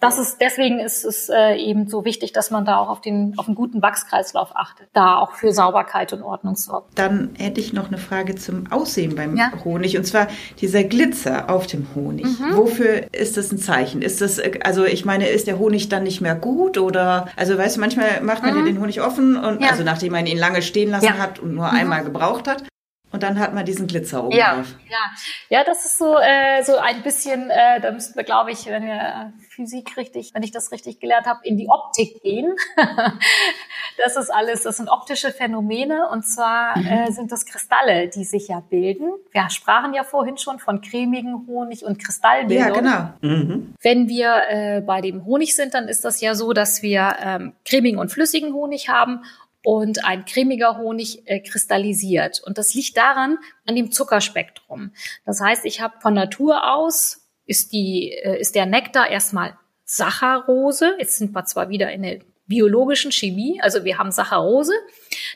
das 0.00 0.18
ist 0.18 0.38
deswegen 0.40 0.80
ist 0.80 1.04
es 1.04 1.28
äh, 1.28 1.56
eben 1.56 1.86
so 1.86 2.04
wichtig, 2.06 2.32
dass 2.32 2.50
man 2.50 2.64
da 2.64 2.78
auch 2.78 2.88
auf 2.88 3.02
den 3.02 3.34
auf 3.36 3.46
einen 3.46 3.54
guten 3.54 3.82
Wachskreislauf 3.82 4.56
achtet, 4.56 4.88
da 4.94 5.18
auch 5.18 5.32
für 5.32 5.52
Sauberkeit 5.52 6.12
und 6.14 6.22
Ordnung 6.22 6.56
sorgt. 6.56 6.98
Dann 6.98 7.30
hätte 7.38 7.60
ich 7.60 7.74
noch 7.74 7.88
eine 7.88 7.98
Frage 7.98 8.34
zum 8.34 8.72
Aussehen 8.72 9.14
beim 9.14 9.36
ja. 9.36 9.52
Honig 9.62 9.98
und 9.98 10.04
zwar 10.04 10.28
dieser 10.60 10.84
Glitzer 10.84 11.50
auf 11.50 11.66
dem 11.66 11.86
Honig. 11.94 12.24
Mhm. 12.24 12.56
Wofür 12.56 13.12
ist 13.12 13.36
das 13.36 13.52
ein 13.52 13.58
Zeichen? 13.58 14.00
Ist 14.00 14.22
das 14.22 14.40
also 14.64 14.84
ich 14.86 15.04
meine, 15.04 15.28
ist 15.28 15.46
der 15.46 15.58
Honig 15.58 15.90
dann 15.90 16.04
nicht 16.04 16.22
mehr 16.22 16.34
gut 16.34 16.78
oder 16.78 17.28
also 17.36 17.58
weißt 17.58 17.76
du, 17.76 17.80
manchmal 17.80 18.22
macht 18.22 18.42
man 18.42 18.58
mhm. 18.58 18.64
den 18.64 18.80
Honig 18.80 19.02
offen 19.02 19.36
und 19.36 19.60
ja. 19.60 19.68
also 19.68 19.84
nachdem 19.84 20.12
man 20.12 20.26
ihn 20.26 20.38
lange 20.38 20.62
stehen 20.62 20.90
lassen 20.90 21.04
ja. 21.04 21.18
hat 21.18 21.38
und 21.38 21.54
nur 21.54 21.68
mhm. 21.68 21.76
einmal 21.76 22.04
gebraucht 22.04 22.48
hat 22.48 22.64
und 23.12 23.22
dann 23.22 23.38
hat 23.40 23.54
man 23.54 23.64
diesen 23.64 23.86
Glitzer 23.86 24.24
oben 24.24 24.36
ja, 24.36 24.54
drauf. 24.54 24.74
Ja, 24.88 25.58
ja, 25.58 25.64
das 25.64 25.84
ist 25.84 25.98
so, 25.98 26.16
äh, 26.16 26.62
so 26.62 26.76
ein 26.76 27.02
bisschen, 27.02 27.50
äh, 27.50 27.80
da 27.80 27.90
müssten 27.90 28.16
wir, 28.16 28.24
glaube 28.24 28.52
ich, 28.52 28.66
wenn 28.66 28.84
wir 28.84 29.32
Physik 29.48 29.96
richtig, 29.96 30.32
wenn 30.34 30.42
ich 30.42 30.52
das 30.52 30.70
richtig 30.70 31.00
gelernt 31.00 31.26
habe, 31.26 31.40
in 31.42 31.56
die 31.56 31.68
Optik 31.68 32.22
gehen. 32.22 32.54
das 34.04 34.16
ist 34.16 34.30
alles, 34.30 34.62
das 34.62 34.76
sind 34.76 34.88
optische 34.88 35.32
Phänomene 35.32 36.08
und 36.08 36.24
zwar 36.24 36.78
mhm. 36.78 36.86
äh, 36.86 37.10
sind 37.10 37.32
das 37.32 37.46
Kristalle, 37.46 38.08
die 38.08 38.24
sich 38.24 38.48
ja 38.48 38.60
bilden. 38.60 39.10
Wir 39.32 39.50
sprachen 39.50 39.92
ja 39.92 40.04
vorhin 40.04 40.38
schon 40.38 40.60
von 40.60 40.80
cremigen 40.80 41.46
Honig 41.48 41.84
und 41.84 41.98
Kristallbildung. 41.98 42.84
Ja, 42.84 43.12
genau. 43.20 43.34
Mhm. 43.34 43.74
Wenn 43.82 44.08
wir 44.08 44.42
äh, 44.48 44.80
bei 44.80 45.00
dem 45.00 45.24
Honig 45.24 45.56
sind, 45.56 45.74
dann 45.74 45.88
ist 45.88 46.04
das 46.04 46.20
ja 46.20 46.34
so, 46.36 46.52
dass 46.52 46.82
wir 46.82 47.16
ähm, 47.20 47.54
cremigen 47.64 47.98
und 47.98 48.10
flüssigen 48.12 48.54
Honig 48.54 48.88
haben 48.88 49.24
und 49.62 50.04
ein 50.04 50.24
cremiger 50.24 50.78
Honig 50.78 51.26
äh, 51.26 51.40
kristallisiert. 51.40 52.40
Und 52.44 52.58
das 52.58 52.74
liegt 52.74 52.96
daran, 52.96 53.38
an 53.66 53.76
dem 53.76 53.92
Zuckerspektrum. 53.92 54.92
Das 55.26 55.40
heißt, 55.40 55.64
ich 55.64 55.80
habe 55.80 56.00
von 56.00 56.14
Natur 56.14 56.72
aus, 56.72 57.28
ist, 57.46 57.72
die, 57.72 58.12
äh, 58.12 58.40
ist 58.40 58.54
der 58.54 58.66
Nektar 58.66 59.08
erstmal 59.08 59.58
Saccharose. 59.84 60.94
Jetzt 60.98 61.18
sind 61.18 61.34
wir 61.34 61.44
zwar 61.44 61.68
wieder 61.68 61.92
in 61.92 62.02
der 62.02 62.20
biologischen 62.46 63.12
Chemie, 63.12 63.60
also 63.62 63.84
wir 63.84 63.96
haben 63.96 64.10
Saccharose. 64.10 64.72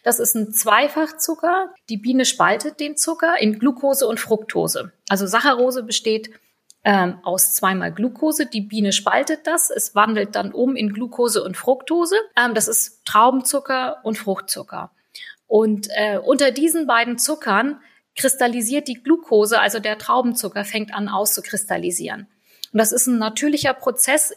Das 0.03 0.19
ist 0.19 0.35
ein 0.35 0.53
Zweifachzucker. 0.53 1.73
Die 1.89 1.97
Biene 1.97 2.25
spaltet 2.25 2.81
den 2.81 2.97
Zucker 2.97 3.41
in 3.41 3.61
Glucose 3.61 4.07
und 4.07 4.19
Fructose. 4.19 4.93
Also 5.09 5.27
Saccharose 5.27 5.85
besteht 5.85 6.31
ähm, 6.85 7.19
aus 7.23 7.55
zweimal 7.55 7.93
Glucose. 7.93 8.47
Die 8.47 8.61
Biene 8.61 8.93
spaltet 8.93 9.47
das. 9.47 9.71
Es 9.71 9.95
wandelt 9.95 10.37
dann 10.37 10.53
um 10.53 10.77
in 10.77 10.93
Glucose 10.93 11.43
und 11.43 11.57
Fructose. 11.57 12.17
Ähm, 12.37 12.55
das 12.55 12.69
ist 12.69 13.05
Traubenzucker 13.07 13.99
und 14.05 14.19
Fruchtzucker. 14.19 14.91
Und 15.47 15.89
äh, 15.91 16.19
unter 16.19 16.51
diesen 16.51 16.87
beiden 16.87 17.19
Zuckern 17.19 17.81
kristallisiert 18.17 18.87
die 18.87 19.03
Glucose, 19.03 19.61
also 19.61 19.81
der 19.81 19.99
Traubenzucker, 19.99 20.65
fängt 20.65 20.95
an 20.95 21.09
auszukristallisieren. 21.09 22.29
Und 22.73 22.79
das 22.79 22.93
ist 22.93 23.07
ein 23.07 23.19
natürlicher 23.19 23.75
Prozess. 23.75 24.35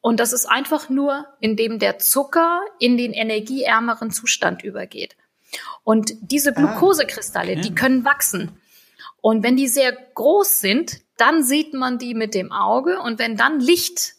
Und 0.00 0.20
das 0.20 0.32
ist 0.32 0.46
einfach 0.46 0.88
nur, 0.88 1.26
indem 1.40 1.78
der 1.78 1.98
Zucker 1.98 2.60
in 2.78 2.96
den 2.96 3.12
energieärmeren 3.12 4.10
Zustand 4.10 4.62
übergeht. 4.62 5.16
Und 5.84 6.14
diese 6.20 6.50
ah, 6.50 6.52
Glukosekristalle, 6.60 7.50
ah, 7.50 7.58
okay. 7.58 7.60
die 7.60 7.74
können 7.74 8.04
wachsen. 8.04 8.60
Und 9.20 9.42
wenn 9.42 9.56
die 9.56 9.68
sehr 9.68 9.92
groß 9.92 10.60
sind, 10.60 11.00
dann 11.16 11.42
sieht 11.42 11.74
man 11.74 11.98
die 11.98 12.14
mit 12.14 12.34
dem 12.34 12.52
Auge 12.52 13.00
und 13.00 13.18
wenn 13.18 13.36
dann 13.36 13.60
Licht 13.60 14.14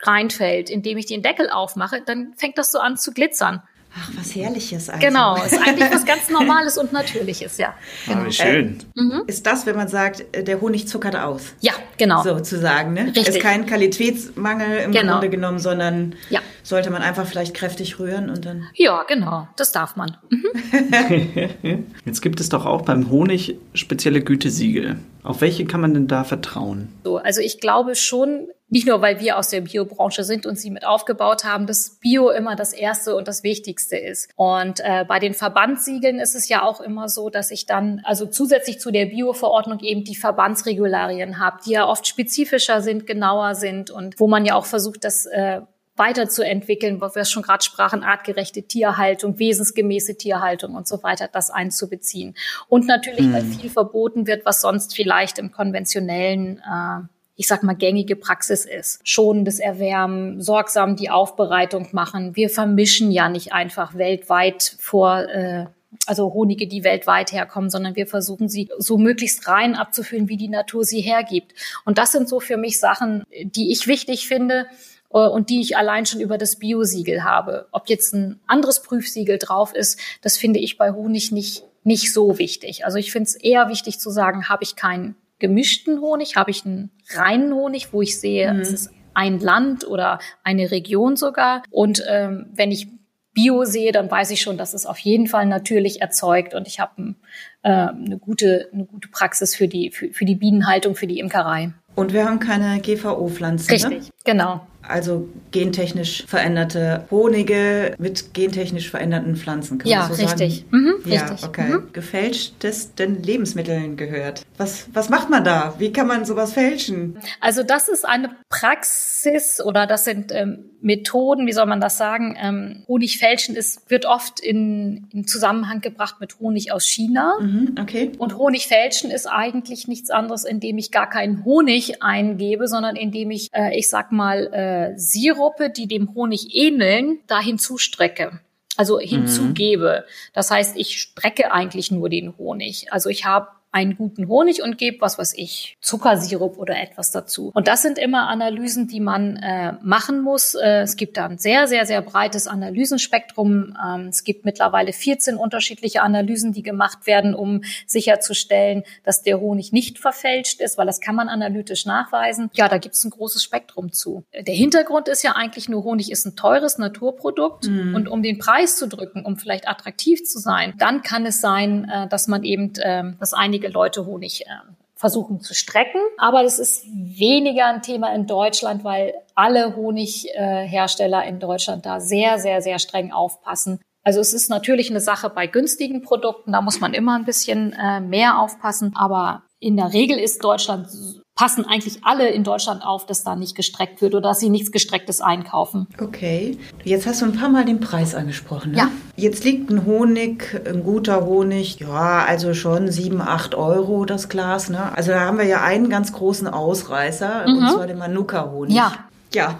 reinfällt, 0.00 0.70
indem 0.70 0.98
ich 0.98 1.06
den 1.06 1.22
Deckel 1.22 1.50
aufmache, 1.50 2.02
dann 2.04 2.34
fängt 2.34 2.58
das 2.58 2.70
so 2.70 2.78
an 2.78 2.96
zu 2.96 3.12
glitzern. 3.12 3.62
Ach, 3.96 4.10
was 4.16 4.34
Herrliches 4.34 4.90
eigentlich. 4.90 5.08
Genau, 5.08 5.36
ist 5.36 5.56
eigentlich 5.56 5.90
was 5.92 6.04
ganz 6.04 6.28
Normales 6.28 6.78
und 6.78 6.92
Natürliches, 6.92 7.58
ja. 7.58 7.74
Genau. 8.06 8.20
Ah, 8.20 8.26
wie 8.26 8.32
schön. 8.32 8.78
Äh, 8.96 9.00
mhm. 9.00 9.22
Ist 9.26 9.46
das, 9.46 9.66
wenn 9.66 9.76
man 9.76 9.86
sagt, 9.86 10.24
äh, 10.32 10.42
der 10.42 10.60
Honig 10.60 10.88
zuckert 10.88 11.14
aus? 11.14 11.54
Ja, 11.60 11.72
genau. 11.96 12.22
Sozusagen, 12.22 12.92
ne? 12.92 13.06
Richtig. 13.06 13.28
Ist 13.28 13.40
kein 13.40 13.66
Qualitätsmangel 13.66 14.78
im 14.78 14.92
genau. 14.92 15.12
Grunde 15.12 15.30
genommen, 15.30 15.60
sondern 15.60 16.16
ja. 16.28 16.40
sollte 16.64 16.90
man 16.90 17.02
einfach 17.02 17.26
vielleicht 17.26 17.54
kräftig 17.54 18.00
rühren 18.00 18.30
und 18.30 18.44
dann. 18.44 18.64
Ja, 18.74 19.04
genau. 19.04 19.46
Das 19.56 19.70
darf 19.70 19.94
man. 19.94 20.16
Mhm. 20.28 21.86
Jetzt 22.04 22.20
gibt 22.20 22.40
es 22.40 22.48
doch 22.48 22.66
auch 22.66 22.82
beim 22.82 23.10
Honig 23.10 23.56
spezielle 23.74 24.22
Gütesiegel. 24.22 24.98
Auf 25.22 25.40
welche 25.40 25.66
kann 25.66 25.80
man 25.80 25.94
denn 25.94 26.08
da 26.08 26.24
vertrauen? 26.24 26.88
So, 27.04 27.18
also 27.18 27.40
ich 27.40 27.60
glaube 27.60 27.94
schon, 27.94 28.48
nicht 28.74 28.88
nur, 28.88 29.00
weil 29.00 29.20
wir 29.20 29.38
aus 29.38 29.50
der 29.50 29.60
Biobranche 29.60 30.24
sind 30.24 30.46
und 30.46 30.58
sie 30.58 30.68
mit 30.68 30.84
aufgebaut 30.84 31.44
haben, 31.44 31.68
dass 31.68 31.90
Bio 32.00 32.30
immer 32.30 32.56
das 32.56 32.72
Erste 32.72 33.14
und 33.14 33.28
das 33.28 33.44
Wichtigste 33.44 33.96
ist. 33.96 34.28
Und 34.34 34.80
äh, 34.80 35.04
bei 35.06 35.20
den 35.20 35.32
Verbandssiegeln 35.32 36.18
ist 36.18 36.34
es 36.34 36.48
ja 36.48 36.64
auch 36.64 36.80
immer 36.80 37.08
so, 37.08 37.30
dass 37.30 37.52
ich 37.52 37.66
dann, 37.66 38.02
also 38.02 38.26
zusätzlich 38.26 38.80
zu 38.80 38.90
der 38.90 39.06
Bio-Verordnung 39.06 39.78
eben 39.78 40.02
die 40.02 40.16
Verbandsregularien 40.16 41.38
habe, 41.38 41.58
die 41.64 41.70
ja 41.70 41.86
oft 41.86 42.04
spezifischer 42.08 42.82
sind, 42.82 43.06
genauer 43.06 43.54
sind 43.54 43.92
und 43.92 44.18
wo 44.18 44.26
man 44.26 44.44
ja 44.44 44.56
auch 44.56 44.66
versucht, 44.66 45.04
das 45.04 45.26
äh, 45.26 45.60
weiterzuentwickeln, 45.94 47.00
wo 47.00 47.14
wir 47.14 47.24
schon 47.24 47.44
gerade 47.44 47.62
sprachen, 47.62 48.02
artgerechte 48.02 48.64
Tierhaltung, 48.64 49.38
wesensgemäße 49.38 50.16
Tierhaltung 50.16 50.74
und 50.74 50.88
so 50.88 51.00
weiter, 51.04 51.28
das 51.30 51.48
einzubeziehen. 51.50 52.34
Und 52.68 52.88
natürlich, 52.88 53.32
weil 53.32 53.42
hm. 53.42 53.52
viel 53.52 53.70
verboten 53.70 54.26
wird, 54.26 54.44
was 54.44 54.60
sonst 54.60 54.96
vielleicht 54.96 55.38
im 55.38 55.52
konventionellen 55.52 56.58
äh, 56.58 57.13
ich 57.36 57.48
sag 57.48 57.62
mal, 57.62 57.74
gängige 57.74 58.16
Praxis 58.16 58.64
ist. 58.64 59.00
Schonendes 59.02 59.58
Erwärmen, 59.58 60.40
sorgsam 60.40 60.96
die 60.96 61.10
Aufbereitung 61.10 61.88
machen. 61.92 62.36
Wir 62.36 62.48
vermischen 62.48 63.10
ja 63.10 63.28
nicht 63.28 63.52
einfach 63.52 63.96
weltweit 63.96 64.76
vor, 64.78 65.20
äh, 65.28 65.66
also 66.06 66.32
Honige, 66.32 66.68
die 66.68 66.84
weltweit 66.84 67.32
herkommen, 67.32 67.70
sondern 67.70 67.96
wir 67.96 68.06
versuchen 68.06 68.48
sie 68.48 68.68
so 68.78 68.98
möglichst 68.98 69.48
rein 69.48 69.74
abzufüllen, 69.74 70.28
wie 70.28 70.36
die 70.36 70.48
Natur 70.48 70.84
sie 70.84 71.00
hergibt. 71.00 71.54
Und 71.84 71.98
das 71.98 72.12
sind 72.12 72.28
so 72.28 72.38
für 72.38 72.56
mich 72.56 72.78
Sachen, 72.78 73.24
die 73.42 73.72
ich 73.72 73.88
wichtig 73.88 74.28
finde 74.28 74.66
äh, 75.12 75.18
und 75.18 75.50
die 75.50 75.60
ich 75.60 75.76
allein 75.76 76.06
schon 76.06 76.20
über 76.20 76.38
das 76.38 76.56
Biosiegel 76.56 77.24
habe. 77.24 77.66
Ob 77.72 77.88
jetzt 77.88 78.14
ein 78.14 78.38
anderes 78.46 78.80
Prüfsiegel 78.82 79.38
drauf 79.38 79.74
ist, 79.74 79.98
das 80.22 80.36
finde 80.36 80.60
ich 80.60 80.78
bei 80.78 80.92
Honig 80.92 81.32
nicht, 81.32 81.64
nicht 81.82 82.12
so 82.12 82.38
wichtig. 82.38 82.84
Also 82.84 82.98
ich 82.98 83.10
finde 83.10 83.28
es 83.28 83.34
eher 83.34 83.68
wichtig 83.68 83.98
zu 83.98 84.10
sagen, 84.10 84.48
habe 84.48 84.62
ich 84.62 84.76
keinen 84.76 85.16
gemischten 85.38 86.00
Honig, 86.00 86.36
habe 86.36 86.50
ich 86.50 86.64
einen 86.64 86.90
reinen 87.14 87.52
Honig, 87.54 87.92
wo 87.92 88.02
ich 88.02 88.18
sehe, 88.18 88.52
mhm. 88.52 88.60
es 88.60 88.72
ist 88.72 88.90
ein 89.14 89.38
Land 89.38 89.86
oder 89.86 90.18
eine 90.42 90.70
Region 90.70 91.16
sogar. 91.16 91.62
Und 91.70 92.04
ähm, 92.08 92.46
wenn 92.52 92.70
ich 92.70 92.88
Bio 93.32 93.64
sehe, 93.64 93.90
dann 93.90 94.10
weiß 94.10 94.30
ich 94.30 94.40
schon, 94.40 94.56
dass 94.56 94.74
es 94.74 94.86
auf 94.86 94.98
jeden 94.98 95.26
Fall 95.26 95.46
natürlich 95.46 96.00
erzeugt 96.00 96.54
und 96.54 96.68
ich 96.68 96.78
habe 96.78 97.16
äh, 97.62 97.68
eine 97.68 98.16
gute 98.18 98.68
eine 98.72 98.84
gute 98.84 99.08
Praxis 99.08 99.56
für 99.56 99.66
die 99.66 99.90
für, 99.90 100.12
für 100.12 100.24
die 100.24 100.36
Bienenhaltung, 100.36 100.94
für 100.94 101.08
die 101.08 101.18
Imkerei. 101.18 101.72
Und 101.96 102.12
wir 102.12 102.26
haben 102.26 102.38
keine 102.38 102.80
GVO-Pflanzen. 102.80 103.66
Ne? 103.66 103.74
Richtig, 103.74 104.08
ne? 104.08 104.12
genau. 104.24 104.66
Also 104.86 105.28
gentechnisch 105.50 106.24
veränderte 106.26 107.06
Honige 107.10 107.94
mit 107.98 108.34
gentechnisch 108.34 108.90
veränderten 108.90 109.36
Pflanzen. 109.36 109.78
Kann 109.78 109.90
ja, 109.90 110.08
so 110.10 110.22
richtig. 110.22 110.66
Mhm, 110.70 110.94
ja, 111.04 111.26
richtig. 111.26 111.48
okay. 111.48 111.68
Mhm. 111.68 111.92
Gefälschtesten 111.92 113.22
Lebensmitteln 113.22 113.96
gehört. 113.96 114.42
Was, 114.56 114.86
was 114.92 115.08
macht 115.08 115.30
man 115.30 115.44
da? 115.44 115.74
Wie 115.78 115.92
kann 115.92 116.06
man 116.06 116.24
sowas 116.24 116.52
fälschen? 116.52 117.18
Also 117.40 117.62
das 117.62 117.88
ist 117.88 118.06
eine 118.06 118.30
Praxis 118.48 119.60
oder 119.64 119.86
das 119.86 120.04
sind 120.04 120.32
ähm, 120.32 120.70
Methoden, 120.84 121.46
wie 121.46 121.52
soll 121.52 121.66
man 121.66 121.80
das 121.80 121.96
sagen? 121.96 122.36
Ähm, 122.38 122.84
Honig 122.86 123.18
fälschen 123.18 123.56
ist, 123.56 123.90
wird 123.90 124.04
oft 124.04 124.38
in, 124.38 125.08
in 125.12 125.26
Zusammenhang 125.26 125.80
gebracht 125.80 126.16
mit 126.20 126.38
Honig 126.40 126.72
aus 126.72 126.84
China. 126.84 127.38
Mhm, 127.40 127.76
okay. 127.80 128.12
Und 128.18 128.36
Honig 128.36 128.66
fälschen 128.66 129.10
ist 129.10 129.26
eigentlich 129.26 129.88
nichts 129.88 130.10
anderes, 130.10 130.44
indem 130.44 130.76
ich 130.76 130.90
gar 130.90 131.08
keinen 131.08 131.42
Honig 131.44 132.02
eingebe, 132.02 132.68
sondern 132.68 132.96
indem 132.96 133.30
ich, 133.30 133.48
äh, 133.54 133.76
ich 133.78 133.88
sag 133.88 134.12
mal, 134.12 134.50
äh, 134.52 134.73
Sirupe, 134.96 135.70
die 135.70 135.86
dem 135.86 136.14
Honig 136.14 136.54
ähneln, 136.54 137.20
da 137.26 137.40
hinzustrecke 137.40 138.40
also 138.76 138.98
hinzugebe. 138.98 140.04
Mhm. 140.04 140.10
Das 140.32 140.50
heißt, 140.50 140.76
ich 140.76 141.00
strecke 141.00 141.52
eigentlich 141.52 141.90
nur 141.90 142.08
den 142.08 142.36
Honig. 142.36 142.92
Also 142.92 143.08
ich 143.08 143.24
habe 143.24 143.48
einen 143.74 143.96
guten 143.96 144.28
Honig 144.28 144.62
und 144.62 144.78
gebe, 144.78 145.00
was 145.00 145.18
weiß 145.18 145.34
ich, 145.36 145.76
Zuckersirup 145.80 146.58
oder 146.58 146.80
etwas 146.80 147.10
dazu. 147.10 147.50
Und 147.54 147.66
das 147.66 147.82
sind 147.82 147.98
immer 147.98 148.28
Analysen, 148.28 148.86
die 148.86 149.00
man 149.00 149.34
äh, 149.36 149.72
machen 149.82 150.20
muss. 150.20 150.54
Äh, 150.54 150.82
es 150.82 150.94
gibt 150.94 151.16
da 151.16 151.26
ein 151.26 151.38
sehr, 151.38 151.66
sehr, 151.66 151.84
sehr 151.84 152.00
breites 152.00 152.46
Analysenspektrum. 152.46 153.76
Ähm, 153.84 154.06
es 154.10 154.22
gibt 154.22 154.44
mittlerweile 154.44 154.92
14 154.92 155.36
unterschiedliche 155.36 156.02
Analysen, 156.02 156.52
die 156.52 156.62
gemacht 156.62 157.08
werden, 157.08 157.34
um 157.34 157.62
sicherzustellen, 157.84 158.84
dass 159.02 159.22
der 159.22 159.40
Honig 159.40 159.72
nicht 159.72 159.98
verfälscht 159.98 160.60
ist, 160.60 160.78
weil 160.78 160.86
das 160.86 161.00
kann 161.00 161.16
man 161.16 161.28
analytisch 161.28 161.84
nachweisen. 161.84 162.50
Ja, 162.54 162.68
da 162.68 162.78
gibt 162.78 162.94
es 162.94 163.02
ein 163.02 163.10
großes 163.10 163.42
Spektrum 163.42 163.90
zu. 163.90 164.22
Der 164.32 164.54
Hintergrund 164.54 165.08
ist 165.08 165.24
ja 165.24 165.32
eigentlich 165.32 165.68
nur, 165.68 165.82
Honig 165.82 166.12
ist 166.12 166.24
ein 166.26 166.36
teures 166.36 166.78
Naturprodukt 166.78 167.66
mhm. 167.66 167.96
und 167.96 168.08
um 168.08 168.22
den 168.22 168.38
Preis 168.38 168.76
zu 168.76 168.86
drücken, 168.86 169.24
um 169.24 169.36
vielleicht 169.36 169.66
attraktiv 169.66 170.22
zu 170.22 170.38
sein, 170.38 170.74
dann 170.78 171.02
kann 171.02 171.26
es 171.26 171.40
sein, 171.40 171.90
äh, 171.92 172.06
dass 172.06 172.28
man 172.28 172.44
eben, 172.44 172.72
äh, 172.76 173.02
dass 173.18 173.34
einige 173.34 173.63
einige 173.64 173.72
Leute 173.72 174.06
Honig 174.06 174.46
äh, 174.46 174.50
versuchen 174.94 175.40
zu 175.40 175.54
strecken. 175.54 176.00
Aber 176.18 176.42
das 176.42 176.58
ist 176.58 176.86
weniger 176.86 177.66
ein 177.66 177.82
Thema 177.82 178.14
in 178.14 178.26
Deutschland, 178.26 178.84
weil 178.84 179.14
alle 179.34 179.76
Honighersteller 179.76 181.24
in 181.24 181.40
Deutschland 181.40 181.84
da 181.84 182.00
sehr, 182.00 182.38
sehr, 182.38 182.62
sehr 182.62 182.78
streng 182.78 183.12
aufpassen. 183.12 183.80
Also 184.02 184.20
es 184.20 184.34
ist 184.34 184.50
natürlich 184.50 184.90
eine 184.90 185.00
Sache 185.00 185.30
bei 185.30 185.46
günstigen 185.46 186.02
Produkten, 186.02 186.52
da 186.52 186.60
muss 186.60 186.78
man 186.78 186.92
immer 186.92 187.16
ein 187.16 187.24
bisschen 187.24 187.72
äh, 187.72 188.00
mehr 188.00 188.38
aufpassen. 188.38 188.92
Aber 188.94 189.42
in 189.60 189.76
der 189.76 189.94
Regel 189.94 190.18
ist 190.18 190.44
Deutschland 190.44 190.88
passen 191.34 191.64
eigentlich 191.66 192.04
alle 192.04 192.28
in 192.28 192.44
Deutschland 192.44 192.84
auf, 192.84 193.06
dass 193.06 193.24
da 193.24 193.34
nicht 193.34 193.56
gestreckt 193.56 194.00
wird 194.00 194.14
oder 194.14 194.28
dass 194.28 194.40
sie 194.40 194.50
nichts 194.50 194.70
Gestrecktes 194.70 195.20
einkaufen. 195.20 195.88
Okay. 196.00 196.58
Jetzt 196.84 197.06
hast 197.06 197.22
du 197.22 197.26
ein 197.26 197.32
paar 197.32 197.48
Mal 197.48 197.64
den 197.64 197.80
Preis 197.80 198.14
angesprochen. 198.14 198.72
Ne? 198.72 198.78
Ja. 198.78 198.90
Jetzt 199.16 199.44
liegt 199.44 199.70
ein 199.70 199.84
Honig, 199.84 200.60
ein 200.66 200.84
guter 200.84 201.24
Honig, 201.24 201.80
ja, 201.80 202.24
also 202.24 202.54
schon 202.54 202.90
sieben, 202.90 203.20
acht 203.20 203.54
Euro 203.54 204.04
das 204.04 204.28
Glas. 204.28 204.68
Ne? 204.68 204.96
Also 204.96 205.10
da 205.10 205.20
haben 205.20 205.38
wir 205.38 205.46
ja 205.46 205.62
einen 205.62 205.88
ganz 205.88 206.12
großen 206.12 206.46
Ausreißer, 206.46 207.46
mhm. 207.48 207.58
und 207.58 207.70
zwar 207.70 207.86
den 207.86 207.98
Manuka-Honig. 207.98 208.76
Ja. 208.76 208.92
Ja, 209.34 209.58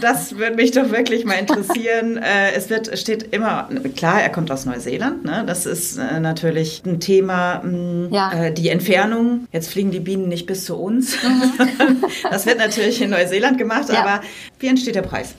das 0.00 0.36
würde 0.36 0.56
mich 0.56 0.72
doch 0.72 0.90
wirklich 0.90 1.24
mal 1.24 1.34
interessieren. 1.34 2.16
äh, 2.22 2.52
es 2.52 2.70
wird, 2.70 2.98
steht 2.98 3.34
immer, 3.34 3.68
klar, 3.94 4.22
er 4.22 4.30
kommt 4.30 4.50
aus 4.50 4.64
Neuseeland. 4.64 5.24
Ne? 5.24 5.44
Das 5.46 5.66
ist 5.66 5.96
äh, 5.96 6.20
natürlich 6.20 6.82
ein 6.84 7.00
Thema, 7.00 7.60
mh, 7.62 8.08
mm, 8.08 8.14
ja. 8.14 8.32
äh, 8.32 8.52
die 8.52 8.68
Entfernung. 8.68 9.46
Jetzt 9.52 9.70
fliegen 9.70 9.90
die 9.90 10.00
Bienen 10.00 10.28
nicht 10.28 10.46
bis 10.46 10.64
zu 10.64 10.76
uns. 10.76 11.16
Mhm. 11.22 12.04
das 12.30 12.46
wird 12.46 12.58
natürlich 12.58 13.00
in 13.00 13.10
Neuseeland 13.10 13.58
gemacht, 13.58 13.88
ja. 13.88 14.02
aber 14.02 14.22
wie 14.58 14.68
entsteht 14.68 14.94
der 14.94 15.02
Preis? 15.02 15.34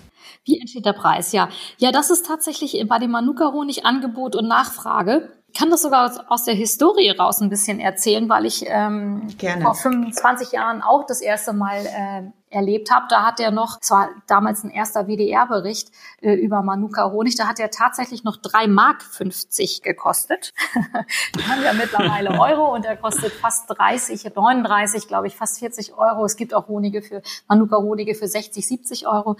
Wie 0.45 0.59
entsteht 0.59 0.85
der 0.85 0.93
Preis? 0.93 1.33
Ja, 1.33 1.49
ja, 1.77 1.91
das 1.91 2.09
ist 2.09 2.25
tatsächlich 2.25 2.81
bei 2.87 2.99
dem 2.99 3.11
Manuka-Honig 3.11 3.85
Angebot 3.85 4.35
und 4.35 4.47
Nachfrage. 4.47 5.29
Ich 5.49 5.59
kann 5.59 5.69
das 5.71 5.81
sogar 5.81 6.25
aus, 6.29 6.43
der 6.43 6.53
Historie 6.53 7.09
raus 7.09 7.41
ein 7.41 7.49
bisschen 7.49 7.79
erzählen, 7.79 8.29
weil 8.29 8.45
ich 8.45 8.65
ähm, 8.67 9.27
vor 9.61 9.75
25 9.75 10.51
Jahren 10.51 10.81
auch 10.81 11.05
das 11.05 11.19
erste 11.19 11.51
Mal 11.51 11.85
äh, 11.85 12.31
erlebt 12.49 12.91
habe. 12.91 13.05
Da 13.09 13.25
hat 13.25 13.39
er 13.39 13.51
noch, 13.51 13.79
es 13.81 13.91
war 13.91 14.09
damals 14.27 14.63
ein 14.63 14.69
erster 14.69 15.07
WDR-Bericht 15.07 15.91
äh, 16.21 16.33
über 16.33 16.61
Manuka 16.61 17.11
Honig, 17.11 17.35
da 17.35 17.47
hat 17.47 17.59
er 17.59 17.69
tatsächlich 17.71 18.23
noch 18.23 18.37
drei 18.37 18.67
Mark 18.67 19.03
50 19.03 19.81
gekostet. 19.81 20.53
Die 21.35 21.43
haben 21.43 21.63
ja 21.63 21.73
mittlerweile 21.73 22.31
Euro 22.39 22.73
und 22.73 22.85
er 22.85 22.95
kostet 22.95 23.33
fast 23.33 23.69
30, 23.69 24.31
39, 24.33 25.07
glaube 25.07 25.27
ich, 25.27 25.35
fast 25.35 25.59
40 25.59 25.93
Euro. 25.97 26.25
Es 26.25 26.37
gibt 26.37 26.53
auch 26.53 26.67
Honige 26.67 27.01
für, 27.01 27.21
Manuka 27.47 27.77
Honige 27.77 28.15
für 28.15 28.27
60, 28.27 28.65
70 28.65 29.07
Euro. 29.07 29.35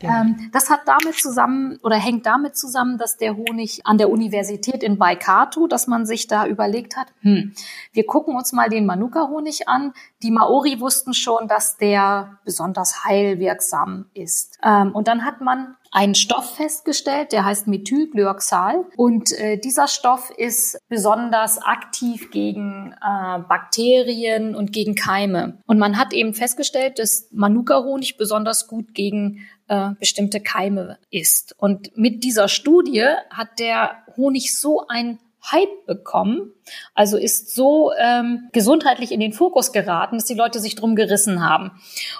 Ja. 0.00 0.22
Ähm, 0.22 0.50
das 0.52 0.70
hat 0.70 0.80
damit 0.86 1.14
zusammen 1.14 1.78
oder 1.82 1.96
hängt 1.96 2.26
damit 2.26 2.56
zusammen, 2.56 2.98
dass 2.98 3.16
der 3.16 3.36
Honig 3.36 3.86
an 3.86 3.98
der 3.98 4.10
Universität 4.10 4.82
in 4.82 4.98
Waikato, 4.98 5.66
dass 5.66 5.86
man 5.86 6.04
sich 6.04 6.26
da 6.26 6.46
überlegt 6.46 6.96
hat, 6.96 7.08
hm, 7.20 7.54
wir 7.92 8.06
gucken 8.06 8.34
uns 8.36 8.52
mal 8.52 8.68
den 8.68 8.86
Manuka 8.86 9.28
Honig 9.28 9.68
an. 9.68 9.92
Die 10.22 10.30
Maori 10.30 10.80
wussten 10.80 11.14
schon, 11.14 11.48
dass 11.48 11.76
der 11.76 12.38
besonders 12.50 13.04
heilwirksam 13.04 14.06
ist. 14.12 14.58
Ähm, 14.64 14.90
und 14.92 15.06
dann 15.06 15.24
hat 15.24 15.40
man 15.40 15.76
einen 15.92 16.16
Stoff 16.16 16.56
festgestellt, 16.56 17.30
der 17.30 17.44
heißt 17.44 17.68
Methylglyoxal. 17.68 18.86
Und 18.96 19.30
äh, 19.38 19.56
dieser 19.56 19.86
Stoff 19.86 20.32
ist 20.36 20.80
besonders 20.88 21.62
aktiv 21.62 22.32
gegen 22.32 22.92
äh, 23.00 23.38
Bakterien 23.38 24.56
und 24.56 24.72
gegen 24.72 24.96
Keime. 24.96 25.58
Und 25.66 25.78
man 25.78 25.96
hat 25.96 26.12
eben 26.12 26.34
festgestellt, 26.34 26.98
dass 26.98 27.28
Manuka-Honig 27.30 28.16
besonders 28.16 28.66
gut 28.66 28.94
gegen 28.94 29.46
äh, 29.68 29.90
bestimmte 30.00 30.40
Keime 30.40 30.98
ist. 31.10 31.54
Und 31.56 31.96
mit 31.96 32.24
dieser 32.24 32.48
Studie 32.48 33.06
hat 33.30 33.60
der 33.60 34.02
Honig 34.16 34.58
so 34.58 34.88
ein 34.88 35.20
Hype 35.42 35.86
bekommen, 35.86 36.52
also 36.94 37.16
ist 37.16 37.54
so 37.54 37.92
ähm, 37.98 38.48
gesundheitlich 38.52 39.10
in 39.10 39.20
den 39.20 39.32
Fokus 39.32 39.72
geraten, 39.72 40.16
dass 40.16 40.26
die 40.26 40.34
Leute 40.34 40.60
sich 40.60 40.74
drum 40.74 40.96
gerissen 40.96 41.46
haben. 41.46 41.72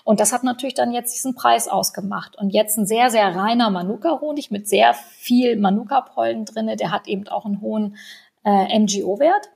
Und 0.05 0.21
das 0.21 0.33
hat 0.33 0.43
natürlich 0.43 0.75
dann 0.75 0.93
jetzt 0.93 1.15
diesen 1.15 1.35
Preis 1.35 1.69
ausgemacht. 1.69 2.37
Und 2.37 2.51
jetzt 2.51 2.79
ein 2.79 2.87
sehr, 2.87 3.11
sehr 3.11 3.37
reiner 3.37 3.71
Manuka-Honig 3.71 4.51
mit 4.51 4.69
sehr 4.69 4.95
viel 4.95 5.57
Manuka-Pollen 5.57 6.47
drinne, 6.47 6.77
der 6.77 6.91
hat 6.91 7.09
eben 7.09 7.29
auch 7.29 7.45
einen 7.45 7.61
hohen 7.61 7.97
äh, 8.45 8.79
MGO-Wert. 8.79 9.51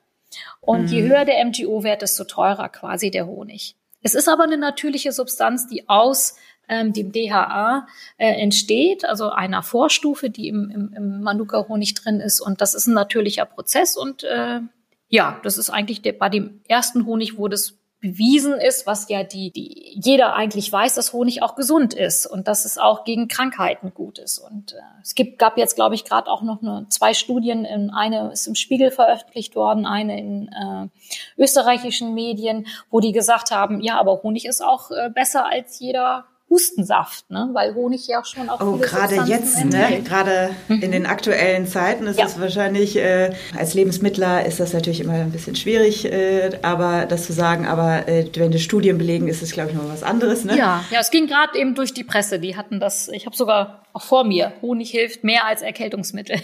Und 0.60 0.82
mhm. 0.82 0.88
je 0.88 1.02
höher 1.08 1.24
der 1.24 1.44
MGO-Wert, 1.44 2.02
desto 2.02 2.24
teurer 2.24 2.68
quasi 2.68 3.10
der 3.10 3.26
Honig. 3.26 3.76
Es 4.02 4.14
ist 4.14 4.28
aber 4.28 4.44
eine 4.44 4.58
natürliche 4.58 5.12
Substanz, 5.12 5.66
die 5.66 5.88
aus 5.88 6.36
ähm, 6.68 6.92
dem 6.92 7.12
DHA 7.12 7.86
äh, 8.16 8.40
entsteht, 8.40 9.04
also 9.04 9.30
einer 9.30 9.62
Vorstufe, 9.62 10.30
die 10.30 10.48
im, 10.48 10.70
im, 10.70 10.92
im 10.96 11.20
Manuka-Honig 11.22 11.94
drin 11.94 12.20
ist. 12.20 12.40
Und 12.40 12.60
das 12.60 12.74
ist 12.74 12.86
ein 12.86 12.94
natürlicher 12.94 13.44
Prozess. 13.44 13.96
Und 13.96 14.24
äh, 14.24 14.60
ja, 15.08 15.40
das 15.42 15.58
ist 15.58 15.70
eigentlich 15.70 16.02
der, 16.02 16.12
bei 16.12 16.28
dem 16.28 16.60
ersten 16.68 17.06
Honig, 17.06 17.38
wo 17.38 17.48
das 17.48 17.78
bewiesen 18.04 18.52
ist, 18.60 18.86
was 18.86 19.08
ja 19.08 19.22
die, 19.24 19.50
die 19.50 19.98
jeder 19.98 20.34
eigentlich 20.34 20.70
weiß, 20.70 20.94
dass 20.94 21.14
Honig 21.14 21.42
auch 21.42 21.54
gesund 21.54 21.94
ist 21.94 22.26
und 22.26 22.48
dass 22.48 22.66
es 22.66 22.76
auch 22.76 23.04
gegen 23.04 23.28
Krankheiten 23.28 23.94
gut 23.94 24.18
ist. 24.18 24.38
Und 24.38 24.74
äh, 24.74 24.76
es 25.00 25.14
gibt, 25.14 25.38
gab 25.38 25.56
jetzt, 25.56 25.74
glaube 25.74 25.94
ich, 25.94 26.04
gerade 26.04 26.30
auch 26.30 26.42
noch 26.42 26.60
eine, 26.60 26.86
zwei 26.90 27.14
Studien. 27.14 27.64
In, 27.64 27.88
eine 27.88 28.30
ist 28.30 28.46
im 28.46 28.56
Spiegel 28.56 28.90
veröffentlicht 28.90 29.56
worden, 29.56 29.86
eine 29.86 30.18
in 30.18 30.48
äh, 30.48 31.42
österreichischen 31.42 32.12
Medien, 32.12 32.66
wo 32.90 33.00
die 33.00 33.12
gesagt 33.12 33.50
haben, 33.50 33.80
ja, 33.80 33.98
aber 33.98 34.22
Honig 34.22 34.44
ist 34.44 34.62
auch 34.62 34.90
äh, 34.90 35.08
besser 35.08 35.46
als 35.46 35.80
jeder 35.80 36.26
Hustensaft, 36.50 37.30
ne? 37.30 37.50
weil 37.52 37.74
Honig 37.74 38.06
ja 38.06 38.20
auch 38.20 38.24
schon 38.24 38.48
auch 38.48 38.60
Oh, 38.60 38.76
gerade 38.76 39.16
jetzt, 39.26 39.64
ne? 39.64 40.02
gerade 40.04 40.50
mhm. 40.68 40.82
in 40.82 40.92
den 40.92 41.06
aktuellen 41.06 41.66
Zeiten 41.66 42.06
ist 42.06 42.18
ja. 42.18 42.26
es 42.26 42.38
wahrscheinlich, 42.38 42.96
äh, 42.96 43.32
als 43.56 43.74
Lebensmittler 43.74 44.44
ist 44.46 44.60
das 44.60 44.72
natürlich 44.72 45.00
immer 45.00 45.14
ein 45.14 45.32
bisschen 45.32 45.56
schwierig, 45.56 46.04
äh, 46.04 46.58
aber 46.62 47.06
das 47.06 47.26
zu 47.26 47.32
sagen, 47.32 47.66
aber 47.66 48.06
äh, 48.08 48.28
wenn 48.34 48.52
die 48.52 48.60
Studien 48.60 48.98
belegen, 48.98 49.26
ist 49.26 49.42
es, 49.42 49.52
glaube 49.52 49.70
ich, 49.70 49.76
noch 49.76 49.88
was 49.88 50.02
anderes. 50.02 50.44
Ne? 50.44 50.56
Ja, 50.56 50.84
ja, 50.90 51.00
es 51.00 51.10
ging 51.10 51.26
gerade 51.26 51.58
eben 51.58 51.74
durch 51.74 51.92
die 51.92 52.04
Presse, 52.04 52.38
die 52.38 52.56
hatten 52.56 52.78
das, 52.78 53.08
ich 53.08 53.26
habe 53.26 53.34
sogar 53.34 53.84
auch 53.92 54.02
vor 54.02 54.24
mir, 54.24 54.52
Honig 54.60 54.90
hilft 54.90 55.24
mehr 55.24 55.46
als 55.46 55.62
Erkältungsmittel. 55.62 56.36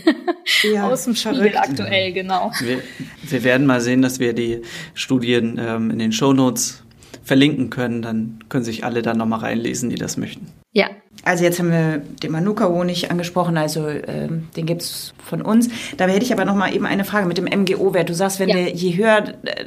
Ja, 0.72 0.88
Aus 0.90 1.04
dem 1.04 1.14
Spiegel 1.14 1.56
aktuell, 1.56 2.12
genau. 2.12 2.52
Wir, 2.60 2.80
wir, 3.22 3.44
werden 3.44 3.66
mal 3.66 3.80
sehen, 3.80 4.02
dass 4.02 4.20
wir 4.20 4.32
die 4.32 4.62
Studien 4.94 5.60
ähm, 5.60 5.90
in 5.90 5.98
den 5.98 6.12
Shownotes 6.12 6.84
verlinken 7.30 7.70
können, 7.70 8.02
dann 8.02 8.40
können 8.48 8.64
sich 8.64 8.82
alle 8.82 9.02
da 9.02 9.14
nochmal 9.14 9.38
reinlesen, 9.38 9.88
die 9.88 9.94
das 9.94 10.16
möchten. 10.16 10.48
Ja. 10.72 10.88
Also 11.24 11.44
jetzt 11.44 11.58
haben 11.58 11.70
wir 11.70 11.98
den 11.98 12.30
Manuka-Honig 12.30 13.10
angesprochen, 13.10 13.58
also 13.58 13.88
ähm, 13.88 14.48
den 14.56 14.66
gibt's 14.66 15.12
von 15.22 15.42
uns. 15.42 15.68
Da 15.96 16.06
hätte 16.06 16.24
ich 16.24 16.32
aber 16.32 16.44
noch 16.44 16.54
mal 16.54 16.74
eben 16.74 16.86
eine 16.86 17.04
Frage 17.04 17.26
mit 17.26 17.36
dem 17.36 17.44
MGO-Wert. 17.44 18.08
Du 18.08 18.14
sagst, 18.14 18.38
wenn 18.38 18.48
ja. 18.48 18.54
der 18.54 18.72
je 18.72 18.96
höher, 18.96 19.20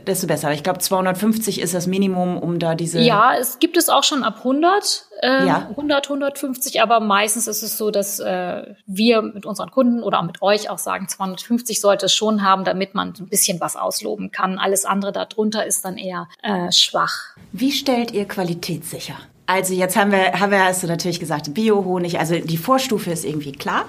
desto 0.08 0.26
besser. 0.26 0.52
Ich 0.54 0.64
glaube 0.64 0.80
250 0.80 1.62
ist 1.62 1.74
das 1.74 1.86
Minimum, 1.86 2.38
um 2.38 2.58
da 2.58 2.74
diese... 2.74 3.02
Ja, 3.02 3.36
es 3.36 3.60
gibt 3.60 3.78
es 3.78 3.90
auch 3.90 4.04
schon 4.04 4.24
ab 4.24 4.38
100, 4.40 5.06
äh, 5.22 5.46
ja. 5.46 5.68
100, 5.72 6.06
150, 6.06 6.82
aber 6.82 7.02
meistens 7.02 7.48
ist 7.48 7.62
es 7.62 7.78
so, 7.78 7.92
dass 7.92 8.20
äh, 8.20 8.74
wir 8.88 9.22
mit 9.22 9.46
unseren 9.46 9.70
Kunden 9.70 10.02
oder 10.02 10.20
auch 10.20 10.26
mit 10.26 10.42
euch 10.42 10.70
auch 10.70 10.80
sagen, 10.80 11.08
250 11.08 11.82
sollte 11.82 12.08
es 12.08 12.16
schon 12.16 12.42
haben, 12.44 12.64
damit 12.64 12.96
man 12.96 13.14
ein 13.20 13.28
bisschen 13.28 13.60
was 13.60 13.76
ausloben 13.76 14.32
kann. 14.32 14.58
Alles 14.58 14.86
andere 14.86 15.12
darunter 15.12 15.66
ist 15.66 15.86
dann 15.86 15.98
eher 15.98 16.30
äh, 16.42 16.72
schwach. 16.72 17.36
Wie 17.52 17.72
stellt 17.72 18.12
ihr 18.12 18.26
Qualität 18.26 18.86
sicher? 18.86 19.16
Also 19.46 19.74
jetzt 19.74 19.96
haben 19.96 20.12
wir, 20.12 20.40
haben 20.40 20.52
wir, 20.52 20.64
hast 20.64 20.84
du 20.84 20.88
natürlich 20.88 21.20
gesagt, 21.20 21.54
Biohonig, 21.54 22.20
also 22.20 22.36
die 22.40 22.58
Vorstufe 22.58 23.12
ist 23.12 23.26
irgendwie 23.26 23.52
klar. 23.52 23.86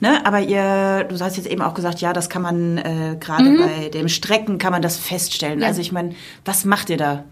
Ne, 0.00 0.24
aber 0.24 0.38
ihr, 0.38 1.04
du 1.08 1.18
hast 1.18 1.36
jetzt 1.36 1.48
eben 1.48 1.60
auch 1.60 1.74
gesagt, 1.74 2.00
ja, 2.00 2.12
das 2.12 2.28
kann 2.28 2.40
man 2.40 2.78
äh, 2.78 3.16
gerade 3.18 3.42
mhm. 3.42 3.58
bei 3.58 3.88
dem 3.88 4.08
Strecken 4.08 4.58
kann 4.58 4.70
man 4.70 4.80
das 4.80 4.96
feststellen. 4.96 5.60
Ja. 5.60 5.66
Also 5.66 5.80
ich 5.80 5.90
meine, 5.90 6.14
was 6.44 6.64
macht 6.64 6.88
ihr 6.88 6.98
da? 6.98 7.24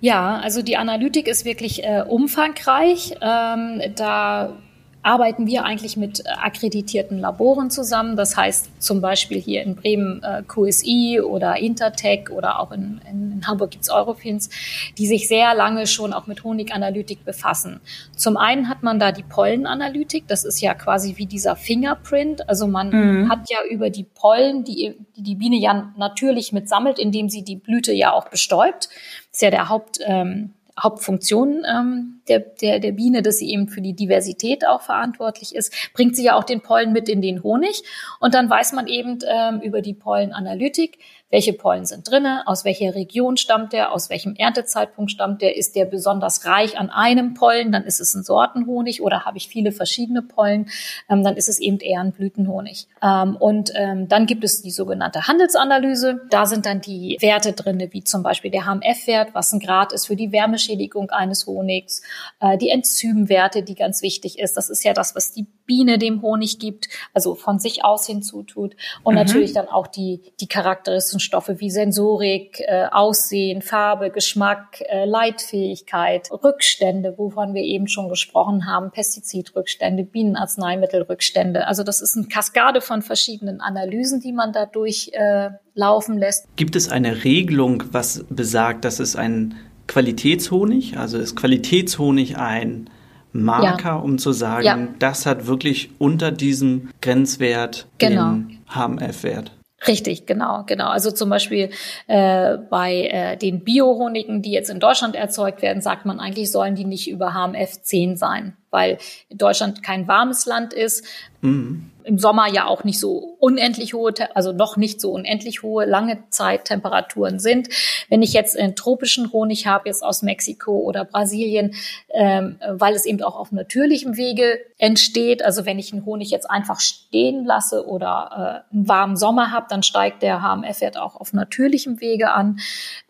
Ja, 0.00 0.38
also 0.38 0.62
die 0.62 0.78
Analytik 0.78 1.28
ist 1.28 1.44
wirklich 1.44 1.84
äh, 1.84 2.02
umfangreich. 2.08 3.16
Ähm, 3.20 3.82
da 3.96 4.56
arbeiten 5.02 5.46
wir 5.46 5.64
eigentlich 5.64 5.96
mit 5.96 6.20
äh, 6.20 6.28
akkreditierten 6.28 7.18
Laboren 7.18 7.70
zusammen. 7.70 8.16
Das 8.16 8.36
heißt 8.36 8.82
zum 8.82 9.00
Beispiel 9.00 9.40
hier 9.40 9.62
in 9.62 9.76
Bremen 9.76 10.22
äh, 10.22 10.42
QSI 10.46 11.20
oder 11.20 11.56
Intertech 11.56 12.30
oder 12.30 12.60
auch 12.60 12.72
in, 12.72 13.00
in 13.08 13.46
Hamburg 13.46 13.70
gibt's 13.70 13.90
Eurofins, 13.90 14.50
die 14.98 15.06
sich 15.06 15.26
sehr 15.26 15.54
lange 15.54 15.86
schon 15.86 16.12
auch 16.12 16.26
mit 16.26 16.44
Honiganalytik 16.44 17.24
befassen. 17.24 17.80
Zum 18.14 18.36
einen 18.36 18.68
hat 18.68 18.82
man 18.82 18.98
da 18.98 19.12
die 19.12 19.22
Pollenanalytik, 19.22 20.28
das 20.28 20.44
ist 20.44 20.60
ja 20.60 20.74
quasi 20.74 21.16
wie 21.16 21.26
dieser 21.26 21.56
Fingerprint. 21.56 22.48
Also 22.48 22.66
man 22.66 22.90
mhm. 22.90 23.30
hat 23.30 23.48
ja 23.48 23.58
über 23.70 23.90
die 23.90 24.04
Pollen, 24.04 24.64
die, 24.64 24.96
die 25.16 25.22
die 25.22 25.34
Biene 25.34 25.56
ja 25.56 25.92
natürlich 25.96 26.52
mitsammelt, 26.52 26.98
indem 26.98 27.28
sie 27.28 27.42
die 27.42 27.56
Blüte 27.56 27.92
ja 27.92 28.12
auch 28.12 28.28
bestäubt. 28.28 28.88
Das 29.30 29.34
ist 29.34 29.42
ja 29.42 29.50
der 29.50 29.68
Haupt... 29.68 29.98
Ähm, 30.04 30.54
Hauptfunktion 30.82 31.62
ähm, 31.68 32.19
der, 32.30 32.40
der, 32.40 32.78
der 32.78 32.92
Biene, 32.92 33.22
dass 33.22 33.38
sie 33.38 33.50
eben 33.50 33.68
für 33.68 33.82
die 33.82 33.92
Diversität 33.92 34.66
auch 34.66 34.80
verantwortlich 34.80 35.54
ist, 35.54 35.74
bringt 35.92 36.16
sie 36.16 36.24
ja 36.24 36.36
auch 36.36 36.44
den 36.44 36.62
Pollen 36.62 36.92
mit 36.92 37.08
in 37.08 37.20
den 37.20 37.42
Honig. 37.42 37.82
Und 38.20 38.34
dann 38.34 38.48
weiß 38.48 38.72
man 38.72 38.86
eben 38.86 39.18
ähm, 39.28 39.60
über 39.60 39.82
die 39.82 39.94
Pollenanalytik, 39.94 40.98
welche 41.30 41.52
Pollen 41.52 41.84
sind 41.84 42.10
drinne, 42.10 42.42
aus 42.46 42.64
welcher 42.64 42.94
Region 42.94 43.36
stammt 43.36 43.72
der, 43.72 43.92
aus 43.92 44.10
welchem 44.10 44.34
Erntezeitpunkt 44.34 45.12
stammt 45.12 45.42
der, 45.42 45.56
ist 45.56 45.76
der 45.76 45.84
besonders 45.84 46.44
reich 46.44 46.76
an 46.76 46.90
einem 46.90 47.34
Pollen, 47.34 47.70
dann 47.70 47.84
ist 47.84 48.00
es 48.00 48.14
ein 48.14 48.24
Sortenhonig 48.24 49.00
oder 49.00 49.24
habe 49.24 49.38
ich 49.38 49.48
viele 49.48 49.70
verschiedene 49.70 50.22
Pollen, 50.22 50.68
ähm, 51.08 51.22
dann 51.22 51.36
ist 51.36 51.48
es 51.48 51.60
eben 51.60 51.78
eher 51.78 52.00
ein 52.00 52.12
Blütenhonig. 52.12 52.88
Ähm, 53.00 53.36
und 53.36 53.70
ähm, 53.76 54.08
dann 54.08 54.26
gibt 54.26 54.42
es 54.42 54.60
die 54.62 54.72
sogenannte 54.72 55.28
Handelsanalyse. 55.28 56.22
Da 56.30 56.46
sind 56.46 56.66
dann 56.66 56.80
die 56.80 57.16
Werte 57.20 57.52
drinne, 57.52 57.92
wie 57.92 58.02
zum 58.02 58.22
Beispiel 58.22 58.50
der 58.50 58.66
HMF-Wert, 58.66 59.28
was 59.32 59.52
ein 59.52 59.60
Grad 59.60 59.92
ist 59.92 60.06
für 60.06 60.16
die 60.16 60.32
Wärmeschädigung 60.32 61.10
eines 61.10 61.46
Honigs, 61.46 62.02
äh, 62.40 62.58
die 62.58 62.70
Enzymwerte, 62.70 63.62
die 63.62 63.74
ganz 63.74 64.02
wichtig 64.02 64.38
ist. 64.38 64.56
Das 64.56 64.70
ist 64.70 64.84
ja 64.84 64.92
das, 64.92 65.14
was 65.14 65.32
die 65.32 65.46
Biene 65.66 65.98
dem 65.98 66.22
Honig 66.22 66.58
gibt, 66.58 66.88
also 67.14 67.34
von 67.34 67.58
sich 67.58 67.84
aus 67.84 68.06
hinzutut. 68.06 68.74
Und 69.02 69.14
mhm. 69.14 69.20
natürlich 69.20 69.52
dann 69.52 69.68
auch 69.68 69.86
die, 69.86 70.20
die 70.40 70.48
charakteristischen 70.48 71.20
Stoffe 71.20 71.60
wie 71.60 71.70
Sensorik, 71.70 72.60
äh, 72.60 72.86
Aussehen, 72.90 73.62
Farbe, 73.62 74.10
Geschmack, 74.10 74.80
äh, 74.88 75.04
Leitfähigkeit, 75.04 76.30
Rückstände, 76.32 77.14
wovon 77.16 77.54
wir 77.54 77.62
eben 77.62 77.86
schon 77.86 78.08
gesprochen 78.08 78.66
haben, 78.66 78.90
Pestizidrückstände, 78.90 80.04
Bienenarzneimittelrückstände. 80.04 81.66
Also 81.66 81.82
das 81.82 82.00
ist 82.00 82.16
eine 82.16 82.26
Kaskade 82.26 82.80
von 82.80 83.02
verschiedenen 83.02 83.60
Analysen, 83.60 84.20
die 84.20 84.32
man 84.32 84.52
dadurch 84.52 85.10
äh, 85.12 85.50
laufen 85.74 86.18
lässt. 86.18 86.46
Gibt 86.56 86.76
es 86.76 86.90
eine 86.90 87.24
Regelung, 87.24 87.84
was 87.92 88.24
besagt, 88.28 88.84
dass 88.84 88.98
es 88.98 89.16
ein 89.16 89.54
Qualitätshonig, 89.90 90.98
also 90.98 91.18
ist 91.18 91.34
Qualitätshonig 91.34 92.36
ein 92.36 92.88
Marker, 93.32 93.88
ja. 93.88 93.96
um 93.96 94.18
zu 94.18 94.30
sagen, 94.30 94.64
ja. 94.64 94.88
das 95.00 95.26
hat 95.26 95.48
wirklich 95.48 95.90
unter 95.98 96.30
diesem 96.30 96.90
Grenzwert 97.02 97.88
genau. 97.98 98.34
den 98.34 98.58
HMF-Wert. 98.68 99.50
Richtig, 99.88 100.26
genau, 100.26 100.62
genau. 100.64 100.90
Also 100.90 101.10
zum 101.10 101.28
Beispiel 101.28 101.70
äh, 102.06 102.56
bei 102.70 103.08
äh, 103.10 103.36
den 103.36 103.64
Biohonigen, 103.64 104.42
die 104.42 104.52
jetzt 104.52 104.70
in 104.70 104.78
Deutschland 104.78 105.16
erzeugt 105.16 105.60
werden, 105.60 105.82
sagt 105.82 106.06
man 106.06 106.20
eigentlich, 106.20 106.52
sollen 106.52 106.76
die 106.76 106.84
nicht 106.84 107.10
über 107.10 107.34
HMF 107.34 107.82
10 107.82 108.16
sein, 108.16 108.56
weil 108.70 108.98
Deutschland 109.28 109.82
kein 109.82 110.06
warmes 110.06 110.46
Land 110.46 110.72
ist. 110.72 111.04
Mhm 111.40 111.89
im 112.04 112.18
Sommer 112.18 112.48
ja 112.48 112.66
auch 112.66 112.84
nicht 112.84 112.98
so 112.98 113.36
unendlich 113.38 113.94
hohe, 113.94 114.12
also 114.34 114.52
noch 114.52 114.76
nicht 114.76 115.00
so 115.00 115.12
unendlich 115.12 115.62
hohe 115.62 115.84
lange 115.84 116.24
Zeit 116.30 116.64
Temperaturen 116.66 117.38
sind. 117.38 117.68
Wenn 118.08 118.22
ich 118.22 118.32
jetzt 118.32 118.58
einen 118.58 118.76
tropischen 118.76 119.32
Honig 119.32 119.66
habe, 119.66 119.88
jetzt 119.88 120.02
aus 120.02 120.22
Mexiko 120.22 120.72
oder 120.72 121.04
Brasilien, 121.04 121.74
ähm, 122.10 122.58
weil 122.68 122.94
es 122.94 123.04
eben 123.04 123.22
auch 123.22 123.36
auf 123.36 123.52
natürlichem 123.52 124.16
Wege 124.16 124.58
entsteht, 124.78 125.44
also 125.44 125.66
wenn 125.66 125.78
ich 125.78 125.92
einen 125.92 126.04
Honig 126.04 126.30
jetzt 126.30 126.50
einfach 126.50 126.80
stehen 126.80 127.44
lasse 127.44 127.86
oder 127.86 128.64
äh, 128.72 128.74
einen 128.74 128.88
warmen 128.88 129.16
Sommer 129.16 129.50
habe, 129.52 129.66
dann 129.68 129.82
steigt 129.82 130.22
der 130.22 130.42
HMF-Wert 130.42 130.96
auch 130.96 131.16
auf 131.16 131.32
natürlichem 131.32 132.00
Wege 132.00 132.32
an. 132.32 132.60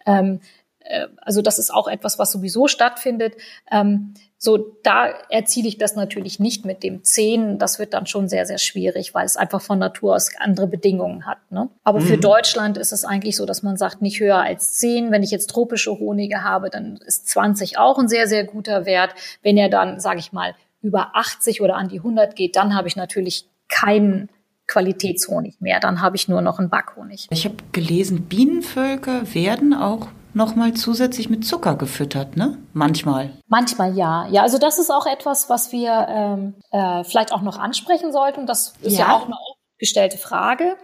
Ähm, 0.06 0.40
äh, 0.80 1.06
also 1.22 1.42
das 1.42 1.58
ist 1.58 1.72
auch 1.72 1.88
etwas, 1.88 2.18
was 2.18 2.32
sowieso 2.32 2.68
stattfindet. 2.68 3.34
Ähm, 3.70 4.14
so, 4.42 4.74
da 4.82 5.08
erziele 5.28 5.68
ich 5.68 5.76
das 5.76 5.96
natürlich 5.96 6.40
nicht 6.40 6.64
mit 6.64 6.82
dem 6.82 7.04
10. 7.04 7.58
Das 7.58 7.78
wird 7.78 7.92
dann 7.92 8.06
schon 8.06 8.26
sehr, 8.26 8.46
sehr 8.46 8.56
schwierig, 8.56 9.12
weil 9.12 9.26
es 9.26 9.36
einfach 9.36 9.60
von 9.60 9.78
Natur 9.78 10.14
aus 10.14 10.30
andere 10.38 10.66
Bedingungen 10.66 11.26
hat. 11.26 11.36
Ne? 11.50 11.68
Aber 11.84 12.00
mhm. 12.00 12.04
für 12.04 12.16
Deutschland 12.16 12.78
ist 12.78 12.90
es 12.90 13.04
eigentlich 13.04 13.36
so, 13.36 13.44
dass 13.44 13.62
man 13.62 13.76
sagt, 13.76 14.00
nicht 14.00 14.18
höher 14.18 14.38
als 14.38 14.78
10. 14.78 15.10
Wenn 15.10 15.22
ich 15.22 15.30
jetzt 15.30 15.50
tropische 15.50 15.90
Honige 15.90 16.42
habe, 16.42 16.70
dann 16.70 16.98
ist 17.04 17.28
20 17.28 17.76
auch 17.76 17.98
ein 17.98 18.08
sehr, 18.08 18.26
sehr 18.28 18.44
guter 18.44 18.86
Wert. 18.86 19.14
Wenn 19.42 19.58
er 19.58 19.68
dann, 19.68 20.00
sage 20.00 20.20
ich 20.20 20.32
mal, 20.32 20.54
über 20.80 21.10
80 21.16 21.60
oder 21.60 21.76
an 21.76 21.90
die 21.90 21.98
100 21.98 22.34
geht, 22.34 22.56
dann 22.56 22.74
habe 22.74 22.88
ich 22.88 22.96
natürlich 22.96 23.46
keinen 23.68 24.30
Qualitätshonig 24.66 25.60
mehr. 25.60 25.80
Dann 25.80 26.00
habe 26.00 26.16
ich 26.16 26.28
nur 26.28 26.40
noch 26.40 26.58
einen 26.58 26.70
Backhonig. 26.70 27.26
Ich 27.28 27.44
habe 27.44 27.56
gelesen, 27.72 28.22
Bienenvölker 28.22 29.34
werden 29.34 29.74
auch 29.74 30.08
nochmal 30.34 30.74
zusätzlich 30.74 31.30
mit 31.30 31.46
Zucker 31.46 31.76
gefüttert, 31.76 32.36
ne? 32.36 32.58
Manchmal. 32.72 33.30
Manchmal 33.48 33.96
ja. 33.96 34.26
Ja, 34.28 34.42
also 34.42 34.58
das 34.58 34.78
ist 34.78 34.90
auch 34.90 35.06
etwas, 35.06 35.48
was 35.50 35.72
wir 35.72 36.06
ähm, 36.08 36.54
äh, 36.70 37.04
vielleicht 37.04 37.32
auch 37.32 37.42
noch 37.42 37.58
ansprechen 37.58 38.12
sollten. 38.12 38.46
Das 38.46 38.74
ist 38.82 38.98
ja, 38.98 39.08
ja 39.08 39.16
auch 39.16 39.26
eine 39.26 39.36
gestellte 39.80 40.18
Frage. 40.18 40.76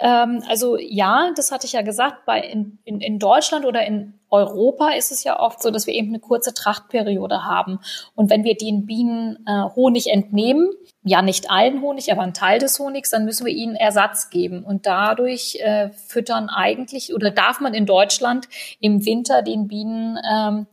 Ähm, 0.00 0.42
also 0.48 0.76
ja, 0.78 1.30
das 1.36 1.52
hatte 1.52 1.66
ich 1.66 1.74
ja 1.74 1.82
gesagt, 1.82 2.24
bei 2.26 2.40
in, 2.40 2.78
in, 2.84 3.00
in 3.00 3.18
Deutschland 3.20 3.64
oder 3.64 3.86
in 3.86 4.14
Europa 4.30 4.90
ist 4.90 5.12
es 5.12 5.22
ja 5.24 5.38
oft 5.38 5.62
so, 5.62 5.70
dass 5.70 5.86
wir 5.86 5.94
eben 5.94 6.08
eine 6.08 6.20
kurze 6.20 6.54
Trachtperiode 6.54 7.44
haben. 7.44 7.80
Und 8.14 8.30
wenn 8.30 8.44
wir 8.44 8.56
den 8.56 8.86
Bienen 8.86 9.44
äh, 9.46 9.64
Honig 9.76 10.08
entnehmen, 10.08 10.70
ja 11.02 11.22
nicht 11.22 11.50
allen 11.50 11.82
Honig, 11.82 12.10
aber 12.10 12.22
einen 12.22 12.34
Teil 12.34 12.58
des 12.58 12.78
Honigs, 12.78 13.10
dann 13.10 13.24
müssen 13.24 13.44
wir 13.44 13.52
ihnen 13.52 13.76
Ersatz 13.76 14.30
geben. 14.30 14.64
Und 14.64 14.86
dadurch 14.86 15.58
äh, 15.60 15.90
füttern 15.90 16.48
eigentlich 16.48 17.14
oder 17.14 17.30
darf 17.30 17.60
man 17.60 17.74
in 17.74 17.86
Deutschland 17.86 18.48
im 18.80 19.04
Winter 19.04 19.42
den 19.42 19.68
Bienen 19.68 20.18
ähm, 20.30 20.66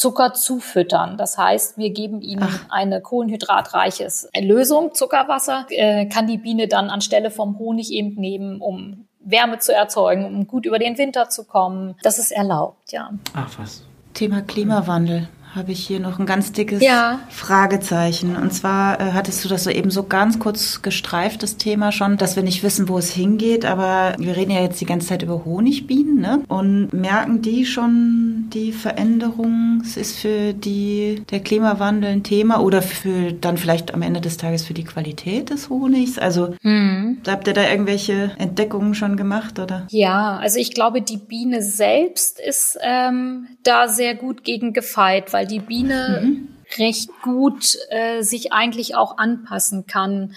Zucker 0.00 0.32
zufüttern. 0.32 1.18
Das 1.18 1.36
heißt, 1.36 1.76
wir 1.76 1.90
geben 1.90 2.22
ihnen 2.22 2.44
Ach. 2.44 2.64
eine 2.70 3.02
kohlenhydratreiches 3.02 4.30
Lösung, 4.40 4.94
Zuckerwasser, 4.94 5.66
äh, 5.68 6.06
kann 6.06 6.26
die 6.26 6.38
Biene 6.38 6.68
dann 6.68 6.88
anstelle 6.88 7.30
vom 7.30 7.58
Honig 7.58 7.92
eben 7.92 8.14
nehmen, 8.14 8.62
um 8.62 9.04
Wärme 9.20 9.58
zu 9.58 9.74
erzeugen, 9.74 10.24
um 10.24 10.46
gut 10.46 10.64
über 10.64 10.78
den 10.78 10.96
Winter 10.96 11.28
zu 11.28 11.44
kommen. 11.44 11.96
Das 12.02 12.18
ist 12.18 12.30
erlaubt, 12.30 12.92
ja. 12.92 13.10
Ach 13.34 13.58
was. 13.58 13.84
Thema 14.14 14.40
Klimawandel 14.40 15.28
habe 15.54 15.72
ich 15.72 15.84
hier 15.84 15.98
noch 15.98 16.18
ein 16.18 16.26
ganz 16.26 16.52
dickes 16.52 16.82
ja. 16.82 17.18
Fragezeichen. 17.28 18.36
Und 18.36 18.52
zwar 18.52 19.00
äh, 19.00 19.12
hattest 19.12 19.44
du 19.44 19.48
das 19.48 19.64
so 19.64 19.70
eben 19.70 19.90
so 19.90 20.04
ganz 20.04 20.38
kurz 20.38 20.82
gestreift, 20.82 21.42
das 21.42 21.56
Thema 21.56 21.90
schon, 21.90 22.16
dass 22.16 22.36
wir 22.36 22.42
nicht 22.42 22.62
wissen, 22.62 22.88
wo 22.88 22.98
es 22.98 23.10
hingeht. 23.10 23.64
Aber 23.64 24.14
wir 24.18 24.36
reden 24.36 24.52
ja 24.52 24.60
jetzt 24.60 24.80
die 24.80 24.86
ganze 24.86 25.08
Zeit 25.08 25.22
über 25.22 25.44
Honigbienen, 25.44 26.20
ne? 26.20 26.42
Und 26.48 26.92
merken 26.92 27.42
die 27.42 27.66
schon 27.66 28.48
die 28.52 28.72
Veränderung? 28.72 29.82
Es 29.84 29.96
ist 29.96 30.18
für 30.18 30.52
die 30.52 31.22
der 31.30 31.40
Klimawandel 31.40 32.10
ein 32.10 32.22
Thema 32.22 32.60
oder 32.60 32.80
für 32.80 33.32
dann 33.32 33.56
vielleicht 33.56 33.92
am 33.92 34.02
Ende 34.02 34.20
des 34.20 34.36
Tages 34.36 34.64
für 34.64 34.74
die 34.74 34.84
Qualität 34.84 35.50
des 35.50 35.68
Honigs? 35.68 36.18
Also 36.18 36.54
hm. 36.62 37.18
habt 37.26 37.48
ihr 37.48 37.54
da 37.54 37.68
irgendwelche 37.68 38.32
Entdeckungen 38.38 38.94
schon 38.94 39.16
gemacht 39.16 39.58
oder? 39.58 39.86
Ja, 39.90 40.36
also 40.36 40.58
ich 40.58 40.74
glaube, 40.74 41.02
die 41.02 41.16
Biene 41.16 41.62
selbst 41.62 42.38
ist 42.38 42.78
ähm, 42.82 43.48
da 43.64 43.88
sehr 43.88 44.14
gut 44.14 44.44
gegen 44.44 44.72
gefeit, 44.72 45.32
weil 45.32 45.39
weil 45.40 45.46
die 45.46 45.60
Biene 45.60 46.20
mhm. 46.22 46.48
recht 46.76 47.08
gut 47.22 47.74
äh, 47.88 48.20
sich 48.20 48.52
eigentlich 48.52 48.94
auch 48.94 49.16
anpassen 49.16 49.86
kann. 49.86 50.34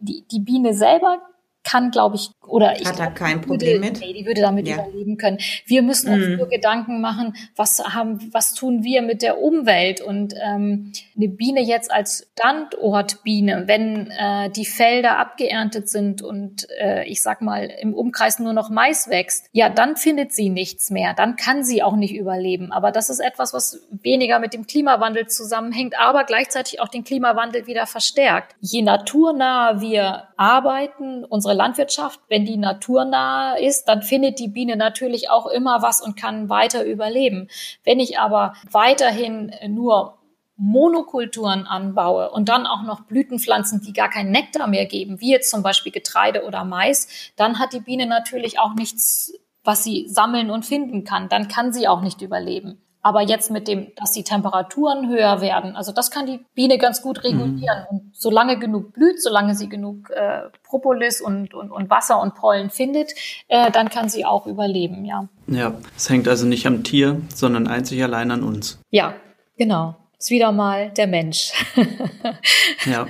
Die, 0.00 0.24
die 0.30 0.40
Biene 0.40 0.72
selber 0.72 1.20
kann, 1.64 1.90
glaube 1.90 2.16
ich, 2.16 2.30
oder 2.46 2.80
ich 2.80 2.86
hat 2.86 2.98
da 2.98 3.06
kein 3.06 3.40
Problem 3.40 3.82
würde, 3.82 3.92
mit. 3.92 4.00
Nee, 4.00 4.12
die 4.12 4.26
würde 4.26 4.40
damit 4.40 4.66
ja. 4.66 4.74
überleben 4.74 5.16
können. 5.16 5.38
Wir 5.66 5.82
müssen 5.82 6.12
uns 6.12 6.26
mhm. 6.26 6.36
nur 6.36 6.48
Gedanken 6.48 7.00
machen, 7.00 7.34
was 7.56 7.78
haben, 7.78 8.30
was 8.32 8.54
tun 8.54 8.82
wir 8.82 9.02
mit 9.02 9.22
der 9.22 9.40
Umwelt 9.40 10.00
und 10.00 10.34
ähm, 10.42 10.92
eine 11.16 11.28
Biene 11.28 11.62
jetzt 11.62 11.92
als 11.92 12.26
Standortbiene, 12.38 13.64
wenn 13.66 14.10
äh, 14.10 14.50
die 14.50 14.66
Felder 14.66 15.18
abgeerntet 15.18 15.88
sind 15.88 16.22
und 16.22 16.66
äh, 16.80 17.04
ich 17.04 17.22
sag 17.22 17.42
mal 17.42 17.70
im 17.80 17.94
Umkreis 17.94 18.38
nur 18.38 18.52
noch 18.52 18.68
Mais 18.68 19.08
wächst, 19.08 19.46
ja, 19.52 19.68
dann 19.68 19.96
findet 19.96 20.32
sie 20.32 20.50
nichts 20.50 20.90
mehr, 20.90 21.14
dann 21.14 21.36
kann 21.36 21.62
sie 21.62 21.82
auch 21.82 21.96
nicht 21.96 22.14
überleben. 22.14 22.72
Aber 22.72 22.90
das 22.90 23.08
ist 23.08 23.20
etwas, 23.20 23.54
was 23.54 23.80
weniger 23.90 24.40
mit 24.40 24.52
dem 24.52 24.66
Klimawandel 24.66 25.28
zusammenhängt, 25.28 25.98
aber 25.98 26.24
gleichzeitig 26.24 26.80
auch 26.80 26.88
den 26.88 27.04
Klimawandel 27.04 27.66
wieder 27.66 27.86
verstärkt. 27.86 28.56
Je 28.60 28.82
naturnah 28.82 29.80
wir 29.80 30.24
arbeiten, 30.36 31.24
unsere 31.24 31.51
unsere 31.52 31.54
Landwirtschaft, 31.54 32.20
wenn 32.28 32.44
die 32.44 32.56
naturnah 32.56 33.54
ist, 33.54 33.84
dann 33.84 34.02
findet 34.02 34.38
die 34.38 34.48
Biene 34.48 34.76
natürlich 34.76 35.30
auch 35.30 35.46
immer 35.46 35.82
was 35.82 36.00
und 36.00 36.16
kann 36.16 36.48
weiter 36.48 36.84
überleben. 36.84 37.48
Wenn 37.84 38.00
ich 38.00 38.18
aber 38.18 38.54
weiterhin 38.70 39.52
nur 39.68 40.18
Monokulturen 40.56 41.66
anbaue 41.66 42.30
und 42.30 42.48
dann 42.48 42.66
auch 42.66 42.82
noch 42.82 43.02
Blütenpflanzen, 43.02 43.80
die 43.80 43.92
gar 43.92 44.08
keinen 44.08 44.30
Nektar 44.30 44.66
mehr 44.66 44.86
geben, 44.86 45.20
wie 45.20 45.30
jetzt 45.30 45.50
zum 45.50 45.62
Beispiel 45.62 45.92
Getreide 45.92 46.44
oder 46.44 46.64
Mais, 46.64 47.08
dann 47.36 47.58
hat 47.58 47.72
die 47.72 47.80
Biene 47.80 48.06
natürlich 48.06 48.58
auch 48.58 48.74
nichts, 48.74 49.34
was 49.64 49.84
sie 49.84 50.06
sammeln 50.08 50.50
und 50.50 50.64
finden 50.64 51.04
kann. 51.04 51.28
Dann 51.28 51.48
kann 51.48 51.72
sie 51.72 51.88
auch 51.88 52.00
nicht 52.00 52.22
überleben. 52.22 52.80
Aber 53.02 53.20
jetzt 53.20 53.50
mit 53.50 53.66
dem, 53.66 53.88
dass 53.96 54.12
die 54.12 54.22
Temperaturen 54.22 55.08
höher 55.08 55.40
werden, 55.40 55.74
also 55.74 55.90
das 55.90 56.12
kann 56.12 56.26
die 56.26 56.40
Biene 56.54 56.78
ganz 56.78 57.02
gut 57.02 57.24
regulieren. 57.24 57.86
Mhm. 57.90 57.96
Und 57.96 58.10
solange 58.14 58.58
genug 58.58 58.92
blüht, 58.92 59.20
solange 59.20 59.56
sie 59.56 59.68
genug 59.68 60.10
äh, 60.10 60.42
Propolis 60.62 61.20
und, 61.20 61.52
und, 61.52 61.72
und 61.72 61.90
Wasser 61.90 62.20
und 62.20 62.36
Pollen 62.36 62.70
findet, 62.70 63.12
äh, 63.48 63.72
dann 63.72 63.88
kann 63.88 64.08
sie 64.08 64.24
auch 64.24 64.46
überleben, 64.46 65.04
ja. 65.04 65.28
Ja, 65.48 65.74
es 65.96 66.08
hängt 66.08 66.28
also 66.28 66.46
nicht 66.46 66.66
am 66.66 66.84
Tier, 66.84 67.20
sondern 67.34 67.66
einzig 67.66 68.02
allein 68.04 68.30
an 68.30 68.44
uns. 68.44 68.80
Ja, 68.90 69.14
genau. 69.58 69.96
Ist 70.16 70.30
wieder 70.30 70.52
mal 70.52 70.90
der 70.90 71.08
Mensch. 71.08 71.52
ja. 72.86 73.08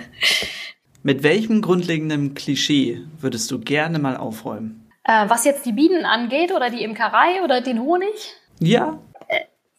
Mit 1.02 1.22
welchem 1.22 1.60
grundlegenden 1.60 2.32
Klischee 2.32 3.02
würdest 3.20 3.50
du 3.50 3.58
gerne 3.58 3.98
mal 3.98 4.16
aufräumen? 4.16 4.90
Äh, 5.04 5.28
was 5.28 5.44
jetzt 5.44 5.66
die 5.66 5.72
Bienen 5.72 6.06
angeht 6.06 6.52
oder 6.52 6.70
die 6.70 6.82
Imkerei 6.82 7.42
oder 7.44 7.60
den 7.60 7.80
Honig? 7.82 8.36
Ja, 8.60 8.98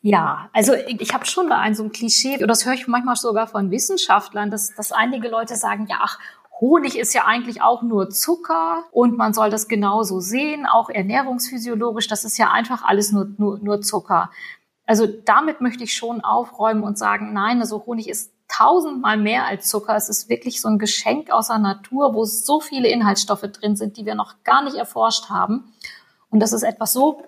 ja, 0.06 0.50
also 0.52 0.74
ich, 0.74 1.00
ich 1.00 1.14
habe 1.14 1.26
schon 1.26 1.50
ein 1.54 1.76
so 1.76 1.84
ein 1.84 1.94
Klischee, 1.94 2.38
und 2.42 2.50
das 2.50 2.66
höre 2.66 2.74
ich 2.74 2.88
manchmal 2.88 3.16
sogar 3.16 3.48
von 3.48 3.72
Wissenschaftlern, 3.72 4.52
dass, 4.52 4.76
dass 4.76 4.92
einige 4.92 5.30
Leute 5.30 5.56
sagen, 5.56 5.88
ja, 5.90 6.00
ach, 6.02 6.20
Honig 6.60 7.00
ist 7.00 7.14
ja 7.14 7.24
eigentlich 7.26 7.62
auch 7.62 7.82
nur 7.82 8.10
Zucker 8.10 8.84
und 8.92 9.18
man 9.18 9.34
soll 9.34 9.50
das 9.50 9.70
genauso 9.70 10.20
sehen, 10.20 10.66
auch 10.66 10.90
ernährungsphysiologisch, 10.90 12.10
das 12.10 12.26
ist 12.26 12.38
ja 12.38 12.52
einfach 12.52 12.84
alles 12.84 13.14
nur, 13.14 13.30
nur, 13.38 13.60
nur 13.60 13.80
Zucker. 13.80 14.30
Also 14.86 15.08
damit 15.08 15.62
möchte 15.62 15.86
ich 15.86 15.94
schon 15.94 16.20
aufräumen 16.20 16.84
und 16.84 16.98
sagen, 16.98 17.32
nein, 17.32 17.62
also 17.62 17.86
Honig 17.86 18.10
ist 18.10 18.34
tausendmal 18.50 19.16
mehr 19.16 19.46
als 19.46 19.70
Zucker. 19.70 19.96
Es 19.96 20.10
ist 20.10 20.28
wirklich 20.28 20.60
so 20.60 20.68
ein 20.68 20.80
Geschenk 20.80 21.32
aus 21.32 21.48
der 21.48 21.60
Natur, 21.60 22.14
wo 22.14 22.26
so 22.26 22.60
viele 22.60 22.90
Inhaltsstoffe 22.90 23.50
drin 23.54 23.78
sind, 23.78 23.96
die 23.96 24.06
wir 24.06 24.16
noch 24.16 24.44
gar 24.44 24.64
nicht 24.64 24.76
erforscht 24.76 25.30
haben. 25.30 25.74
Und 26.30 26.42
das 26.42 26.52
ist 26.52 26.64
etwas 26.64 26.92
so 26.92 27.22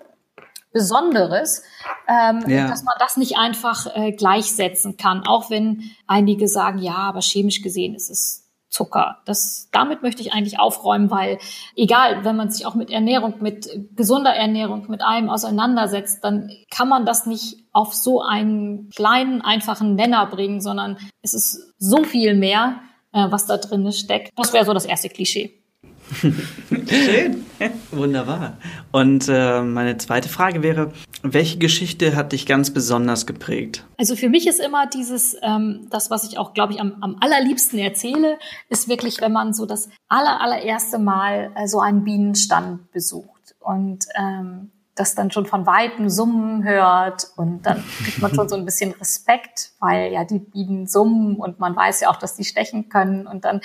Besonderes, 0.76 1.62
ähm, 2.06 2.44
ja. 2.46 2.68
dass 2.68 2.84
man 2.84 2.94
das 2.98 3.16
nicht 3.16 3.38
einfach 3.38 3.86
äh, 3.96 4.12
gleichsetzen 4.12 4.98
kann, 4.98 5.26
auch 5.26 5.48
wenn 5.48 5.90
einige 6.06 6.48
sagen, 6.48 6.80
ja, 6.80 6.96
aber 6.96 7.22
chemisch 7.22 7.62
gesehen 7.62 7.94
ist 7.94 8.10
es 8.10 8.46
Zucker. 8.68 9.22
Das, 9.24 9.70
damit 9.72 10.02
möchte 10.02 10.20
ich 10.20 10.34
eigentlich 10.34 10.60
aufräumen, 10.60 11.10
weil 11.10 11.38
egal, 11.76 12.26
wenn 12.26 12.36
man 12.36 12.50
sich 12.50 12.66
auch 12.66 12.74
mit 12.74 12.90
Ernährung, 12.90 13.36
mit 13.40 13.70
gesunder 13.94 14.34
Ernährung, 14.34 14.84
mit 14.88 15.00
allem 15.00 15.30
auseinandersetzt, 15.30 16.22
dann 16.22 16.50
kann 16.70 16.90
man 16.90 17.06
das 17.06 17.24
nicht 17.24 17.56
auf 17.72 17.94
so 17.94 18.20
einen 18.20 18.90
kleinen, 18.90 19.40
einfachen 19.40 19.94
Nenner 19.94 20.26
bringen, 20.26 20.60
sondern 20.60 20.98
es 21.22 21.32
ist 21.32 21.72
so 21.78 22.04
viel 22.04 22.34
mehr, 22.34 22.80
äh, 23.12 23.26
was 23.30 23.46
da 23.46 23.56
drin 23.56 23.90
steckt. 23.92 24.30
Das 24.36 24.52
wäre 24.52 24.66
so 24.66 24.74
das 24.74 24.84
erste 24.84 25.08
Klischee. 25.08 25.65
Schön. 26.12 27.44
Wunderbar. 27.90 28.58
Und 28.92 29.28
äh, 29.28 29.62
meine 29.62 29.96
zweite 29.98 30.28
Frage 30.28 30.62
wäre, 30.62 30.92
welche 31.22 31.58
Geschichte 31.58 32.14
hat 32.14 32.32
dich 32.32 32.46
ganz 32.46 32.70
besonders 32.70 33.26
geprägt? 33.26 33.84
Also 33.98 34.14
für 34.16 34.28
mich 34.28 34.46
ist 34.46 34.60
immer 34.60 34.86
dieses, 34.86 35.36
ähm, 35.42 35.88
das, 35.90 36.10
was 36.10 36.24
ich 36.24 36.38
auch, 36.38 36.54
glaube 36.54 36.74
ich, 36.74 36.80
am, 36.80 36.96
am 37.00 37.16
allerliebsten 37.20 37.78
erzähle, 37.78 38.38
ist 38.68 38.88
wirklich, 38.88 39.20
wenn 39.20 39.32
man 39.32 39.52
so 39.52 39.66
das 39.66 39.88
aller, 40.08 40.40
allererste 40.40 40.98
Mal 40.98 41.52
äh, 41.56 41.66
so 41.66 41.80
einen 41.80 42.04
Bienenstand 42.04 42.90
besucht. 42.92 43.54
Und 43.60 44.06
ähm, 44.16 44.70
das 44.96 45.14
dann 45.14 45.30
schon 45.30 45.46
von 45.46 45.66
weitem 45.66 46.08
summen 46.08 46.64
hört 46.64 47.28
und 47.36 47.62
dann 47.66 47.84
kriegt 48.02 48.20
man 48.20 48.34
schon 48.34 48.48
so 48.48 48.56
ein 48.56 48.64
bisschen 48.64 48.92
Respekt, 48.92 49.72
weil 49.78 50.10
ja 50.10 50.24
die 50.24 50.38
Bienen 50.38 50.86
summen 50.86 51.36
und 51.36 51.60
man 51.60 51.76
weiß 51.76 52.00
ja 52.00 52.10
auch, 52.10 52.16
dass 52.16 52.34
die 52.34 52.44
stechen 52.44 52.88
können 52.88 53.26
und 53.26 53.44
dann 53.44 53.60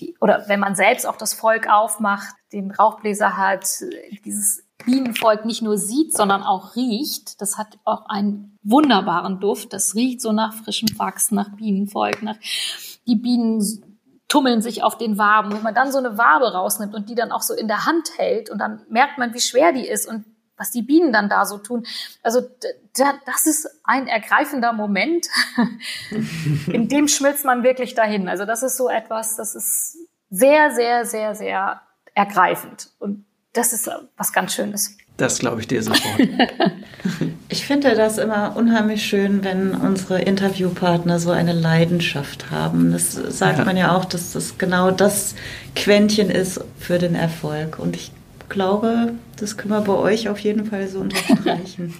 die, 0.00 0.16
oder 0.20 0.44
wenn 0.46 0.60
man 0.60 0.76
selbst 0.76 1.06
auch 1.06 1.16
das 1.16 1.34
Volk 1.34 1.68
aufmacht, 1.68 2.34
den 2.52 2.70
Rauchbläser 2.70 3.36
hat, 3.36 3.66
dieses 4.24 4.64
Bienenvolk 4.84 5.44
nicht 5.44 5.62
nur 5.62 5.76
sieht, 5.76 6.16
sondern 6.16 6.44
auch 6.44 6.76
riecht. 6.76 7.42
Das 7.42 7.58
hat 7.58 7.78
auch 7.84 8.06
einen 8.06 8.56
wunderbaren 8.62 9.40
Duft. 9.40 9.72
Das 9.72 9.96
riecht 9.96 10.20
so 10.20 10.32
nach 10.32 10.54
frischem 10.54 10.88
Wachs, 10.98 11.32
nach 11.32 11.56
Bienenvolk, 11.56 12.22
nach 12.22 12.36
die 13.06 13.16
Bienen 13.16 13.60
tummeln 14.28 14.62
sich 14.62 14.82
auf 14.82 14.96
den 14.96 15.18
Waben. 15.18 15.52
Wenn 15.52 15.62
man 15.62 15.74
dann 15.74 15.90
so 15.90 15.98
eine 15.98 16.16
Wabe 16.18 16.52
rausnimmt 16.52 16.94
und 16.94 17.08
die 17.08 17.14
dann 17.14 17.32
auch 17.32 17.42
so 17.42 17.54
in 17.54 17.66
der 17.66 17.86
Hand 17.86 18.10
hält 18.18 18.50
und 18.50 18.58
dann 18.58 18.82
merkt 18.88 19.18
man, 19.18 19.34
wie 19.34 19.40
schwer 19.40 19.72
die 19.72 19.88
ist 19.88 20.06
und 20.06 20.24
was 20.58 20.70
die 20.70 20.82
Bienen 20.82 21.12
dann 21.12 21.28
da 21.28 21.46
so 21.46 21.58
tun. 21.58 21.86
Also 22.22 22.42
das 22.92 23.46
ist 23.46 23.68
ein 23.84 24.06
ergreifender 24.06 24.72
Moment, 24.72 25.26
in 26.72 26.88
dem 26.88 27.08
schmilzt 27.08 27.44
man 27.44 27.62
wirklich 27.62 27.94
dahin. 27.94 28.28
Also 28.28 28.44
das 28.44 28.62
ist 28.62 28.76
so 28.76 28.88
etwas, 28.88 29.36
das 29.36 29.54
ist 29.54 29.98
sehr, 30.30 30.72
sehr, 30.72 31.04
sehr, 31.04 31.34
sehr 31.34 31.80
ergreifend. 32.14 32.90
Und 32.98 33.24
das 33.52 33.72
ist 33.72 33.88
was 34.16 34.32
ganz 34.32 34.54
Schönes. 34.54 34.96
Das 35.16 35.40
glaube 35.40 35.60
ich 35.60 35.66
dir 35.66 35.82
sofort. 35.82 36.20
ich 37.48 37.66
finde 37.66 37.96
das 37.96 38.18
immer 38.18 38.56
unheimlich 38.56 39.04
schön, 39.04 39.42
wenn 39.42 39.74
unsere 39.74 40.20
Interviewpartner 40.20 41.18
so 41.18 41.30
eine 41.32 41.52
Leidenschaft 41.52 42.52
haben. 42.52 42.92
Das 42.92 43.14
sagt 43.14 43.58
ja. 43.58 43.64
man 43.64 43.76
ja 43.76 43.96
auch, 43.96 44.04
dass 44.04 44.32
das 44.32 44.58
genau 44.58 44.92
das 44.92 45.34
Quäntchen 45.74 46.30
ist 46.30 46.60
für 46.78 46.98
den 46.98 47.16
Erfolg. 47.16 47.80
Und 47.80 47.96
ich 47.96 48.12
glaube, 48.48 49.14
das 49.38 49.56
können 49.56 49.72
wir 49.72 49.80
bei 49.80 49.94
euch 49.94 50.28
auf 50.28 50.38
jeden 50.40 50.64
Fall 50.64 50.88
so 50.88 51.00
unterstreichen. 51.00 51.94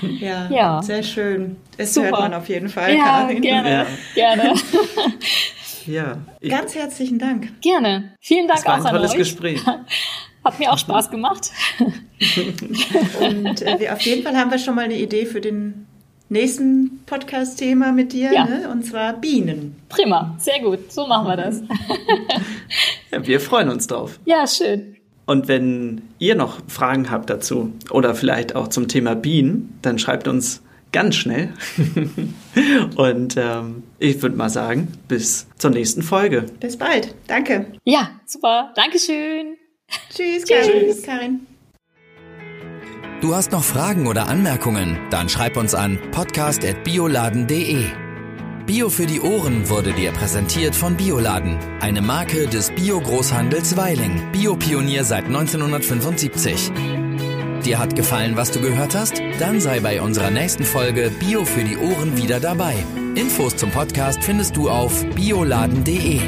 ja, 0.20 0.48
ja, 0.50 0.82
sehr 0.82 1.02
schön. 1.02 1.56
Es 1.76 1.94
Super. 1.94 2.08
hört 2.08 2.20
man 2.20 2.34
auf 2.34 2.48
jeden 2.48 2.68
Fall, 2.68 2.94
ja, 2.94 3.04
Karin. 3.04 3.42
Gerne, 3.42 3.70
ja. 3.70 3.86
gerne. 4.14 4.54
ja. 5.86 6.18
Ganz 6.48 6.74
herzlichen 6.74 7.18
Dank. 7.18 7.60
Gerne. 7.60 8.14
Vielen 8.20 8.48
Dank 8.48 8.58
das 8.58 8.66
war 8.66 8.80
auch 8.80 8.84
ein 8.84 8.92
tolles 8.92 9.12
an 9.12 9.16
euch. 9.16 9.18
Gespräch. 9.18 9.60
Hat 10.44 10.58
mir 10.58 10.70
auch 10.70 10.78
Spaß 10.78 11.10
gemacht. 11.10 11.50
Und 13.20 13.62
äh, 13.62 13.80
wir, 13.80 13.94
auf 13.94 14.00
jeden 14.02 14.22
Fall 14.22 14.36
haben 14.36 14.50
wir 14.50 14.58
schon 14.58 14.74
mal 14.74 14.84
eine 14.84 14.98
Idee 14.98 15.24
für 15.24 15.40
den 15.40 15.86
nächsten 16.28 17.02
Podcast-Thema 17.06 17.92
mit 17.92 18.12
dir, 18.12 18.32
ja. 18.32 18.44
ne? 18.44 18.68
und 18.70 18.84
zwar 18.84 19.14
Bienen. 19.14 19.76
Prima, 19.88 20.34
sehr 20.38 20.60
gut. 20.60 20.92
So 20.92 21.06
machen 21.06 21.28
wir 21.28 21.36
das. 21.36 21.62
ja, 23.10 23.26
wir 23.26 23.40
freuen 23.40 23.70
uns 23.70 23.86
drauf. 23.86 24.18
Ja, 24.24 24.46
schön. 24.46 24.96
Und 25.26 25.48
wenn 25.48 26.02
ihr 26.18 26.34
noch 26.34 26.60
Fragen 26.68 27.10
habt 27.10 27.30
dazu 27.30 27.72
oder 27.90 28.14
vielleicht 28.14 28.54
auch 28.54 28.68
zum 28.68 28.88
Thema 28.88 29.14
Bienen, 29.14 29.78
dann 29.82 29.98
schreibt 29.98 30.28
uns 30.28 30.62
ganz 30.92 31.16
schnell. 31.16 31.52
Und 32.96 33.36
ähm, 33.36 33.82
ich 33.98 34.22
würde 34.22 34.36
mal 34.36 34.50
sagen, 34.50 34.88
bis 35.08 35.46
zur 35.58 35.70
nächsten 35.70 36.02
Folge. 36.02 36.46
Bis 36.60 36.76
bald. 36.76 37.14
Danke. 37.26 37.66
Ja, 37.84 38.10
super. 38.26 38.72
Dankeschön. 38.76 39.56
Tschüss, 40.10 40.44
Tschüss. 40.44 41.02
Karin. 41.02 41.46
Du 43.20 43.34
hast 43.34 43.52
noch 43.52 43.64
Fragen 43.64 44.06
oder 44.06 44.28
Anmerkungen? 44.28 44.98
Dann 45.10 45.28
schreib 45.28 45.56
uns 45.56 45.74
an 45.74 45.98
podcast.bioladen.de. 46.10 48.03
Bio 48.66 48.88
für 48.88 49.04
die 49.04 49.20
Ohren 49.20 49.68
wurde 49.68 49.92
dir 49.92 50.10
präsentiert 50.12 50.74
von 50.74 50.96
Bioladen, 50.96 51.58
eine 51.80 52.00
Marke 52.00 52.46
des 52.46 52.70
Bio-Großhandels 52.70 53.76
Weiling, 53.76 54.32
Biopionier 54.32 55.04
seit 55.04 55.26
1975. 55.26 56.72
Dir 57.62 57.78
hat 57.78 57.94
gefallen, 57.94 58.36
was 58.38 58.52
du 58.52 58.62
gehört 58.62 58.94
hast? 58.94 59.20
Dann 59.38 59.60
sei 59.60 59.80
bei 59.80 60.00
unserer 60.00 60.30
nächsten 60.30 60.64
Folge 60.64 61.10
Bio 61.20 61.44
für 61.44 61.62
die 61.62 61.76
Ohren 61.76 62.16
wieder 62.16 62.40
dabei. 62.40 62.74
Infos 63.14 63.54
zum 63.54 63.70
Podcast 63.70 64.24
findest 64.24 64.56
du 64.56 64.70
auf 64.70 65.04
bioladen.de. 65.14 66.20